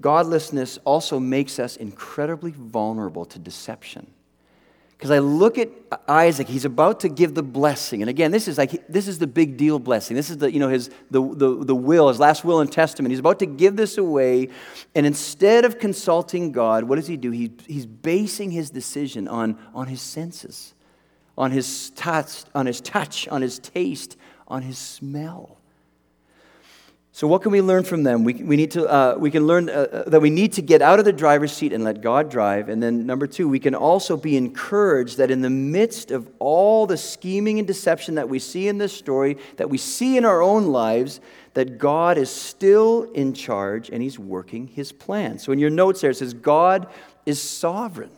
godlessness 0.00 0.78
also 0.84 1.18
makes 1.18 1.58
us 1.58 1.76
incredibly 1.76 2.50
vulnerable 2.50 3.24
to 3.24 3.38
deception. 3.38 4.06
Because 4.96 5.10
I 5.10 5.18
look 5.18 5.58
at 5.58 5.68
Isaac, 6.08 6.48
he's 6.48 6.64
about 6.64 7.00
to 7.00 7.10
give 7.10 7.34
the 7.34 7.42
blessing. 7.42 8.02
And 8.02 8.08
again, 8.08 8.30
this 8.30 8.48
is 8.48 8.56
like 8.56 8.86
this 8.88 9.08
is 9.08 9.18
the 9.18 9.26
big 9.26 9.58
deal 9.58 9.78
blessing. 9.78 10.16
This 10.16 10.30
is 10.30 10.38
the, 10.38 10.50
you 10.50 10.58
know, 10.58 10.70
his 10.70 10.88
the, 11.10 11.20
the, 11.20 11.64
the 11.64 11.74
will, 11.74 12.08
his 12.08 12.18
last 12.18 12.46
will 12.46 12.60
and 12.60 12.72
testament. 12.72 13.12
He's 13.12 13.18
about 13.18 13.38
to 13.40 13.46
give 13.46 13.76
this 13.76 13.98
away. 13.98 14.48
And 14.94 15.04
instead 15.04 15.66
of 15.66 15.78
consulting 15.78 16.50
God, 16.50 16.84
what 16.84 16.96
does 16.96 17.06
he 17.06 17.18
do? 17.18 17.30
He, 17.30 17.52
he's 17.66 17.84
basing 17.84 18.50
his 18.50 18.70
decision 18.70 19.28
on, 19.28 19.58
on 19.74 19.86
his 19.86 20.00
senses 20.00 20.72
on 21.36 21.50
his 21.50 21.90
touch, 21.90 22.44
on 22.54 22.66
his 22.66 22.80
touch, 22.80 23.28
on 23.28 23.42
his 23.42 23.58
taste, 23.58 24.16
on 24.48 24.62
his 24.62 24.78
smell. 24.78 25.56
So, 27.16 27.26
what 27.26 27.40
can 27.40 27.50
we 27.50 27.62
learn 27.62 27.84
from 27.84 28.02
them? 28.02 28.24
We, 28.24 28.34
we, 28.34 28.56
need 28.56 28.72
to, 28.72 28.86
uh, 28.86 29.16
we 29.18 29.30
can 29.30 29.46
learn 29.46 29.70
uh, 29.70 29.72
uh, 29.72 30.10
that 30.10 30.20
we 30.20 30.28
need 30.28 30.52
to 30.52 30.60
get 30.60 30.82
out 30.82 30.98
of 30.98 31.06
the 31.06 31.14
driver's 31.14 31.50
seat 31.50 31.72
and 31.72 31.82
let 31.82 32.02
God 32.02 32.30
drive. 32.30 32.68
And 32.68 32.82
then, 32.82 33.06
number 33.06 33.26
two, 33.26 33.48
we 33.48 33.58
can 33.58 33.74
also 33.74 34.18
be 34.18 34.36
encouraged 34.36 35.16
that 35.16 35.30
in 35.30 35.40
the 35.40 35.48
midst 35.48 36.10
of 36.10 36.30
all 36.38 36.86
the 36.86 36.98
scheming 36.98 37.58
and 37.58 37.66
deception 37.66 38.16
that 38.16 38.28
we 38.28 38.38
see 38.38 38.68
in 38.68 38.76
this 38.76 38.92
story, 38.92 39.38
that 39.56 39.70
we 39.70 39.78
see 39.78 40.18
in 40.18 40.26
our 40.26 40.42
own 40.42 40.66
lives, 40.66 41.20
that 41.54 41.78
God 41.78 42.18
is 42.18 42.30
still 42.30 43.04
in 43.12 43.32
charge 43.32 43.88
and 43.88 44.02
He's 44.02 44.18
working 44.18 44.66
His 44.66 44.92
plan. 44.92 45.38
So, 45.38 45.52
in 45.52 45.58
your 45.58 45.70
notes 45.70 46.02
there, 46.02 46.10
it 46.10 46.18
says, 46.18 46.34
God 46.34 46.86
is 47.24 47.40
sovereign. 47.40 48.10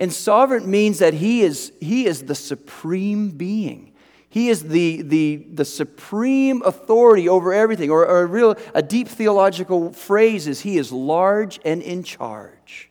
And 0.00 0.10
sovereign 0.10 0.68
means 0.68 0.98
that 1.00 1.12
he 1.12 1.42
is, 1.42 1.72
he 1.78 2.06
is 2.06 2.24
the 2.24 2.34
supreme 2.34 3.28
being. 3.28 3.92
He 4.30 4.48
is 4.48 4.62
the, 4.62 5.02
the, 5.02 5.44
the 5.52 5.64
supreme 5.64 6.62
authority 6.62 7.28
over 7.28 7.52
everything. 7.52 7.90
Or, 7.90 8.06
or 8.06 8.22
a 8.22 8.26
real 8.26 8.56
a 8.74 8.82
deep 8.82 9.08
theological 9.08 9.92
phrase 9.92 10.46
is 10.46 10.60
he 10.60 10.78
is 10.78 10.90
large 10.90 11.60
and 11.64 11.82
in 11.82 12.02
charge. 12.02 12.88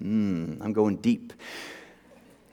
Hmm, 0.00 0.54
I'm 0.62 0.72
going 0.72 0.96
deep. 0.96 1.32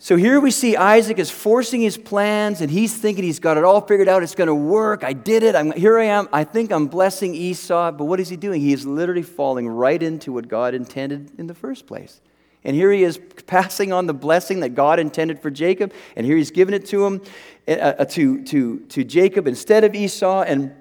So 0.03 0.17
here 0.17 0.41
we 0.41 0.51
see 0.51 0.75
Isaac 0.75 1.17
is 1.17 1.31
forcing 1.31 1.79
his 1.79 1.95
plans 1.95 2.59
and 2.59 2.69
he's 2.69 2.93
thinking 2.93 3.23
he's 3.23 3.39
got 3.39 3.55
it 3.55 3.63
all 3.63 3.79
figured 3.79 4.09
out. 4.09 4.21
It's 4.21 4.35
going 4.35 4.49
to 4.49 4.53
work. 4.53 5.01
I 5.01 5.13
did 5.13 5.43
it. 5.43 5.55
I'm, 5.55 5.71
here 5.71 5.97
I 5.97 6.03
am. 6.07 6.27
I 6.33 6.43
think 6.43 6.73
I'm 6.73 6.87
blessing 6.87 7.33
Esau. 7.33 7.93
But 7.93 8.03
what 8.03 8.19
is 8.19 8.27
he 8.27 8.35
doing? 8.35 8.59
He 8.59 8.73
is 8.73 8.85
literally 8.85 9.21
falling 9.21 9.65
right 9.65 10.03
into 10.03 10.33
what 10.33 10.49
God 10.49 10.73
intended 10.73 11.31
in 11.37 11.47
the 11.47 11.53
first 11.53 11.87
place. 11.87 12.19
And 12.65 12.75
here 12.75 12.91
he 12.91 13.01
is 13.01 13.17
passing 13.47 13.93
on 13.93 14.05
the 14.05 14.13
blessing 14.13 14.59
that 14.59 14.75
God 14.75 14.99
intended 14.99 15.41
for 15.41 15.49
Jacob. 15.49 15.93
And 16.17 16.25
here 16.25 16.35
he's 16.35 16.51
giving 16.51 16.73
it 16.75 16.85
to 16.87 17.05
him, 17.05 17.21
uh, 17.65 17.71
uh 17.71 18.03
to, 18.03 18.43
to, 18.43 18.79
to 18.79 19.05
Jacob 19.05 19.47
instead 19.47 19.85
of 19.85 19.95
Esau. 19.95 20.41
And, 20.41 20.75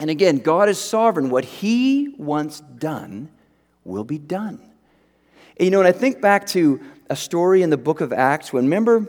and 0.00 0.08
again, 0.08 0.38
God 0.38 0.70
is 0.70 0.78
sovereign. 0.78 1.28
What 1.28 1.44
he 1.44 2.14
wants 2.16 2.60
done 2.60 3.28
will 3.84 4.04
be 4.04 4.16
done. 4.16 4.58
And, 5.58 5.66
you 5.66 5.70
know, 5.70 5.80
and 5.80 5.86
I 5.86 5.92
think 5.92 6.22
back 6.22 6.46
to 6.48 6.80
a 7.10 7.16
story 7.16 7.62
in 7.62 7.70
the 7.70 7.76
book 7.76 8.00
of 8.00 8.12
Acts 8.12 8.52
when, 8.52 8.64
remember, 8.64 9.06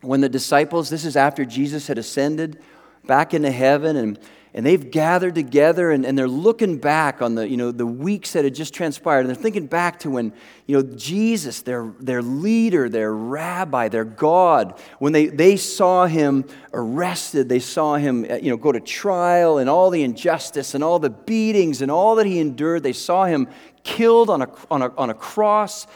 when 0.00 0.20
the 0.20 0.28
disciples, 0.28 0.90
this 0.90 1.04
is 1.04 1.16
after 1.16 1.44
Jesus 1.44 1.86
had 1.86 1.98
ascended 1.98 2.60
back 3.06 3.34
into 3.34 3.50
heaven, 3.50 3.96
and, 3.96 4.18
and 4.52 4.64
they've 4.64 4.90
gathered 4.90 5.34
together 5.34 5.90
and, 5.90 6.06
and 6.06 6.16
they're 6.16 6.26
looking 6.26 6.78
back 6.78 7.20
on 7.20 7.34
the, 7.34 7.48
you 7.48 7.56
know, 7.56 7.70
the 7.70 7.86
weeks 7.86 8.32
that 8.32 8.44
had 8.44 8.54
just 8.54 8.74
transpired, 8.74 9.20
and 9.20 9.28
they're 9.28 9.34
thinking 9.34 9.66
back 9.66 9.98
to 10.00 10.10
when 10.10 10.32
you 10.66 10.76
know, 10.76 10.96
Jesus, 10.96 11.62
their, 11.62 11.92
their 12.00 12.22
leader, 12.22 12.88
their 12.88 13.12
rabbi, 13.12 13.88
their 13.88 14.04
God, 14.04 14.78
when 14.98 15.12
they, 15.12 15.26
they 15.26 15.56
saw 15.56 16.06
him 16.06 16.44
arrested, 16.72 17.48
they 17.48 17.60
saw 17.60 17.96
him 17.96 18.26
uh, 18.28 18.36
you 18.36 18.50
know, 18.50 18.56
go 18.56 18.72
to 18.72 18.80
trial 18.80 19.58
and 19.58 19.68
all 19.68 19.90
the 19.90 20.02
injustice 20.02 20.74
and 20.74 20.82
all 20.82 20.98
the 20.98 21.10
beatings 21.10 21.82
and 21.82 21.90
all 21.90 22.16
that 22.16 22.26
he 22.26 22.38
endured, 22.38 22.82
they 22.82 22.92
saw 22.92 23.24
him 23.26 23.48
killed 23.82 24.30
on 24.30 24.42
a, 24.42 24.50
on 24.70 24.82
a, 24.82 24.94
on 24.96 25.10
a 25.10 25.14
cross 25.14 25.86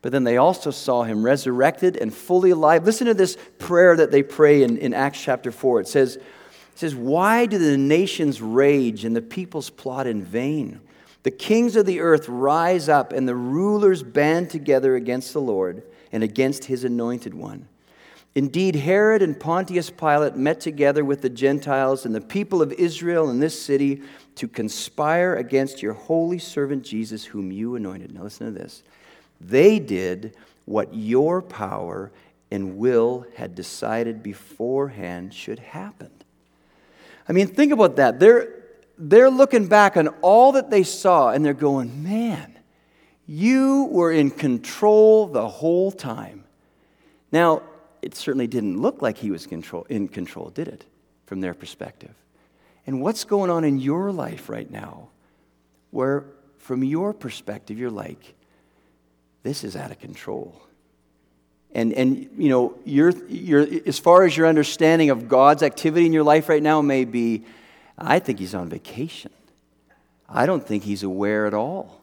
but 0.00 0.12
then 0.12 0.24
they 0.24 0.36
also 0.36 0.70
saw 0.70 1.02
him 1.02 1.24
resurrected 1.24 1.96
and 1.96 2.14
fully 2.14 2.50
alive. 2.50 2.84
Listen 2.84 3.06
to 3.06 3.14
this 3.14 3.36
prayer 3.58 3.96
that 3.96 4.10
they 4.10 4.22
pray 4.22 4.62
in, 4.62 4.78
in 4.78 4.94
Acts 4.94 5.20
chapter 5.20 5.50
4. 5.50 5.80
It 5.80 5.88
says, 5.88 6.16
it 6.16 6.22
says, 6.74 6.94
Why 6.94 7.46
do 7.46 7.58
the 7.58 7.76
nations 7.76 8.40
rage 8.40 9.04
and 9.04 9.16
the 9.16 9.22
peoples 9.22 9.70
plot 9.70 10.06
in 10.06 10.22
vain? 10.22 10.80
The 11.24 11.30
kings 11.32 11.74
of 11.74 11.84
the 11.84 12.00
earth 12.00 12.28
rise 12.28 12.88
up 12.88 13.12
and 13.12 13.28
the 13.28 13.34
rulers 13.34 14.02
band 14.02 14.50
together 14.50 14.94
against 14.94 15.32
the 15.32 15.40
Lord 15.40 15.82
and 16.12 16.22
against 16.22 16.66
his 16.66 16.84
anointed 16.84 17.34
one. 17.34 17.68
Indeed, 18.34 18.76
Herod 18.76 19.20
and 19.20 19.38
Pontius 19.38 19.90
Pilate 19.90 20.36
met 20.36 20.60
together 20.60 21.04
with 21.04 21.22
the 21.22 21.28
Gentiles 21.28 22.06
and 22.06 22.14
the 22.14 22.20
people 22.20 22.62
of 22.62 22.72
Israel 22.72 23.30
in 23.30 23.40
this 23.40 23.60
city 23.60 24.02
to 24.36 24.46
conspire 24.46 25.34
against 25.34 25.82
your 25.82 25.94
holy 25.94 26.38
servant 26.38 26.84
Jesus, 26.84 27.24
whom 27.24 27.50
you 27.50 27.74
anointed. 27.74 28.14
Now, 28.14 28.22
listen 28.22 28.46
to 28.46 28.56
this. 28.56 28.84
They 29.40 29.78
did 29.78 30.34
what 30.64 30.94
your 30.94 31.42
power 31.42 32.10
and 32.50 32.76
will 32.76 33.26
had 33.36 33.54
decided 33.54 34.22
beforehand 34.22 35.34
should 35.34 35.58
happen. 35.58 36.10
I 37.28 37.32
mean, 37.32 37.46
think 37.46 37.72
about 37.72 37.96
that. 37.96 38.18
They're, 38.18 38.54
they're 38.96 39.30
looking 39.30 39.66
back 39.66 39.96
on 39.96 40.08
all 40.22 40.52
that 40.52 40.70
they 40.70 40.82
saw 40.82 41.30
and 41.30 41.44
they're 41.44 41.54
going, 41.54 42.02
man, 42.02 42.58
you 43.26 43.88
were 43.90 44.10
in 44.10 44.30
control 44.30 45.26
the 45.26 45.46
whole 45.46 45.92
time. 45.92 46.44
Now, 47.30 47.62
it 48.00 48.14
certainly 48.14 48.46
didn't 48.46 48.80
look 48.80 49.02
like 49.02 49.18
he 49.18 49.30
was 49.30 49.46
control, 49.46 49.84
in 49.90 50.08
control, 50.08 50.48
did 50.48 50.68
it, 50.68 50.86
from 51.26 51.40
their 51.40 51.52
perspective? 51.52 52.14
And 52.86 53.02
what's 53.02 53.24
going 53.24 53.50
on 53.50 53.64
in 53.64 53.78
your 53.78 54.12
life 54.12 54.48
right 54.48 54.70
now 54.70 55.08
where, 55.90 56.24
from 56.56 56.82
your 56.82 57.12
perspective, 57.12 57.78
you're 57.78 57.90
like, 57.90 58.34
this 59.42 59.64
is 59.64 59.76
out 59.76 59.90
of 59.90 59.98
control. 59.98 60.60
And, 61.72 61.92
and 61.92 62.30
you 62.36 62.48
know, 62.48 62.74
you're, 62.84 63.12
you're, 63.28 63.66
as 63.86 63.98
far 63.98 64.24
as 64.24 64.36
your 64.36 64.46
understanding 64.46 65.10
of 65.10 65.28
God's 65.28 65.62
activity 65.62 66.06
in 66.06 66.12
your 66.12 66.22
life 66.22 66.48
right 66.48 66.62
now 66.62 66.80
may 66.80 67.04
be, 67.04 67.44
I 67.96 68.18
think 68.18 68.38
he's 68.38 68.54
on 68.54 68.68
vacation. 68.68 69.30
I 70.28 70.46
don't 70.46 70.66
think 70.66 70.84
he's 70.84 71.02
aware 71.02 71.46
at 71.46 71.54
all. 71.54 72.02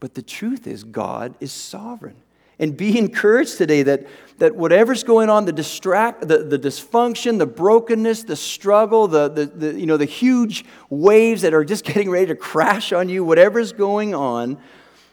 But 0.00 0.14
the 0.14 0.22
truth 0.22 0.66
is, 0.66 0.84
God 0.84 1.34
is 1.40 1.52
sovereign. 1.52 2.16
And 2.58 2.76
be 2.76 2.98
encouraged 2.98 3.56
today 3.56 3.82
that, 3.84 4.06
that 4.38 4.54
whatever's 4.54 5.04
going 5.04 5.30
on, 5.30 5.46
the, 5.46 5.52
distract, 5.52 6.28
the, 6.28 6.38
the 6.38 6.58
dysfunction, 6.58 7.38
the 7.38 7.46
brokenness, 7.46 8.24
the 8.24 8.36
struggle, 8.36 9.08
the, 9.08 9.28
the, 9.28 9.46
the, 9.46 9.80
you 9.80 9.86
know, 9.86 9.96
the 9.96 10.04
huge 10.04 10.64
waves 10.90 11.42
that 11.42 11.54
are 11.54 11.64
just 11.64 11.84
getting 11.86 12.10
ready 12.10 12.26
to 12.26 12.36
crash 12.36 12.92
on 12.92 13.08
you, 13.08 13.24
whatever's 13.24 13.72
going 13.72 14.14
on, 14.14 14.58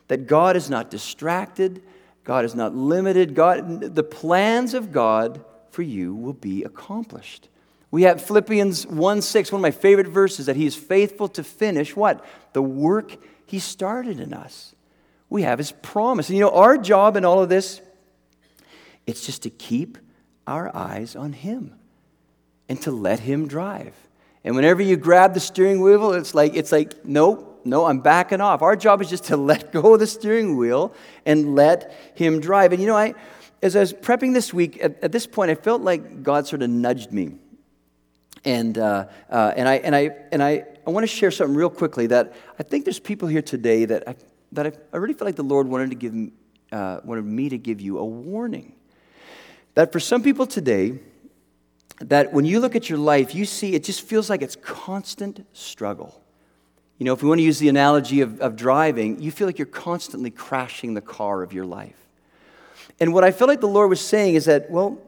that 0.09 0.27
God 0.27 0.57
is 0.57 0.69
not 0.69 0.91
distracted, 0.91 1.81
God 2.25 2.45
is 2.45 2.53
not 2.53 2.75
limited. 2.75 3.33
God, 3.33 3.95
the 3.95 4.03
plans 4.03 4.75
of 4.75 4.91
God 4.91 5.43
for 5.71 5.81
you 5.81 6.13
will 6.13 6.33
be 6.33 6.63
accomplished. 6.63 7.47
We 7.91 8.03
have 8.03 8.21
Philippians 8.21 8.85
1 8.85 9.21
6, 9.21 9.51
one 9.51 9.59
of 9.59 9.63
my 9.63 9.71
favorite 9.71 10.07
verses, 10.07 10.45
that 10.45 10.55
He 10.55 10.65
is 10.65 10.75
faithful 10.75 11.27
to 11.29 11.43
finish 11.43 11.95
what? 11.95 12.23
The 12.53 12.61
work 12.61 13.17
He 13.45 13.57
started 13.57 14.19
in 14.19 14.33
us. 14.33 14.75
We 15.29 15.43
have 15.43 15.57
His 15.57 15.71
promise. 15.71 16.29
And 16.29 16.37
you 16.37 16.43
know, 16.43 16.51
our 16.51 16.77
job 16.77 17.15
in 17.15 17.25
all 17.25 17.41
of 17.41 17.49
this, 17.49 17.81
it's 19.07 19.25
just 19.25 19.43
to 19.43 19.49
keep 19.49 19.97
our 20.45 20.75
eyes 20.75 21.15
on 21.15 21.33
Him 21.33 21.73
and 22.67 22.79
to 22.83 22.91
let 22.91 23.21
Him 23.21 23.47
drive. 23.47 23.95
And 24.43 24.55
whenever 24.55 24.81
you 24.81 24.97
grab 24.97 25.33
the 25.33 25.39
steering 25.39 25.81
wheel, 25.81 26.13
it's 26.13 26.35
like, 26.35 26.55
it's 26.55 26.71
like, 26.71 27.05
nope, 27.05 27.48
no, 27.65 27.85
I'm 27.85 27.99
backing 27.99 28.41
off. 28.41 28.61
Our 28.61 28.75
job 28.75 29.01
is 29.01 29.09
just 29.09 29.25
to 29.25 29.37
let 29.51 29.71
go 29.71 29.93
of 29.93 29.99
the 29.99 30.07
steering 30.07 30.57
wheel 30.57 30.93
and 31.25 31.55
let 31.55 31.93
Him 32.15 32.39
drive. 32.39 32.71
And 32.71 32.81
you 32.81 32.87
know, 32.87 32.97
I, 32.97 33.15
as 33.61 33.75
I 33.75 33.79
was 33.79 33.93
prepping 33.93 34.33
this 34.33 34.53
week, 34.53 34.79
at, 34.81 35.03
at 35.03 35.11
this 35.11 35.27
point, 35.27 35.51
I 35.51 35.55
felt 35.55 35.81
like 35.81 36.23
God 36.23 36.47
sort 36.47 36.61
of 36.61 36.69
nudged 36.69 37.11
me. 37.11 37.33
And, 38.45 38.77
uh, 38.77 39.07
uh, 39.29 39.53
and, 39.55 39.67
I, 39.67 39.75
and, 39.75 39.95
I, 39.95 40.11
and 40.31 40.41
I, 40.41 40.65
I 40.87 40.89
want 40.91 41.03
to 41.03 41.07
share 41.07 41.29
something 41.29 41.55
real 41.55 41.69
quickly 41.69 42.07
that 42.07 42.33
I 42.57 42.63
think 42.63 42.85
there's 42.85 42.99
people 42.99 43.27
here 43.27 43.41
today 43.41 43.85
that 43.85 44.07
I, 44.07 44.15
that 44.53 44.67
I, 44.67 44.71
I 44.93 44.97
really 44.97 45.13
feel 45.13 45.25
like 45.25 45.35
the 45.35 45.43
Lord 45.43 45.67
wanted, 45.67 45.89
to 45.89 45.95
give, 45.95 46.13
uh, 46.71 47.01
wanted 47.03 47.25
me 47.25 47.49
to 47.49 47.57
give 47.57 47.81
you 47.81 47.99
a 47.99 48.05
warning. 48.05 48.73
That 49.75 49.91
for 49.91 49.99
some 49.99 50.23
people 50.23 50.47
today, 50.47 50.99
that 51.99 52.33
when 52.33 52.45
you 52.45 52.59
look 52.59 52.75
at 52.75 52.89
your 52.89 52.97
life, 52.97 53.35
you 53.35 53.45
see 53.45 53.75
it 53.75 53.83
just 53.83 54.01
feels 54.01 54.29
like 54.29 54.41
it's 54.41 54.55
constant 54.55 55.45
struggle. 55.53 56.21
You 56.99 57.05
know, 57.05 57.13
if 57.13 57.23
we 57.23 57.29
want 57.29 57.39
to 57.39 57.43
use 57.43 57.59
the 57.59 57.69
analogy 57.69 58.19
of, 58.21 58.41
of 58.41 58.57
driving, 58.57 59.21
you 59.21 59.31
feel 59.31 59.47
like 59.47 59.57
you're 59.57 59.65
constantly 59.65 60.29
crashing 60.29 60.93
the 60.93 61.01
car 61.01 61.41
of 61.41 61.53
your 61.53 61.65
life. 61.65 61.95
And 62.99 63.13
what 63.13 63.23
I 63.23 63.31
felt 63.31 63.47
like 63.47 63.61
the 63.61 63.67
Lord 63.67 63.89
was 63.89 64.01
saying 64.01 64.35
is 64.35 64.45
that, 64.45 64.69
well, 64.69 64.99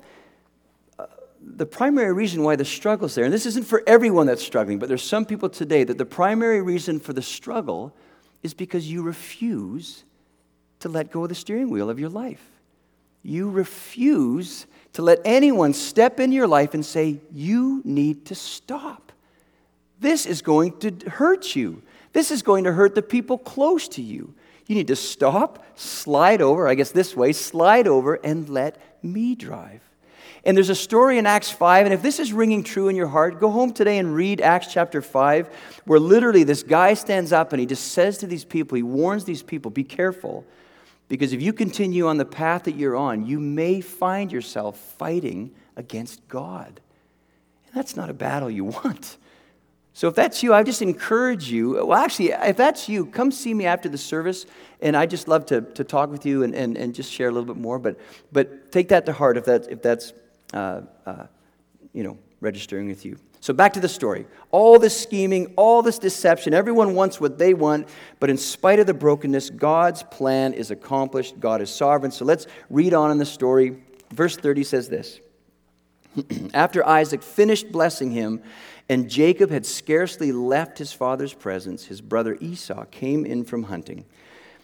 uh, 0.97 1.07
the 1.41 1.65
primary 1.65 2.13
reason 2.13 2.43
why 2.43 2.55
the 2.55 2.63
struggle's 2.63 3.13
there, 3.13 3.25
and 3.25 3.33
this 3.33 3.45
isn't 3.45 3.65
for 3.65 3.83
everyone 3.85 4.25
that's 4.25 4.41
struggling, 4.41 4.79
but 4.79 4.87
there's 4.87 5.03
some 5.03 5.25
people 5.25 5.49
today 5.49 5.83
that 5.83 5.97
the 5.97 6.05
primary 6.05 6.61
reason 6.61 6.97
for 6.97 7.11
the 7.11 7.21
struggle 7.21 7.93
is 8.41 8.53
because 8.53 8.89
you 8.89 9.03
refuse 9.03 10.05
to 10.79 10.87
let 10.87 11.11
go 11.11 11.23
of 11.23 11.29
the 11.29 11.35
steering 11.35 11.69
wheel 11.69 11.89
of 11.89 11.99
your 11.99 12.09
life. 12.09 12.41
You 13.21 13.49
refuse 13.49 14.65
to 14.93 15.01
let 15.01 15.19
anyone 15.25 15.73
step 15.73 16.21
in 16.21 16.31
your 16.31 16.47
life 16.47 16.73
and 16.73 16.85
say, 16.85 17.19
You 17.33 17.81
need 17.83 18.25
to 18.27 18.35
stop. 18.35 19.10
This 20.01 20.25
is 20.25 20.41
going 20.41 20.77
to 20.79 21.09
hurt 21.09 21.55
you. 21.55 21.83
This 22.11 22.31
is 22.31 22.41
going 22.41 22.65
to 22.65 22.73
hurt 22.73 22.95
the 22.95 23.01
people 23.01 23.37
close 23.37 23.87
to 23.89 24.01
you. 24.01 24.33
You 24.65 24.75
need 24.75 24.87
to 24.87 24.95
stop, 24.95 25.63
slide 25.75 26.41
over, 26.41 26.67
I 26.67 26.75
guess 26.75 26.91
this 26.91 27.15
way, 27.15 27.33
slide 27.33 27.87
over 27.87 28.15
and 28.15 28.49
let 28.49 28.77
me 29.03 29.35
drive. 29.35 29.81
And 30.43 30.57
there's 30.57 30.69
a 30.69 30.75
story 30.75 31.19
in 31.19 31.27
Acts 31.27 31.51
5, 31.51 31.85
and 31.85 31.93
if 31.93 32.01
this 32.01 32.19
is 32.19 32.33
ringing 32.33 32.63
true 32.63 32.87
in 32.87 32.95
your 32.95 33.07
heart, 33.07 33.39
go 33.39 33.51
home 33.51 33.73
today 33.73 33.99
and 33.99 34.15
read 34.15 34.41
Acts 34.41 34.73
chapter 34.73 35.01
5, 35.01 35.47
where 35.85 35.99
literally 35.99 36.43
this 36.43 36.63
guy 36.63 36.95
stands 36.95 37.31
up 37.31 37.53
and 37.53 37.59
he 37.59 37.67
just 37.67 37.91
says 37.91 38.17
to 38.19 38.27
these 38.27 38.43
people, 38.43 38.75
he 38.75 38.81
warns 38.81 39.23
these 39.23 39.43
people, 39.43 39.69
be 39.69 39.83
careful, 39.83 40.43
because 41.09 41.31
if 41.31 41.43
you 41.43 41.53
continue 41.53 42.07
on 42.07 42.17
the 42.17 42.25
path 42.25 42.63
that 42.63 42.75
you're 42.75 42.95
on, 42.95 43.25
you 43.27 43.39
may 43.39 43.81
find 43.81 44.31
yourself 44.31 44.79
fighting 44.97 45.51
against 45.75 46.27
God. 46.27 46.79
And 47.67 47.75
that's 47.75 47.95
not 47.95 48.09
a 48.09 48.13
battle 48.13 48.49
you 48.49 48.65
want. 48.83 49.17
So 49.93 50.07
if 50.07 50.15
that's 50.15 50.41
you, 50.41 50.53
I 50.53 50.63
just 50.63 50.81
encourage 50.81 51.51
you. 51.51 51.85
Well, 51.85 51.93
actually, 51.93 52.29
if 52.29 52.55
that's 52.55 52.87
you, 52.87 53.05
come 53.05 53.31
see 53.31 53.53
me 53.53 53.65
after 53.65 53.89
the 53.89 53.97
service, 53.97 54.45
and 54.81 54.95
I 54.95 55.05
just 55.05 55.27
love 55.27 55.45
to, 55.47 55.61
to 55.61 55.83
talk 55.83 56.09
with 56.09 56.25
you 56.25 56.43
and, 56.43 56.55
and, 56.55 56.77
and 56.77 56.95
just 56.95 57.11
share 57.11 57.27
a 57.27 57.31
little 57.31 57.53
bit 57.53 57.61
more. 57.61 57.77
But, 57.77 57.99
but 58.31 58.71
take 58.71 58.89
that 58.89 59.05
to 59.07 59.13
heart 59.13 59.37
if, 59.37 59.45
that, 59.45 59.69
if 59.69 59.81
that's, 59.81 60.13
uh, 60.53 60.81
uh, 61.05 61.25
you 61.93 62.03
know, 62.03 62.17
registering 62.39 62.87
with 62.87 63.05
you. 63.05 63.17
So 63.41 63.53
back 63.53 63.73
to 63.73 63.79
the 63.79 63.89
story. 63.89 64.27
All 64.51 64.77
this 64.79 64.99
scheming, 64.99 65.53
all 65.57 65.81
this 65.81 65.97
deception, 65.97 66.53
everyone 66.53 66.93
wants 66.93 67.19
what 67.19 67.37
they 67.37 67.53
want, 67.53 67.89
but 68.19 68.29
in 68.29 68.37
spite 68.37 68.79
of 68.79 68.85
the 68.85 68.93
brokenness, 68.93 69.49
God's 69.49 70.03
plan 70.03 70.53
is 70.53 70.69
accomplished. 70.71 71.39
God 71.39 71.59
is 71.59 71.69
sovereign. 71.69 72.11
So 72.11 72.23
let's 72.23 72.45
read 72.69 72.93
on 72.93 73.11
in 73.11 73.17
the 73.17 73.25
story. 73.25 73.81
Verse 74.11 74.37
30 74.37 74.63
says 74.63 74.89
this 74.89 75.19
After 76.53 76.85
Isaac 76.85 77.23
finished 77.23 77.71
blessing 77.71 78.11
him, 78.11 78.41
and 78.89 79.09
Jacob 79.09 79.49
had 79.49 79.65
scarcely 79.65 80.31
left 80.31 80.77
his 80.77 80.91
father's 80.91 81.33
presence, 81.33 81.85
his 81.85 82.01
brother 82.01 82.37
Esau 82.41 82.85
came 82.91 83.25
in 83.25 83.45
from 83.45 83.63
hunting. 83.63 84.05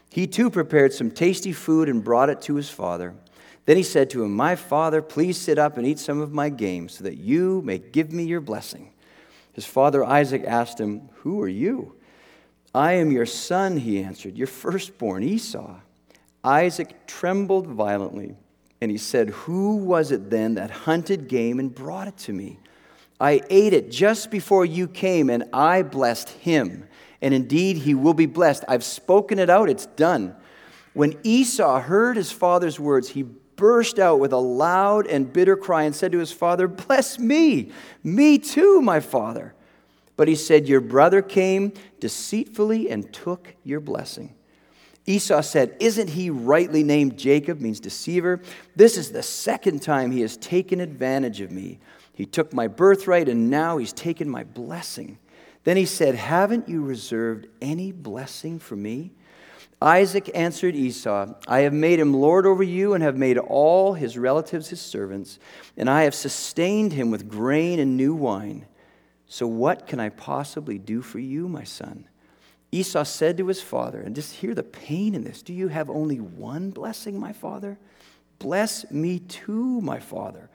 He 0.10 0.28
too 0.28 0.50
prepared 0.50 0.94
some 0.94 1.12
tasty 1.12 1.54
food 1.54 1.90
and 1.90 2.04
brought 2.04 2.30
it 2.30 2.42
to 2.44 2.56
his 2.56 2.70
father. 2.70 3.14
Then 3.66 3.78
he 3.78 3.84
said 3.84 4.10
to 4.12 4.24
him, 4.24 4.34
My 4.34 4.56
father, 4.56 5.02
please 5.02 5.38
sit 5.38 5.58
up 5.58 5.78
and 5.78 5.86
eat 5.86 6.00
some 6.00 6.22
of 6.22 6.34
my 6.34 6.50
game, 6.50 6.90
so 6.90 7.04
that 7.04 7.18
you 7.18 7.62
may 7.64 7.78
give 7.78 8.12
me 8.12 8.24
your 8.24 8.42
blessing. 8.42 8.92
His 9.54 9.66
father 9.66 10.04
Isaac 10.04 10.44
asked 10.46 10.80
him, 10.80 11.10
Who 11.16 11.42
are 11.42 11.48
you? 11.48 11.96
I 12.74 12.94
am 12.94 13.12
your 13.12 13.26
son, 13.26 13.78
he 13.78 14.04
answered, 14.04 14.38
your 14.38 14.48
firstborn, 14.48 15.24
Esau. 15.24 15.76
Isaac 16.44 17.08
trembled 17.08 17.68
violently, 17.68 18.36
and 18.82 18.92
he 18.92 18.98
said, 18.98 19.30
Who 19.30 19.78
was 19.78 20.12
it 20.12 20.30
then 20.30 20.56
that 20.56 20.72
hunted 20.72 21.28
game 21.28 21.60
and 21.60 21.74
brought 21.74 22.08
it 22.08 22.18
to 22.20 22.34
me? 22.34 22.60
I 23.20 23.42
ate 23.50 23.74
it 23.74 23.90
just 23.90 24.30
before 24.30 24.66
you 24.66 24.88
came, 24.88 25.30
and 25.30 25.46
I 25.52 25.82
blessed 25.82 26.30
him. 26.30 26.88
And 27.22 27.34
indeed, 27.34 27.78
he 27.78 27.96
will 27.96 28.14
be 28.14 28.28
blessed. 28.28 28.64
I've 28.68 28.84
spoken 28.84 29.40
it 29.40 29.50
out, 29.50 29.70
it's 29.70 29.88
done. 29.88 30.36
When 30.94 31.18
Esau 31.24 31.80
heard 31.80 32.16
his 32.16 32.32
father's 32.32 32.80
words, 32.80 33.10
he 33.10 33.24
burst 33.24 33.98
out 33.98 34.20
with 34.20 34.34
a 34.34 34.38
loud 34.38 35.08
and 35.08 35.34
bitter 35.34 35.58
cry 35.58 35.84
and 35.84 35.96
said 35.96 36.12
to 36.12 36.20
his 36.20 36.32
father, 36.32 36.68
Bless 36.68 37.18
me, 37.18 37.72
me 38.04 38.38
too, 38.38 38.82
my 38.82 39.00
father. 39.00 39.56
But 40.16 40.28
he 40.28 40.36
said, 40.36 40.68
Your 40.68 40.82
brother 40.82 41.22
came 41.22 41.74
deceitfully 42.00 42.90
and 42.90 43.12
took 43.12 43.56
your 43.64 43.80
blessing. 43.80 44.36
Esau 45.08 45.42
said, 45.42 45.76
Isn't 45.80 46.10
he 46.10 46.30
rightly 46.30 46.84
named 46.84 47.18
Jacob, 47.18 47.62
means 47.62 47.80
deceiver? 47.80 48.42
This 48.76 48.98
is 48.98 49.12
the 49.12 49.24
second 49.24 49.82
time 49.82 50.12
he 50.12 50.22
has 50.22 50.36
taken 50.36 50.82
advantage 50.82 51.40
of 51.40 51.50
me. 51.50 51.80
He 52.14 52.26
took 52.26 52.54
my 52.54 52.68
birthright, 52.68 53.30
and 53.30 53.50
now 53.50 53.78
he's 53.78 53.94
taken 53.94 54.30
my 54.30 54.44
blessing. 54.44 55.18
Then 55.64 55.78
he 55.78 55.86
said, 55.86 56.16
Haven't 56.16 56.68
you 56.68 56.84
reserved 56.84 57.48
any 57.62 57.94
blessing 57.94 58.60
for 58.60 58.76
me? 58.76 59.12
Isaac 59.82 60.32
answered 60.34 60.76
Esau, 60.76 61.36
I 61.48 61.60
have 61.60 61.74
made 61.74 62.00
him 62.00 62.14
lord 62.14 62.46
over 62.46 62.64
you, 62.64 62.94
and 62.94 63.04
have 63.04 63.16
made 63.16 63.38
all 63.38 63.94
his 63.94 64.18
relatives 64.18 64.70
his 64.70 64.82
servants, 64.82 65.40
and 65.78 65.90
I 65.90 66.04
have 66.04 66.16
sustained 66.16 66.94
him 66.94 67.12
with 67.12 67.30
grain 67.30 67.80
and 67.80 67.96
new 67.96 68.14
wine. 68.14 68.66
So 69.28 69.46
what 69.46 69.88
can 69.88 70.00
I 70.00 70.10
possibly 70.10 70.78
do 70.80 71.02
for 71.02 71.20
you, 71.20 71.48
my 71.48 71.64
son? 71.64 72.08
Esau 72.72 73.04
said 73.04 73.38
to 73.38 73.48
his 73.48 73.62
father, 73.62 74.02
and 74.02 74.16
just 74.16 74.36
hear 74.36 74.54
the 74.54 74.64
pain 74.64 75.16
in 75.16 75.24
this 75.24 75.42
Do 75.42 75.54
you 75.54 75.70
have 75.70 75.90
only 75.90 76.20
one 76.20 76.72
blessing, 76.72 77.20
my 77.20 77.34
father? 77.34 77.78
Bless 78.40 78.90
me 78.92 79.20
too, 79.20 79.82
my 79.82 80.00
father. 80.00 80.50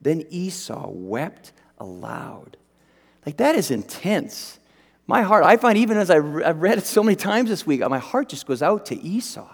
Then 0.00 0.24
Esau 0.30 0.88
wept 0.88 1.52
aloud. 1.78 2.56
Like, 3.26 3.36
that 3.36 3.54
is 3.54 3.70
intense. 3.70 4.58
My 5.06 5.22
heart, 5.22 5.44
I 5.44 5.56
find 5.56 5.78
even 5.78 5.96
as 5.96 6.10
I, 6.10 6.16
have 6.16 6.60
read 6.60 6.78
it 6.78 6.86
so 6.86 7.02
many 7.02 7.16
times 7.16 7.50
this 7.50 7.66
week, 7.66 7.80
my 7.88 7.98
heart 7.98 8.28
just 8.28 8.46
goes 8.46 8.62
out 8.62 8.86
to 8.86 9.00
Esau. 9.00 9.48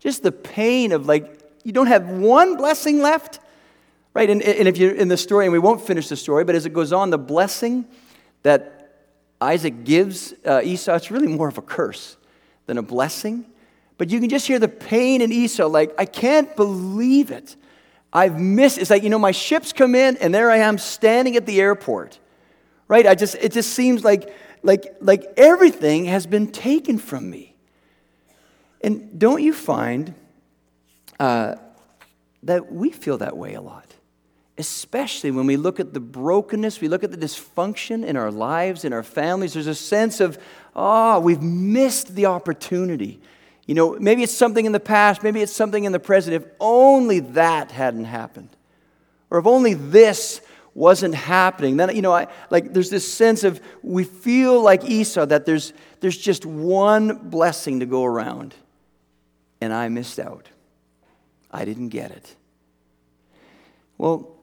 Just 0.00 0.22
the 0.22 0.32
pain 0.32 0.92
of 0.92 1.06
like, 1.06 1.40
you 1.64 1.72
don't 1.72 1.86
have 1.86 2.08
one 2.08 2.56
blessing 2.56 3.00
left, 3.00 3.40
right? 4.12 4.28
And, 4.28 4.42
and 4.42 4.68
if 4.68 4.76
you're 4.76 4.94
in 4.94 5.08
the 5.08 5.16
story, 5.16 5.46
and 5.46 5.52
we 5.52 5.58
won't 5.58 5.80
finish 5.80 6.08
the 6.08 6.16
story, 6.16 6.44
but 6.44 6.54
as 6.54 6.66
it 6.66 6.72
goes 6.72 6.92
on, 6.92 7.10
the 7.10 7.18
blessing 7.18 7.86
that 8.42 8.83
Isaac 9.44 9.84
gives 9.84 10.34
uh, 10.44 10.60
Esau, 10.64 10.94
it's 10.94 11.10
really 11.10 11.26
more 11.26 11.48
of 11.48 11.58
a 11.58 11.62
curse 11.62 12.16
than 12.66 12.78
a 12.78 12.82
blessing. 12.82 13.46
But 13.98 14.10
you 14.10 14.18
can 14.20 14.28
just 14.28 14.46
hear 14.46 14.58
the 14.58 14.68
pain 14.68 15.20
in 15.20 15.30
Esau, 15.30 15.66
like, 15.66 15.94
I 15.98 16.04
can't 16.04 16.54
believe 16.56 17.30
it. 17.30 17.56
I've 18.12 18.40
missed. 18.40 18.78
It's 18.78 18.90
like, 18.90 19.02
you 19.02 19.10
know, 19.10 19.18
my 19.18 19.32
ships 19.32 19.72
come 19.72 19.94
in 19.94 20.16
and 20.18 20.32
there 20.32 20.50
I 20.50 20.58
am 20.58 20.78
standing 20.78 21.36
at 21.36 21.46
the 21.46 21.60
airport. 21.60 22.18
Right? 22.86 23.06
I 23.06 23.14
just 23.14 23.34
it 23.36 23.52
just 23.52 23.72
seems 23.72 24.04
like 24.04 24.32
like 24.62 24.96
like 25.00 25.24
everything 25.36 26.04
has 26.04 26.26
been 26.26 26.52
taken 26.52 26.98
from 26.98 27.28
me. 27.28 27.56
And 28.82 29.18
don't 29.18 29.42
you 29.42 29.52
find 29.52 30.14
uh, 31.18 31.56
that 32.42 32.70
we 32.70 32.90
feel 32.90 33.18
that 33.18 33.36
way 33.36 33.54
a 33.54 33.60
lot? 33.60 33.94
Especially 34.56 35.32
when 35.32 35.46
we 35.46 35.56
look 35.56 35.80
at 35.80 35.94
the 35.94 36.00
brokenness, 36.00 36.80
we 36.80 36.86
look 36.86 37.02
at 37.02 37.10
the 37.10 37.16
dysfunction 37.16 38.04
in 38.04 38.16
our 38.16 38.30
lives, 38.30 38.84
in 38.84 38.92
our 38.92 39.02
families. 39.02 39.54
There's 39.54 39.66
a 39.66 39.74
sense 39.74 40.20
of, 40.20 40.38
oh, 40.76 41.18
we've 41.18 41.42
missed 41.42 42.14
the 42.14 42.26
opportunity. 42.26 43.20
You 43.66 43.74
know, 43.74 43.98
maybe 43.98 44.22
it's 44.22 44.32
something 44.32 44.64
in 44.64 44.72
the 44.72 44.78
past, 44.78 45.22
maybe 45.24 45.40
it's 45.40 45.52
something 45.52 45.84
in 45.84 45.92
the 45.92 45.98
present. 45.98 46.36
If 46.36 46.44
only 46.60 47.20
that 47.20 47.72
hadn't 47.72 48.04
happened, 48.04 48.50
or 49.30 49.38
if 49.38 49.46
only 49.46 49.74
this 49.74 50.40
wasn't 50.74 51.14
happening, 51.14 51.76
then, 51.76 51.94
you 51.96 52.02
know, 52.02 52.12
I, 52.12 52.28
like 52.50 52.72
there's 52.72 52.90
this 52.90 53.10
sense 53.10 53.42
of 53.42 53.60
we 53.82 54.04
feel 54.04 54.60
like 54.60 54.84
Esau 54.84 55.26
that 55.26 55.46
there's, 55.46 55.72
there's 56.00 56.18
just 56.18 56.44
one 56.44 57.28
blessing 57.28 57.80
to 57.80 57.86
go 57.86 58.04
around, 58.04 58.54
and 59.60 59.72
I 59.72 59.88
missed 59.88 60.20
out. 60.20 60.48
I 61.50 61.64
didn't 61.64 61.88
get 61.88 62.10
it. 62.10 62.36
Well, 63.96 64.33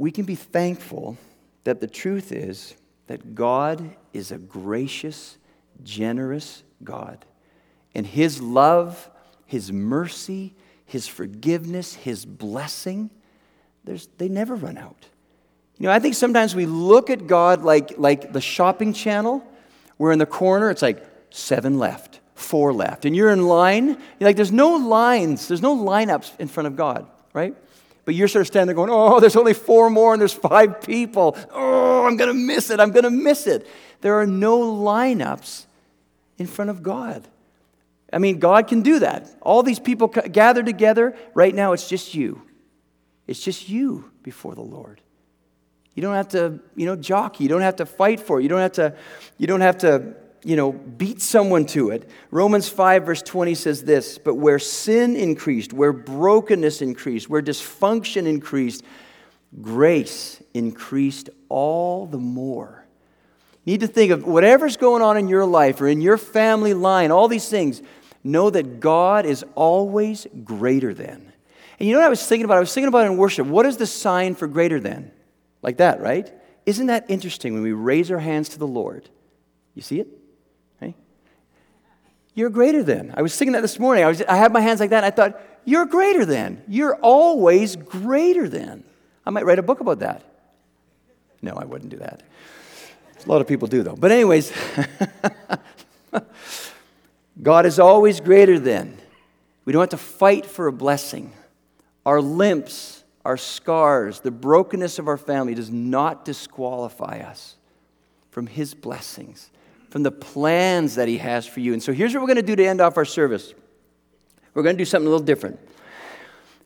we 0.00 0.10
can 0.10 0.24
be 0.24 0.34
thankful 0.34 1.18
that 1.64 1.78
the 1.78 1.86
truth 1.86 2.32
is 2.32 2.74
that 3.06 3.34
God 3.34 3.94
is 4.14 4.32
a 4.32 4.38
gracious, 4.38 5.36
generous 5.84 6.62
God 6.82 7.26
and 7.94 8.06
His 8.06 8.40
love, 8.40 9.10
His 9.44 9.70
mercy, 9.70 10.54
His 10.86 11.06
forgiveness, 11.06 11.92
His 11.92 12.24
blessing, 12.24 13.10
they 14.16 14.28
never 14.28 14.54
run 14.54 14.78
out. 14.78 15.04
You 15.76 15.86
know, 15.86 15.92
I 15.92 15.98
think 15.98 16.14
sometimes 16.14 16.54
we 16.54 16.64
look 16.64 17.10
at 17.10 17.26
God 17.26 17.62
like, 17.62 17.98
like 17.98 18.32
the 18.32 18.40
shopping 18.40 18.94
channel, 18.94 19.46
where 19.98 20.12
in 20.12 20.18
the 20.18 20.24
corner 20.24 20.70
it's 20.70 20.82
like 20.82 21.04
seven 21.28 21.78
left, 21.78 22.20
four 22.34 22.72
left. 22.72 23.04
And 23.04 23.14
you're 23.14 23.32
in 23.32 23.46
line, 23.46 23.88
you're 23.88 24.28
like, 24.28 24.36
there's 24.36 24.50
no 24.50 24.76
lines, 24.76 25.46
there's 25.46 25.60
no 25.60 25.76
lineups 25.76 26.40
in 26.40 26.48
front 26.48 26.68
of 26.68 26.76
God, 26.76 27.06
right? 27.34 27.54
But 28.04 28.14
you're 28.14 28.28
sort 28.28 28.40
of 28.40 28.46
standing 28.46 28.66
there 28.66 28.74
going, 28.74 28.90
oh, 28.90 29.20
there's 29.20 29.36
only 29.36 29.54
four 29.54 29.90
more 29.90 30.12
and 30.12 30.20
there's 30.20 30.32
five 30.32 30.80
people. 30.80 31.36
Oh, 31.52 32.06
I'm 32.06 32.16
going 32.16 32.28
to 32.28 32.34
miss 32.34 32.70
it. 32.70 32.80
I'm 32.80 32.90
going 32.90 33.04
to 33.04 33.10
miss 33.10 33.46
it. 33.46 33.66
There 34.00 34.20
are 34.20 34.26
no 34.26 34.60
lineups 34.60 35.66
in 36.38 36.46
front 36.46 36.70
of 36.70 36.82
God. 36.82 37.28
I 38.12 38.18
mean, 38.18 38.38
God 38.38 38.66
can 38.66 38.82
do 38.82 39.00
that. 39.00 39.30
All 39.40 39.62
these 39.62 39.78
people 39.78 40.08
gather 40.08 40.62
together. 40.62 41.16
Right 41.34 41.54
now, 41.54 41.72
it's 41.72 41.88
just 41.88 42.14
you. 42.14 42.42
It's 43.26 43.40
just 43.40 43.68
you 43.68 44.10
before 44.22 44.54
the 44.54 44.62
Lord. 44.62 45.00
You 45.94 46.02
don't 46.02 46.14
have 46.14 46.28
to, 46.28 46.60
you 46.74 46.86
know, 46.86 46.96
jockey. 46.96 47.44
You 47.44 47.50
don't 47.50 47.60
have 47.60 47.76
to 47.76 47.86
fight 47.86 48.20
for 48.20 48.40
it. 48.40 48.42
You 48.42 48.48
don't 48.48 48.60
have 48.60 48.72
to, 48.72 48.96
you 49.38 49.46
don't 49.46 49.60
have 49.60 49.78
to, 49.78 50.14
you 50.42 50.56
know, 50.56 50.72
beat 50.72 51.20
someone 51.20 51.66
to 51.66 51.90
it. 51.90 52.08
Romans 52.30 52.68
5, 52.68 53.04
verse 53.04 53.22
20 53.22 53.54
says 53.54 53.84
this 53.84 54.18
But 54.18 54.34
where 54.34 54.58
sin 54.58 55.16
increased, 55.16 55.72
where 55.72 55.92
brokenness 55.92 56.82
increased, 56.82 57.28
where 57.28 57.42
dysfunction 57.42 58.26
increased, 58.26 58.84
grace 59.60 60.42
increased 60.54 61.30
all 61.48 62.06
the 62.06 62.18
more. 62.18 62.86
You 63.64 63.74
need 63.74 63.80
to 63.80 63.86
think 63.86 64.10
of 64.12 64.26
whatever's 64.26 64.76
going 64.76 65.02
on 65.02 65.16
in 65.16 65.28
your 65.28 65.44
life 65.44 65.80
or 65.80 65.86
in 65.86 66.00
your 66.00 66.16
family 66.16 66.74
line, 66.74 67.10
all 67.10 67.28
these 67.28 67.48
things. 67.48 67.82
Know 68.22 68.50
that 68.50 68.80
God 68.80 69.26
is 69.26 69.44
always 69.54 70.26
greater 70.44 70.92
than. 70.92 71.32
And 71.78 71.88
you 71.88 71.94
know 71.94 72.00
what 72.00 72.06
I 72.06 72.10
was 72.10 72.26
thinking 72.26 72.44
about? 72.44 72.58
I 72.58 72.60
was 72.60 72.74
thinking 72.74 72.88
about 72.88 73.06
in 73.06 73.16
worship. 73.16 73.46
What 73.46 73.64
is 73.64 73.78
the 73.78 73.86
sign 73.86 74.34
for 74.34 74.46
greater 74.46 74.78
than? 74.78 75.10
Like 75.62 75.78
that, 75.78 76.00
right? 76.00 76.30
Isn't 76.66 76.88
that 76.88 77.06
interesting 77.08 77.54
when 77.54 77.62
we 77.62 77.72
raise 77.72 78.10
our 78.10 78.18
hands 78.18 78.50
to 78.50 78.58
the 78.58 78.66
Lord? 78.66 79.08
You 79.74 79.82
see 79.82 80.00
it? 80.00 80.19
You're 82.40 82.48
greater 82.48 82.82
than. 82.82 83.12
I 83.14 83.20
was 83.20 83.34
singing 83.34 83.52
that 83.52 83.60
this 83.60 83.78
morning. 83.78 84.02
I, 84.02 84.08
was, 84.08 84.22
I 84.22 84.36
had 84.36 84.50
my 84.50 84.62
hands 84.62 84.80
like 84.80 84.88
that, 84.88 85.04
and 85.04 85.06
I 85.06 85.10
thought, 85.10 85.38
You're 85.66 85.84
greater 85.84 86.24
than. 86.24 86.62
You're 86.66 86.94
always 87.02 87.76
greater 87.76 88.48
than. 88.48 88.82
I 89.26 89.30
might 89.30 89.44
write 89.44 89.58
a 89.58 89.62
book 89.62 89.80
about 89.80 89.98
that. 89.98 90.22
No, 91.42 91.52
I 91.52 91.66
wouldn't 91.66 91.90
do 91.90 91.98
that. 91.98 92.22
A 93.22 93.28
lot 93.28 93.42
of 93.42 93.46
people 93.46 93.68
do, 93.68 93.82
though. 93.82 93.94
But, 93.94 94.10
anyways, 94.10 94.54
God 97.42 97.66
is 97.66 97.78
always 97.78 98.20
greater 98.20 98.58
than. 98.58 98.96
We 99.66 99.74
don't 99.74 99.80
have 99.80 99.90
to 99.90 99.98
fight 99.98 100.46
for 100.46 100.66
a 100.66 100.72
blessing. 100.72 101.34
Our 102.06 102.22
limps, 102.22 103.04
our 103.22 103.36
scars, 103.36 104.20
the 104.20 104.30
brokenness 104.30 104.98
of 104.98 105.08
our 105.08 105.18
family 105.18 105.54
does 105.54 105.68
not 105.68 106.24
disqualify 106.24 107.18
us 107.18 107.56
from 108.30 108.46
His 108.46 108.72
blessings, 108.72 109.50
from 109.90 110.02
the 110.02 110.10
plans 110.10 110.94
that 110.94 111.08
He 111.08 111.18
has 111.18 111.46
for 111.46 111.60
you. 111.60 111.72
And 111.72 111.82
so 111.82 111.92
here's 111.92 112.14
what 112.14 112.20
we're 112.22 112.28
going 112.28 112.36
to 112.36 112.42
do 112.42 112.56
to 112.56 112.66
end 112.66 112.80
off 112.80 112.96
our 112.96 113.04
service 113.04 113.54
we're 114.52 114.64
going 114.64 114.76
to 114.76 114.80
do 114.80 114.84
something 114.84 115.06
a 115.06 115.10
little 115.10 115.24
different. 115.24 115.60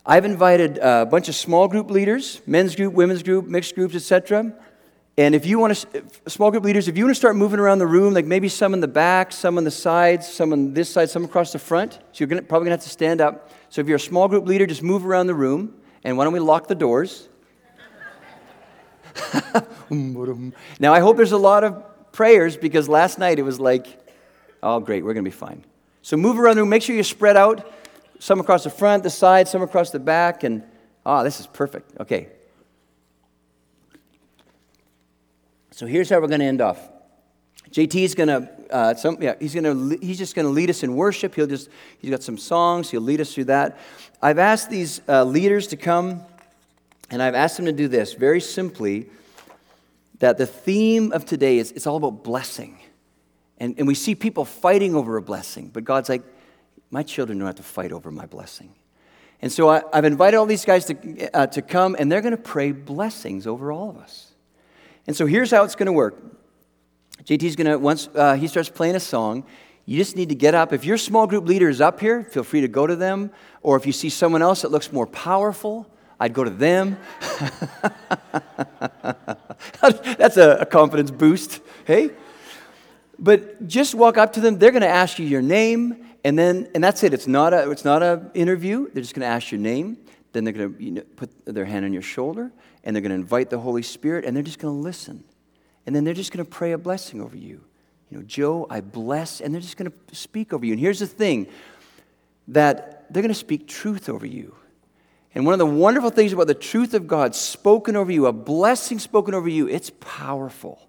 I've 0.06 0.24
invited 0.24 0.78
uh, 0.78 1.04
a 1.06 1.10
bunch 1.10 1.28
of 1.28 1.34
small 1.34 1.68
group 1.68 1.90
leaders, 1.90 2.40
men's 2.46 2.74
group, 2.74 2.94
women's 2.94 3.22
group, 3.22 3.46
mixed 3.46 3.74
groups, 3.74 3.94
etc. 3.94 4.54
And 5.16 5.34
if 5.34 5.46
you 5.46 5.58
want 5.58 5.76
to, 5.76 6.04
small 6.26 6.50
group 6.50 6.64
leaders, 6.64 6.88
if 6.88 6.96
you 6.96 7.04
want 7.04 7.14
to 7.14 7.18
start 7.18 7.36
moving 7.36 7.60
around 7.60 7.78
the 7.78 7.86
room, 7.86 8.14
like 8.14 8.24
maybe 8.24 8.48
some 8.48 8.74
in 8.74 8.80
the 8.80 8.88
back, 8.88 9.32
some 9.32 9.58
on 9.58 9.64
the 9.64 9.70
sides, 9.70 10.26
some 10.26 10.52
on 10.52 10.74
this 10.74 10.90
side, 10.90 11.08
some 11.08 11.24
across 11.24 11.52
the 11.52 11.58
front, 11.58 11.92
so 11.94 12.00
you're 12.16 12.26
gonna, 12.26 12.42
probably 12.42 12.66
going 12.66 12.78
to 12.78 12.82
have 12.82 12.84
to 12.84 12.90
stand 12.90 13.20
up. 13.20 13.50
So 13.70 13.80
if 13.80 13.86
you're 13.86 13.96
a 13.96 14.00
small 14.00 14.28
group 14.28 14.46
leader, 14.46 14.66
just 14.66 14.82
move 14.82 15.06
around 15.06 15.26
the 15.26 15.34
room. 15.34 15.74
And 16.02 16.18
why 16.18 16.24
don't 16.24 16.32
we 16.32 16.40
lock 16.40 16.68
the 16.68 16.74
doors? 16.74 17.28
now, 20.78 20.92
I 20.92 21.00
hope 21.00 21.16
there's 21.16 21.32
a 21.32 21.38
lot 21.38 21.64
of 21.64 21.82
prayers 22.14 22.56
because 22.56 22.88
last 22.88 23.18
night 23.18 23.38
it 23.38 23.42
was 23.42 23.60
like, 23.60 23.86
oh, 24.62 24.80
great, 24.80 25.04
we're 25.04 25.12
going 25.12 25.24
to 25.24 25.30
be 25.30 25.36
fine. 25.36 25.62
So 26.00 26.16
move 26.16 26.38
around 26.38 26.56
the 26.56 26.62
room. 26.62 26.70
Make 26.70 26.82
sure 26.82 26.96
you 26.96 27.02
spread 27.02 27.36
out. 27.36 27.70
Some 28.20 28.40
across 28.40 28.64
the 28.64 28.70
front, 28.70 29.02
the 29.02 29.10
side, 29.10 29.48
some 29.48 29.60
across 29.60 29.90
the 29.90 29.98
back. 29.98 30.44
And, 30.44 30.62
ah, 31.04 31.20
oh, 31.20 31.24
this 31.24 31.40
is 31.40 31.46
perfect. 31.46 32.00
Okay. 32.00 32.28
So 35.72 35.86
here's 35.86 36.08
how 36.08 36.20
we're 36.20 36.28
going 36.28 36.40
to 36.40 36.46
end 36.46 36.60
off. 36.60 36.78
JT's 37.70 38.14
going 38.14 38.28
to, 38.28 38.48
uh, 38.70 38.94
some, 38.94 39.20
yeah, 39.20 39.34
he's 39.40 39.52
going 39.52 39.64
to, 39.64 39.98
he's 40.06 40.18
just 40.18 40.36
going 40.36 40.46
to 40.46 40.52
lead 40.52 40.70
us 40.70 40.84
in 40.84 40.94
worship. 40.94 41.34
He'll 41.34 41.48
just, 41.48 41.68
he's 41.98 42.10
got 42.10 42.22
some 42.22 42.38
songs. 42.38 42.90
He'll 42.90 43.00
lead 43.00 43.20
us 43.20 43.34
through 43.34 43.46
that. 43.46 43.78
I've 44.22 44.38
asked 44.38 44.70
these 44.70 45.00
uh, 45.08 45.24
leaders 45.24 45.66
to 45.68 45.76
come, 45.76 46.22
and 47.10 47.20
I've 47.20 47.34
asked 47.34 47.56
them 47.56 47.66
to 47.66 47.72
do 47.72 47.88
this 47.88 48.12
very 48.12 48.40
simply. 48.40 49.06
That 50.20 50.38
the 50.38 50.46
theme 50.46 51.12
of 51.12 51.24
today 51.24 51.58
is 51.58 51.72
it's 51.72 51.86
all 51.86 51.96
about 51.96 52.22
blessing, 52.22 52.78
and 53.58 53.74
and 53.78 53.86
we 53.86 53.94
see 53.94 54.14
people 54.14 54.44
fighting 54.44 54.94
over 54.94 55.16
a 55.16 55.22
blessing, 55.22 55.70
but 55.72 55.84
God's 55.84 56.08
like, 56.08 56.22
my 56.90 57.02
children 57.02 57.38
don't 57.38 57.46
have 57.46 57.56
to 57.56 57.62
fight 57.62 57.92
over 57.92 58.10
my 58.10 58.26
blessing. 58.26 58.74
And 59.42 59.52
so 59.52 59.68
I, 59.68 59.82
have 59.92 60.04
invited 60.04 60.36
all 60.36 60.46
these 60.46 60.64
guys 60.64 60.86
to, 60.86 61.30
uh, 61.34 61.46
to 61.48 61.60
come, 61.60 61.96
and 61.98 62.10
they're 62.10 62.22
going 62.22 62.36
to 62.36 62.42
pray 62.42 62.72
blessings 62.72 63.46
over 63.46 63.72
all 63.72 63.90
of 63.90 63.96
us. 63.98 64.32
And 65.06 65.14
so 65.14 65.26
here's 65.26 65.50
how 65.50 65.64
it's 65.64 65.74
going 65.74 65.86
to 65.86 65.92
work. 65.92 66.16
JT's 67.24 67.56
going 67.56 67.66
to, 67.66 67.78
once 67.78 68.08
uh, 68.14 68.36
he 68.36 68.46
starts 68.46 68.68
playing 68.68 68.94
a 68.94 69.00
song, 69.00 69.44
you 69.86 69.98
just 69.98 70.16
need 70.16 70.30
to 70.30 70.34
get 70.34 70.54
up. 70.54 70.72
If 70.72 70.84
your 70.84 70.96
small 70.96 71.26
group 71.26 71.46
leader 71.46 71.68
is 71.68 71.80
up 71.80 72.00
here, 72.00 72.22
feel 72.22 72.42
free 72.42 72.62
to 72.62 72.68
go 72.68 72.86
to 72.86 72.96
them. 72.96 73.30
Or 73.60 73.76
if 73.76 73.86
you 73.86 73.92
see 73.92 74.08
someone 74.08 74.40
else 74.40 74.62
that 74.62 74.70
looks 74.70 74.92
more 74.92 75.06
powerful, 75.06 75.86
I'd 76.18 76.32
go 76.32 76.44
to 76.44 76.50
them. 76.50 76.96
That's 80.18 80.36
a, 80.36 80.58
a 80.60 80.66
confidence 80.66 81.10
boost, 81.10 81.60
hey? 81.84 82.10
But 83.18 83.66
just 83.66 83.94
walk 83.94 84.18
up 84.18 84.32
to 84.34 84.40
them. 84.40 84.58
They're 84.58 84.70
going 84.70 84.82
to 84.82 84.88
ask 84.88 85.18
you 85.18 85.26
your 85.26 85.42
name, 85.42 86.04
and 86.24 86.38
then, 86.38 86.68
and 86.74 86.82
that's 86.82 87.02
it. 87.04 87.14
It's 87.14 87.26
not 87.26 87.52
a, 87.52 87.70
it's 87.70 87.84
not 87.84 88.02
an 88.02 88.30
interview. 88.34 88.90
They're 88.92 89.02
just 89.02 89.14
going 89.14 89.20
to 89.20 89.28
ask 89.28 89.52
your 89.52 89.60
name. 89.60 89.98
Then 90.32 90.44
they're 90.44 90.52
going 90.52 90.74
to 90.74 90.82
you 90.82 90.90
know, 90.92 91.02
put 91.16 91.30
their 91.44 91.64
hand 91.64 91.84
on 91.84 91.92
your 91.92 92.02
shoulder, 92.02 92.50
and 92.82 92.96
they're 92.96 93.02
going 93.02 93.10
to 93.10 93.16
invite 93.16 93.50
the 93.50 93.58
Holy 93.58 93.82
Spirit, 93.82 94.24
and 94.24 94.34
they're 94.34 94.42
just 94.42 94.58
going 94.58 94.74
to 94.74 94.80
listen. 94.80 95.22
And 95.86 95.94
then 95.94 96.02
they're 96.04 96.14
just 96.14 96.32
going 96.32 96.44
to 96.44 96.50
pray 96.50 96.72
a 96.72 96.78
blessing 96.78 97.20
over 97.20 97.36
you. 97.36 97.62
You 98.10 98.18
know, 98.18 98.22
Joe, 98.24 98.66
I 98.70 98.80
bless, 98.80 99.40
and 99.40 99.54
they're 99.54 99.60
just 99.60 99.76
going 99.76 99.92
to 99.92 100.14
speak 100.14 100.52
over 100.52 100.64
you. 100.64 100.72
And 100.72 100.80
here's 100.80 100.98
the 100.98 101.06
thing 101.06 101.46
that 102.48 103.12
they're 103.12 103.22
going 103.22 103.28
to 103.28 103.38
speak 103.38 103.68
truth 103.68 104.08
over 104.08 104.26
you. 104.26 104.56
And 105.34 105.44
one 105.44 105.52
of 105.52 105.58
the 105.58 105.66
wonderful 105.66 106.10
things 106.10 106.32
about 106.32 106.46
the 106.46 106.54
truth 106.54 106.94
of 106.94 107.08
God 107.08 107.34
spoken 107.34 107.96
over 107.96 108.12
you, 108.12 108.26
a 108.26 108.32
blessing 108.32 108.98
spoken 109.00 109.34
over 109.34 109.48
you, 109.48 109.68
it's 109.68 109.90
powerful. 110.00 110.88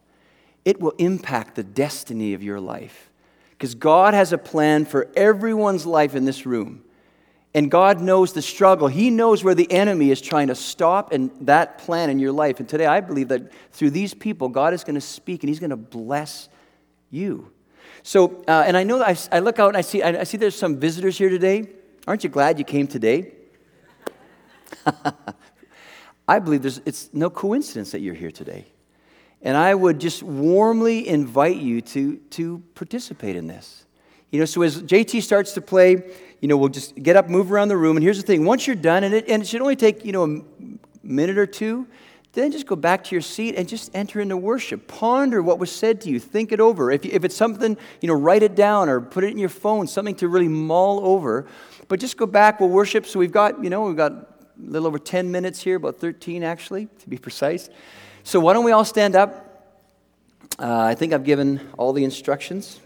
It 0.64 0.80
will 0.80 0.94
impact 0.98 1.56
the 1.56 1.64
destiny 1.64 2.34
of 2.34 2.44
your 2.44 2.60
life. 2.60 3.10
Because 3.52 3.74
God 3.74 4.14
has 4.14 4.34
a 4.34 4.38
plan 4.38 4.86
for 4.86 5.10
everyone's 5.16 5.86
life 5.86 6.14
in 6.14 6.26
this 6.26 6.46
room. 6.46 6.84
And 7.54 7.72
God 7.72 8.02
knows 8.02 8.34
the 8.34 8.42
struggle. 8.42 8.88
He 8.88 9.10
knows 9.10 9.44
where 9.44 9.56
the 9.56 9.72
enemy 9.72 10.12
is 10.12 10.20
trying 10.20 10.48
to 10.48 10.56
stop 10.56 11.14
and 11.14 11.32
that 11.42 11.78
plan 11.78 12.10
in 12.10 12.20
your 12.20 12.34
life. 12.34 12.60
And 12.60 12.68
today 12.68 12.86
I 12.86 13.00
believe 13.00 13.30
that 13.30 13.50
through 13.72 13.92
these 13.92 14.14
people, 14.14 14.50
God 14.50 14.74
is 14.74 14.84
going 14.84 14.96
to 14.96 15.02
speak 15.02 15.42
and 15.42 15.50
He's 15.50 15.60
going 15.60 15.70
to 15.70 15.78
bless 15.78 16.50
you. 17.10 17.52
So, 18.04 18.44
uh, 18.48 18.66
and 18.68 18.76
I 18.76 18.84
know 18.84 19.02
I, 19.02 19.18
I, 19.32 19.40
look 19.40 19.58
out 19.58 19.70
and 19.70 19.78
I 19.78 19.82
see, 19.82 20.04
I, 20.04 20.20
I 20.20 20.24
see 20.26 20.38
there's 20.38 20.58
some 20.58 20.78
visitors 20.78 21.18
here 21.18 21.30
today. 21.30 21.70
Aren't 22.06 22.24
you 22.24 22.30
glad 22.30 22.60
you 22.60 22.66
came 22.66 22.88
today? 22.88 23.32
I 26.28 26.40
believe 26.40 26.62
there's, 26.62 26.82
it's 26.86 27.10
no 27.14 27.30
coincidence 27.30 27.92
that 27.92 28.02
you're 28.02 28.16
here 28.16 28.32
today. 28.32 28.66
And 29.42 29.56
I 29.56 29.76
would 29.76 30.00
just 30.00 30.24
warmly 30.24 31.08
invite 31.08 31.58
you 31.58 31.82
to, 31.82 32.18
to 32.32 32.64
participate 32.74 33.36
in 33.36 33.48
this. 33.48 33.86
You 34.32 34.40
know, 34.40 34.46
so 34.46 34.64
as 34.64 34.82
JT 34.82 35.22
starts 35.22 35.54
to 35.54 35.62
play, 35.62 36.02
you 36.42 36.48
know, 36.48 36.58
we'll 36.58 36.70
just 36.70 36.96
get 36.96 37.16
up, 37.16 37.30
move 37.30 37.52
around 37.52 37.68
the 37.68 37.78
room. 37.78 37.96
And 37.96 38.04
here's 38.04 38.18
the 38.18 38.26
thing 38.26 38.44
once 38.44 38.66
you're 38.66 38.76
done, 38.76 39.04
and 39.04 39.14
it, 39.14 39.30
and 39.30 39.44
it 39.44 39.48
should 39.48 39.62
only 39.62 39.76
take, 39.76 40.04
you 40.04 40.12
know, 40.12 40.24
a 40.24 40.42
minute 41.04 41.38
or 41.38 41.46
two, 41.46 41.88
then 42.34 42.52
just 42.52 42.66
go 42.66 42.76
back 42.76 43.04
to 43.06 43.16
your 43.16 43.22
seat 43.22 43.56
and 43.56 43.68
just 43.68 43.96
enter 43.96 44.20
into 44.20 44.36
worship. 44.36 44.88
Ponder 44.88 45.42
what 45.42 45.58
was 45.58 45.72
said 45.72 46.02
to 46.02 46.10
you. 46.10 46.20
Think 46.20 46.52
it 46.52 46.60
over. 46.60 46.92
If, 46.92 47.06
if 47.06 47.24
it's 47.24 47.36
something, 47.36 47.78
you 48.02 48.08
know, 48.08 48.14
write 48.14 48.44
it 48.44 48.56
down 48.56 48.90
or 48.90 49.00
put 49.00 49.24
it 49.24 49.30
in 49.30 49.38
your 49.38 49.48
phone, 49.48 49.88
something 49.88 50.16
to 50.16 50.28
really 50.28 50.50
mull 50.50 51.06
over. 51.06 51.48
But 51.88 52.00
just 52.00 52.18
go 52.18 52.26
back, 52.26 52.60
we'll 52.60 52.70
worship. 52.70 53.06
So 53.06 53.20
we've 53.20 53.32
got, 53.32 53.64
you 53.64 53.70
know, 53.70 53.86
we've 53.86 53.96
got 53.96 54.35
little 54.58 54.88
over 54.88 55.00
10 55.00 55.32
minutes 55.32 55.62
here, 55.62 55.78
about 55.78 55.98
13 55.98 56.44
actually, 56.44 56.88
to 57.00 57.10
be 57.10 57.18
precise. 57.18 57.70
So 58.24 58.40
why 58.40 58.54
don't 58.54 58.66
we 58.66 58.72
all 58.72 58.86
stand 58.86 59.16
up? 59.16 59.46
Uh, 60.58 60.80
I 60.80 60.96
think 60.96 61.14
I've 61.14 61.26
given 61.26 61.60
all 61.78 61.94
the 61.94 62.04
instructions. 62.04 62.80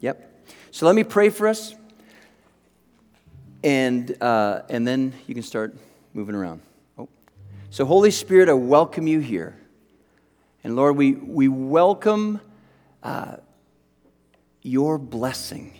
Yep. 0.00 0.46
So 0.70 0.86
let 0.86 0.94
me 0.94 1.04
pray 1.04 1.30
for 1.30 1.48
us, 1.48 1.74
and, 3.64 4.16
uh, 4.22 4.62
and 4.68 4.86
then 4.86 5.12
you 5.26 5.34
can 5.34 5.42
start 5.42 5.76
moving 6.14 6.34
around. 6.34 6.60
Oh. 6.98 7.08
So, 7.70 7.84
Holy 7.84 8.10
Spirit, 8.10 8.48
I 8.48 8.54
welcome 8.54 9.06
you 9.06 9.20
here. 9.20 9.56
And 10.64 10.76
Lord, 10.76 10.96
we, 10.96 11.12
we 11.12 11.48
welcome 11.48 12.40
uh, 13.02 13.36
your 14.62 14.98
blessing. 14.98 15.77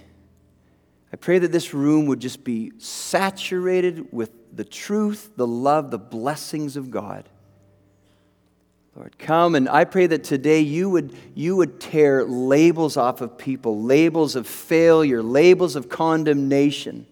I 1.12 1.16
pray 1.16 1.38
that 1.38 1.52
this 1.52 1.72
room 1.72 2.06
would 2.06 2.20
just 2.20 2.44
be 2.44 2.72
saturated 2.78 4.12
with 4.12 4.30
the 4.54 4.64
truth, 4.64 5.30
the 5.36 5.46
love, 5.46 5.90
the 5.90 5.98
blessings 5.98 6.76
of 6.76 6.90
God. 6.90 7.28
Lord, 8.94 9.16
come 9.16 9.54
and 9.54 9.68
I 9.68 9.84
pray 9.84 10.08
that 10.08 10.24
today 10.24 10.60
you 10.60 10.90
would, 10.90 11.14
you 11.34 11.54
would 11.56 11.80
tear 11.80 12.24
labels 12.24 12.96
off 12.96 13.20
of 13.20 13.38
people, 13.38 13.80
labels 13.82 14.34
of 14.34 14.46
failure, 14.46 15.22
labels 15.22 15.76
of 15.76 15.88
condemnation. 15.88 17.06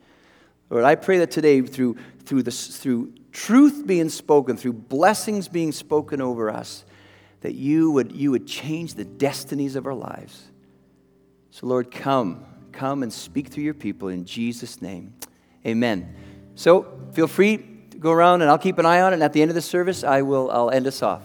Lord, 0.69 0.85
I 0.85 0.97
pray 0.97 1.19
that 1.19 1.31
today 1.31 1.61
through, 1.63 1.97
through, 2.25 2.43
this, 2.43 2.77
through 2.77 3.15
truth 3.31 3.87
being 3.87 4.09
spoken, 4.09 4.57
through 4.57 4.73
blessings 4.73 5.47
being 5.47 5.71
spoken 5.71 6.21
over 6.21 6.51
us, 6.51 6.85
that 7.43 7.55
you 7.55 7.93
would, 7.93 8.11
you 8.13 8.33
would 8.33 8.49
change 8.49 8.95
the 8.95 9.05
destinies 9.05 9.77
of 9.77 9.87
our 9.87 9.95
lives. 9.95 10.43
So, 11.53 11.69
Lord, 11.69 11.93
come, 11.93 12.45
come 12.77 13.03
and 13.03 13.13
speak 13.13 13.49
through 13.49 13.65
your 13.65 13.75
people 13.75 14.09
in 14.09 14.25
Jesus' 14.25 14.81
name. 14.81 15.15
Amen. 15.67 16.15
So, 16.55 16.87
feel 17.13 17.27
free 17.27 17.59
to 17.91 17.99
go 17.99 18.13
around 18.13 18.43
and 18.43 18.51
I'll 18.51 18.59
keep 18.59 18.79
an 18.79 18.87
eye 18.87 19.01
on 19.01 19.13
it. 19.13 19.17
And 19.17 19.23
at 19.23 19.33
the 19.33 19.43
end 19.43 19.51
of 19.51 19.55
the 19.55 19.63
service, 19.63 20.05
I 20.05 20.23
will, 20.23 20.51
I'll 20.51 20.71
end 20.71 20.87
us 20.87 21.03
off. 21.03 21.23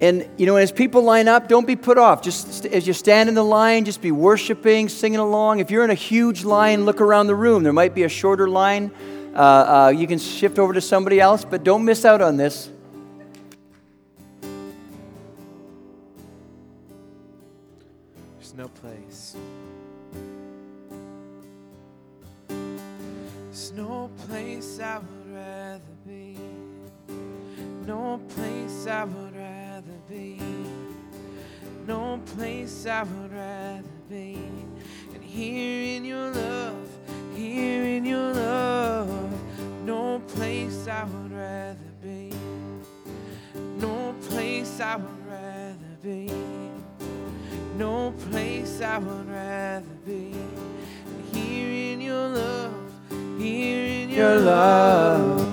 And, 0.00 0.28
you 0.36 0.44
know, 0.44 0.56
as 0.56 0.70
people 0.70 1.02
line 1.02 1.28
up, 1.28 1.48
don't 1.48 1.66
be 1.66 1.76
put 1.76 1.96
off. 1.96 2.20
Just 2.20 2.66
as 2.66 2.86
you 2.86 2.92
stand 2.92 3.30
in 3.30 3.34
the 3.34 3.44
line, 3.44 3.86
just 3.86 4.02
be 4.02 4.12
worshiping, 4.12 4.90
singing 4.90 5.18
along. 5.18 5.60
If 5.60 5.70
you're 5.70 5.84
in 5.84 5.90
a 5.90 5.94
huge 5.94 6.44
line, 6.44 6.84
look 6.84 7.00
around 7.00 7.26
the 7.26 7.34
room. 7.34 7.62
There 7.62 7.72
might 7.72 7.94
be 7.94 8.02
a 8.02 8.08
shorter 8.08 8.46
line. 8.46 8.90
Uh, 9.34 9.38
uh, 9.38 9.88
you 9.88 10.06
can 10.06 10.18
shift 10.18 10.60
over 10.60 10.72
to 10.72 10.80
somebody 10.80 11.20
else, 11.20 11.44
but 11.44 11.64
don't 11.64 11.84
miss 11.84 12.04
out 12.04 12.22
on 12.22 12.36
this. 12.36 12.70
There's 18.38 18.54
no 18.54 18.68
place. 18.68 19.36
There's 22.48 23.72
no 23.72 24.08
place 24.28 24.78
I 24.78 24.98
would 24.98 25.34
rather 25.34 25.80
be. 26.06 26.36
No 27.84 28.20
place 28.28 28.86
I 28.86 29.04
would 29.04 29.36
rather 29.36 29.98
be. 30.08 30.38
No 31.88 32.20
place 32.36 32.86
I 32.86 33.02
would 33.02 33.32
rather 33.32 33.82
be. 34.08 34.38
And 35.12 35.24
here 35.24 35.96
in 35.96 36.04
your 36.04 36.30
love, 36.30 36.88
here 37.34 37.83
place 40.44 40.88
I 40.88 41.04
would 41.04 41.32
rather 41.32 41.92
be. 42.02 42.30
No 43.78 44.14
place 44.28 44.78
I 44.78 44.96
would 44.96 45.26
rather 45.26 45.96
be. 46.02 46.30
No 47.78 48.12
place 48.28 48.82
I 48.82 48.98
would 48.98 49.26
rather 49.30 49.96
be. 50.04 50.34
Here 51.32 51.92
in 51.92 52.02
your 52.02 52.28
love, 52.28 52.74
here 53.38 53.86
in 54.02 54.10
your 54.10 54.36
love. 54.40 55.43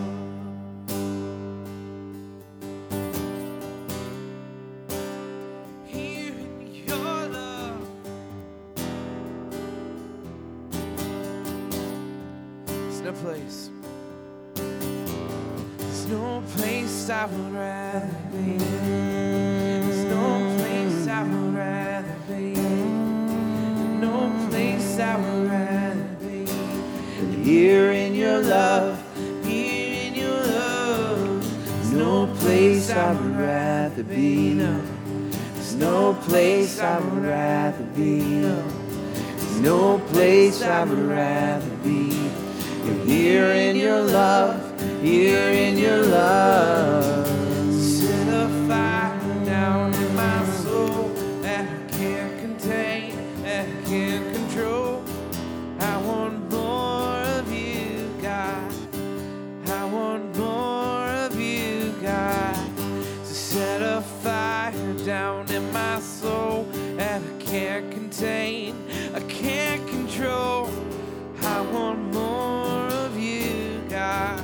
Want 71.72 72.14
more 72.14 72.88
of 73.06 73.18
you, 73.18 73.82
God. 73.90 74.44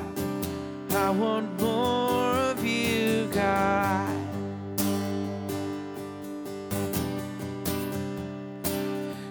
I 0.92 1.10
want 1.10 1.60
more 1.60 2.34
of 2.52 2.64
you, 2.66 3.28
God. 3.34 4.16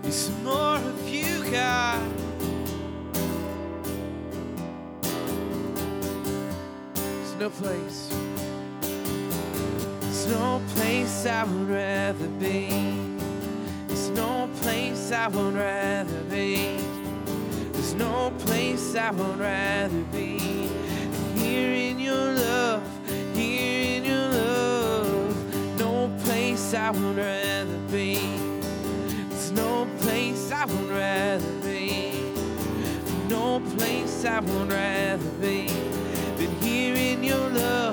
It's 0.04 0.30
more 0.42 0.76
of 0.76 1.08
you, 1.08 1.50
God. 1.50 2.10
There's 6.94 7.34
no 7.40 7.50
place. 7.50 8.08
There's 10.00 10.26
no 10.26 10.62
place 10.74 11.26
I 11.26 11.44
would 11.44 11.68
rather 11.68 12.28
be. 12.38 12.68
There's 13.88 14.10
no 14.10 14.48
place 14.60 15.12
I 15.12 15.28
would 15.28 15.54
rather 15.54 16.22
be. 16.24 16.85
I 18.98 19.10
would 19.10 19.38
rather 19.38 20.02
be. 20.10 20.38
Here 21.34 21.72
in 21.90 22.00
your 22.00 22.32
love, 22.32 22.82
here 23.34 23.96
in 23.96 24.04
your 24.04 24.28
love. 24.28 25.78
No 25.78 26.10
place 26.24 26.72
I 26.74 26.90
would 26.90 27.16
rather 27.16 27.78
be. 27.90 28.18
There's 29.28 29.52
no 29.52 29.86
place 30.00 30.50
I 30.50 30.64
would 30.64 30.90
rather 30.90 31.52
be. 31.62 32.32
No 33.28 33.60
place 33.76 34.24
I 34.24 34.40
would 34.40 34.72
rather 34.72 35.30
be 35.40 35.68
than 36.38 36.50
here 36.62 36.94
in 36.94 37.22
your 37.22 37.48
love, 37.50 37.85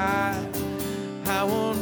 God. 0.00 0.56
I 1.26 1.44
want 1.44 1.79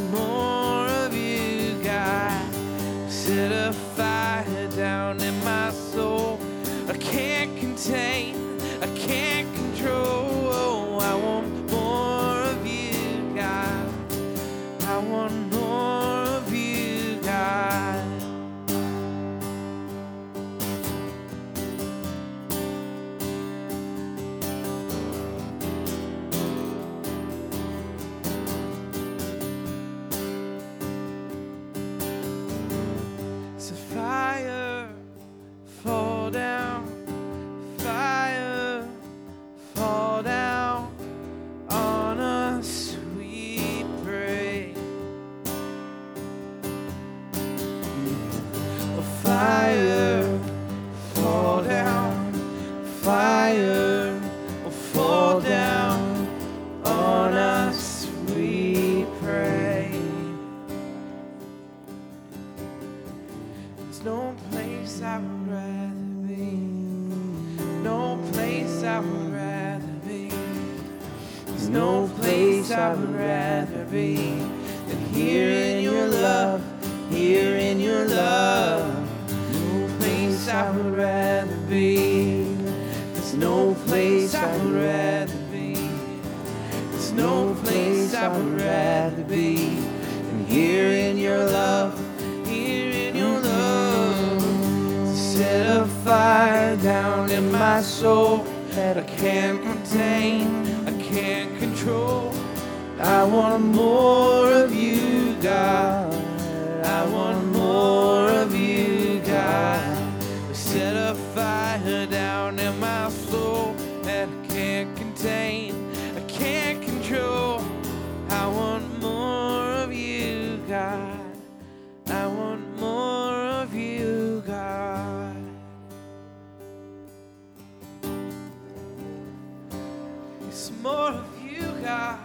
more 130.81 131.09
of 131.09 131.41
you, 131.43 131.61
God. 131.83 132.19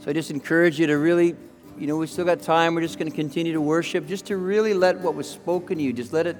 So 0.00 0.10
I 0.10 0.12
just 0.12 0.30
encourage 0.30 0.78
you 0.78 0.86
to 0.86 0.96
really, 0.96 1.34
you 1.78 1.86
know, 1.86 1.96
we 1.96 2.06
still 2.06 2.24
got 2.24 2.40
time. 2.40 2.74
We're 2.74 2.80
just 2.82 2.98
going 2.98 3.10
to 3.10 3.16
continue 3.16 3.52
to 3.52 3.60
worship, 3.60 4.06
just 4.06 4.26
to 4.26 4.36
really 4.36 4.72
let 4.72 4.98
what 5.00 5.14
was 5.14 5.28
spoken 5.28 5.78
to 5.78 5.82
you, 5.82 5.92
just 5.92 6.12
let 6.12 6.26
it, 6.26 6.36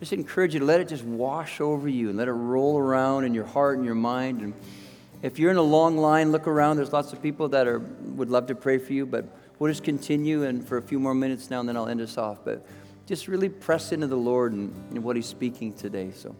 just 0.00 0.12
encourage 0.12 0.54
you 0.54 0.60
to 0.60 0.66
let 0.66 0.80
it 0.80 0.88
just 0.88 1.04
wash 1.04 1.60
over 1.60 1.88
you 1.88 2.08
and 2.08 2.18
let 2.18 2.28
it 2.28 2.32
roll 2.32 2.78
around 2.78 3.24
in 3.24 3.32
your 3.32 3.46
heart 3.46 3.76
and 3.76 3.86
your 3.86 3.94
mind. 3.94 4.40
And 4.40 4.54
if 5.22 5.38
you're 5.38 5.50
in 5.50 5.56
a 5.56 5.62
long 5.62 5.96
line, 5.96 6.32
look 6.32 6.46
around. 6.46 6.76
There's 6.76 6.92
lots 6.92 7.12
of 7.12 7.22
people 7.22 7.48
that 7.50 7.66
are 7.66 7.78
would 7.78 8.30
love 8.30 8.46
to 8.48 8.54
pray 8.54 8.78
for 8.78 8.92
you, 8.92 9.06
but 9.06 9.24
we'll 9.58 9.70
just 9.70 9.84
continue 9.84 10.44
and 10.44 10.66
for 10.66 10.76
a 10.76 10.82
few 10.82 10.98
more 10.98 11.14
minutes 11.14 11.50
now, 11.50 11.60
and 11.60 11.68
then 11.68 11.76
I'll 11.76 11.88
end 11.88 12.00
us 12.00 12.18
off. 12.18 12.38
But 12.44 12.66
just 13.06 13.28
really 13.28 13.48
press 13.48 13.92
into 13.92 14.06
the 14.06 14.16
Lord 14.16 14.52
and, 14.52 14.74
and 14.90 15.04
what 15.04 15.16
He's 15.16 15.26
speaking 15.26 15.72
today. 15.72 16.10
So. 16.14 16.34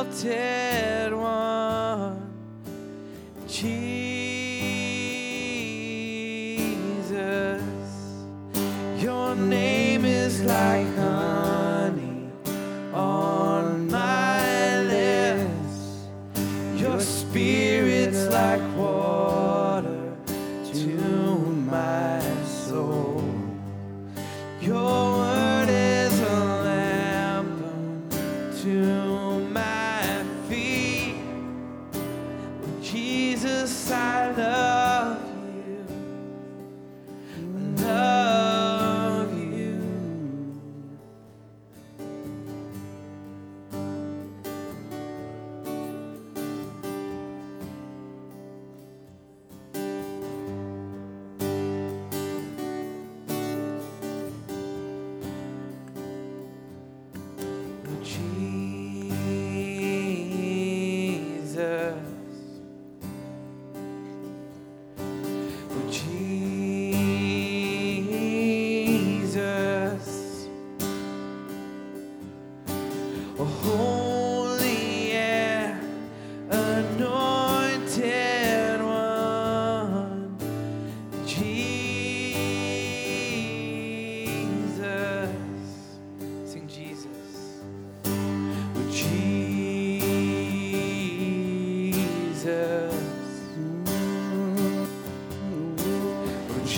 Exalted 0.00 1.14
one. 1.14 2.32
Jesus. 3.46 4.09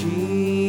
Jesus. 0.03 0.62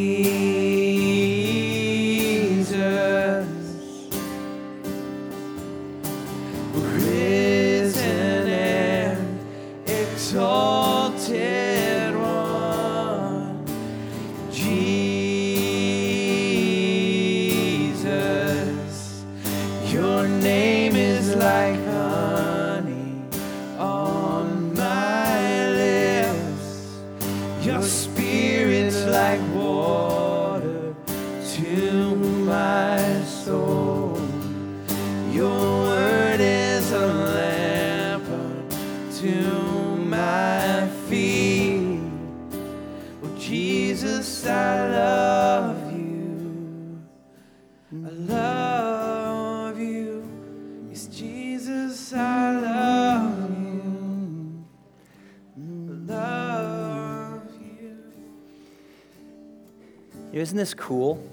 Isn't 60.43 60.57
this 60.57 60.73
cool? 60.73 61.25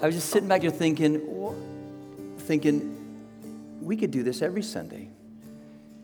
I 0.00 0.06
was 0.06 0.14
just 0.14 0.28
sitting 0.28 0.48
back 0.48 0.62
here 0.62 0.70
thinking, 0.70 1.20
thinking, 2.38 2.96
we 3.82 3.96
could 3.96 4.12
do 4.12 4.22
this 4.22 4.42
every 4.42 4.62
Sunday. 4.62 5.08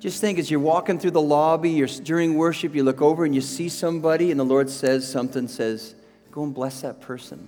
Just 0.00 0.20
think 0.20 0.40
as 0.40 0.50
you're 0.50 0.58
walking 0.58 0.98
through 0.98 1.12
the 1.12 1.22
lobby, 1.22 1.70
you're 1.70 1.86
during 1.86 2.34
worship, 2.34 2.74
you 2.74 2.82
look 2.82 3.00
over 3.00 3.24
and 3.24 3.32
you 3.32 3.40
see 3.40 3.68
somebody, 3.68 4.32
and 4.32 4.40
the 4.40 4.44
Lord 4.44 4.68
says 4.68 5.08
something, 5.08 5.46
says, 5.46 5.94
go 6.32 6.42
and 6.42 6.52
bless 6.52 6.80
that 6.80 7.00
person. 7.00 7.46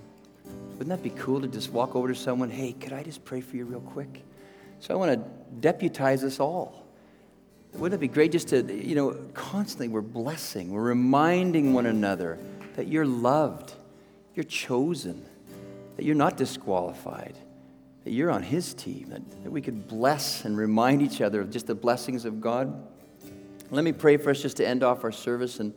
Wouldn't 0.77 0.87
that 0.87 1.03
be 1.03 1.09
cool 1.21 1.41
to 1.41 1.47
just 1.49 1.73
walk 1.73 1.93
over 1.93 2.07
to 2.07 2.15
someone, 2.15 2.49
hey, 2.49 2.71
could 2.71 2.93
I 2.93 3.03
just 3.03 3.25
pray 3.25 3.41
for 3.41 3.57
you 3.57 3.65
real 3.65 3.81
quick? 3.81 4.23
So 4.79 4.93
I 4.93 4.97
want 4.97 5.21
to 5.21 5.29
deputize 5.59 6.23
us 6.23 6.39
all. 6.39 6.85
Wouldn't 7.73 7.99
it 7.99 7.99
be 7.99 8.07
great 8.07 8.31
just 8.31 8.47
to, 8.47 8.63
you 8.73 8.95
know, 8.95 9.17
constantly 9.33 9.89
we're 9.89 9.99
blessing, 9.99 10.71
we're 10.71 10.81
reminding 10.81 11.73
one 11.73 11.87
another 11.87 12.39
that 12.77 12.87
you're 12.87 13.05
loved, 13.05 13.73
you're 14.39 14.45
chosen, 14.45 15.25
that 15.97 16.05
you're 16.05 16.15
not 16.15 16.37
disqualified, 16.37 17.35
that 18.05 18.11
you're 18.11 18.31
on 18.31 18.41
His 18.41 18.73
team, 18.73 19.09
that, 19.09 19.43
that 19.43 19.51
we 19.51 19.61
could 19.61 19.85
bless 19.85 20.45
and 20.45 20.57
remind 20.57 21.01
each 21.01 21.19
other 21.19 21.41
of 21.41 21.51
just 21.51 21.67
the 21.67 21.75
blessings 21.75 22.23
of 22.23 22.39
God. 22.39 22.87
Let 23.69 23.83
me 23.83 23.91
pray 23.91 24.15
for 24.15 24.29
us 24.29 24.41
just 24.41 24.55
to 24.57 24.65
end 24.65 24.81
off 24.81 25.03
our 25.03 25.11
service. 25.11 25.59
And 25.59 25.73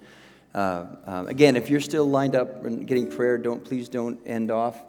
uh, 0.54 0.86
um, 1.06 1.26
again, 1.26 1.56
if 1.56 1.70
you're 1.70 1.80
still 1.80 2.08
lined 2.08 2.36
up 2.36 2.64
and 2.64 2.86
getting 2.86 3.10
prayer, 3.10 3.36
don't 3.36 3.64
please 3.64 3.88
don't 3.88 4.20
end 4.24 4.52
off, 4.52 4.80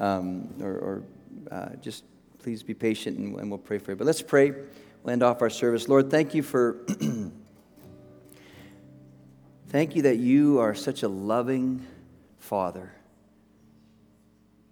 um, 0.00 0.48
or, 0.62 0.72
or 0.72 1.02
uh, 1.50 1.68
just 1.82 2.04
please 2.38 2.62
be 2.62 2.72
patient 2.72 3.18
and, 3.18 3.38
and 3.38 3.50
we'll 3.50 3.58
pray 3.58 3.76
for 3.76 3.90
you. 3.90 3.96
But 3.96 4.06
let's 4.06 4.22
pray. 4.22 4.52
We'll 5.02 5.12
end 5.12 5.22
off 5.22 5.42
our 5.42 5.50
service. 5.50 5.86
Lord, 5.86 6.10
thank 6.10 6.32
you 6.32 6.42
for. 6.42 6.78
thank 9.68 9.94
you 9.94 10.00
that 10.02 10.16
you 10.16 10.60
are 10.60 10.74
such 10.74 11.02
a 11.02 11.08
loving 11.08 11.86
Father. 12.38 12.90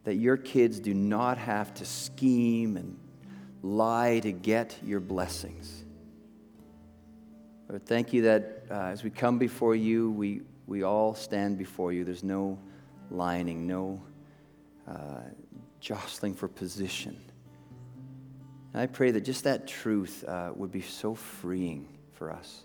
That 0.06 0.14
your 0.14 0.36
kids 0.36 0.78
do 0.78 0.94
not 0.94 1.36
have 1.36 1.74
to 1.74 1.84
scheme 1.84 2.76
and 2.76 2.96
lie 3.60 4.20
to 4.20 4.30
get 4.30 4.78
your 4.84 5.00
blessings. 5.00 5.84
Lord, 7.68 7.84
thank 7.84 8.12
you 8.12 8.22
that 8.22 8.66
uh, 8.70 8.74
as 8.84 9.02
we 9.02 9.10
come 9.10 9.38
before 9.38 9.74
you, 9.74 10.12
we, 10.12 10.42
we 10.68 10.84
all 10.84 11.16
stand 11.16 11.58
before 11.58 11.92
you. 11.92 12.04
There's 12.04 12.22
no 12.22 12.56
lining, 13.10 13.66
no 13.66 14.00
uh, 14.88 15.22
jostling 15.80 16.34
for 16.34 16.46
position. 16.46 17.20
And 18.72 18.82
I 18.82 18.86
pray 18.86 19.10
that 19.10 19.22
just 19.22 19.42
that 19.42 19.66
truth 19.66 20.22
uh, 20.28 20.52
would 20.54 20.70
be 20.70 20.82
so 20.82 21.16
freeing 21.16 21.88
for 22.12 22.30
us. 22.30 22.62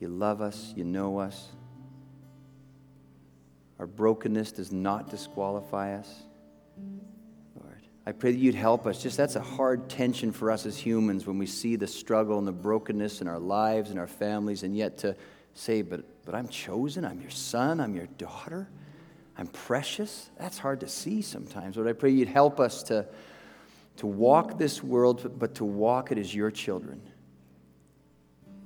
You 0.00 0.08
love 0.08 0.40
us, 0.40 0.72
you 0.74 0.82
know 0.82 1.18
us. 1.18 1.50
Our 3.80 3.86
brokenness 3.86 4.52
does 4.52 4.70
not 4.70 5.08
disqualify 5.08 5.94
us. 5.94 6.22
Lord, 7.56 7.82
I 8.06 8.12
pray 8.12 8.30
that 8.30 8.38
you'd 8.38 8.54
help 8.54 8.86
us. 8.86 9.02
Just 9.02 9.16
that's 9.16 9.36
a 9.36 9.40
hard 9.40 9.88
tension 9.88 10.32
for 10.32 10.50
us 10.50 10.66
as 10.66 10.76
humans 10.76 11.26
when 11.26 11.38
we 11.38 11.46
see 11.46 11.76
the 11.76 11.86
struggle 11.86 12.38
and 12.38 12.46
the 12.46 12.52
brokenness 12.52 13.22
in 13.22 13.26
our 13.26 13.38
lives 13.38 13.88
and 13.88 13.98
our 13.98 14.06
families, 14.06 14.64
and 14.64 14.76
yet 14.76 14.98
to 14.98 15.16
say, 15.54 15.80
but, 15.80 16.04
but 16.26 16.34
I'm 16.34 16.46
chosen, 16.48 17.06
I'm 17.06 17.22
your 17.22 17.30
son, 17.30 17.80
I'm 17.80 17.96
your 17.96 18.06
daughter, 18.18 18.68
I'm 19.38 19.46
precious. 19.46 20.28
That's 20.38 20.58
hard 20.58 20.80
to 20.80 20.88
see 20.88 21.22
sometimes. 21.22 21.76
Lord, 21.76 21.88
I 21.88 21.94
pray 21.94 22.10
you'd 22.10 22.28
help 22.28 22.60
us 22.60 22.82
to 22.84 23.06
to 23.96 24.06
walk 24.06 24.56
this 24.56 24.82
world, 24.82 25.38
but 25.38 25.56
to 25.56 25.64
walk 25.64 26.10
it 26.10 26.16
as 26.16 26.34
your 26.34 26.50
children. 26.50 27.02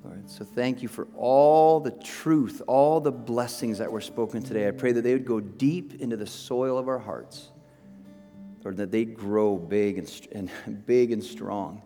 Lord, 0.04 0.28
so 0.28 0.44
thank 0.44 0.82
you 0.82 0.88
for 0.88 1.08
all 1.16 1.80
the 1.80 1.90
truth, 1.90 2.60
all 2.66 3.00
the 3.00 3.10
blessings 3.10 3.78
that 3.78 3.90
were 3.90 4.02
spoken 4.02 4.42
today. 4.42 4.68
I 4.68 4.70
pray 4.70 4.92
that 4.92 5.00
they 5.00 5.14
would 5.14 5.24
go 5.24 5.40
deep 5.40 6.00
into 6.00 6.16
the 6.16 6.26
soil 6.26 6.76
of 6.76 6.88
our 6.88 6.98
hearts, 6.98 7.50
Lord, 8.62 8.76
that 8.76 8.90
they'd 8.90 9.16
grow 9.16 9.56
big 9.56 9.98
and, 9.98 10.50
and 10.66 10.86
big 10.86 11.10
and 11.10 11.24
strong. 11.24 11.80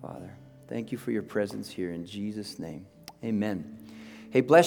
Father, 0.00 0.32
thank 0.68 0.90
you 0.90 0.96
for 0.96 1.10
your 1.10 1.22
presence 1.22 1.68
here 1.68 1.90
in 1.90 2.06
Jesus' 2.06 2.58
name. 2.58 2.86
Amen. 3.22 3.76
Hey, 4.30 4.40
bless 4.40 4.66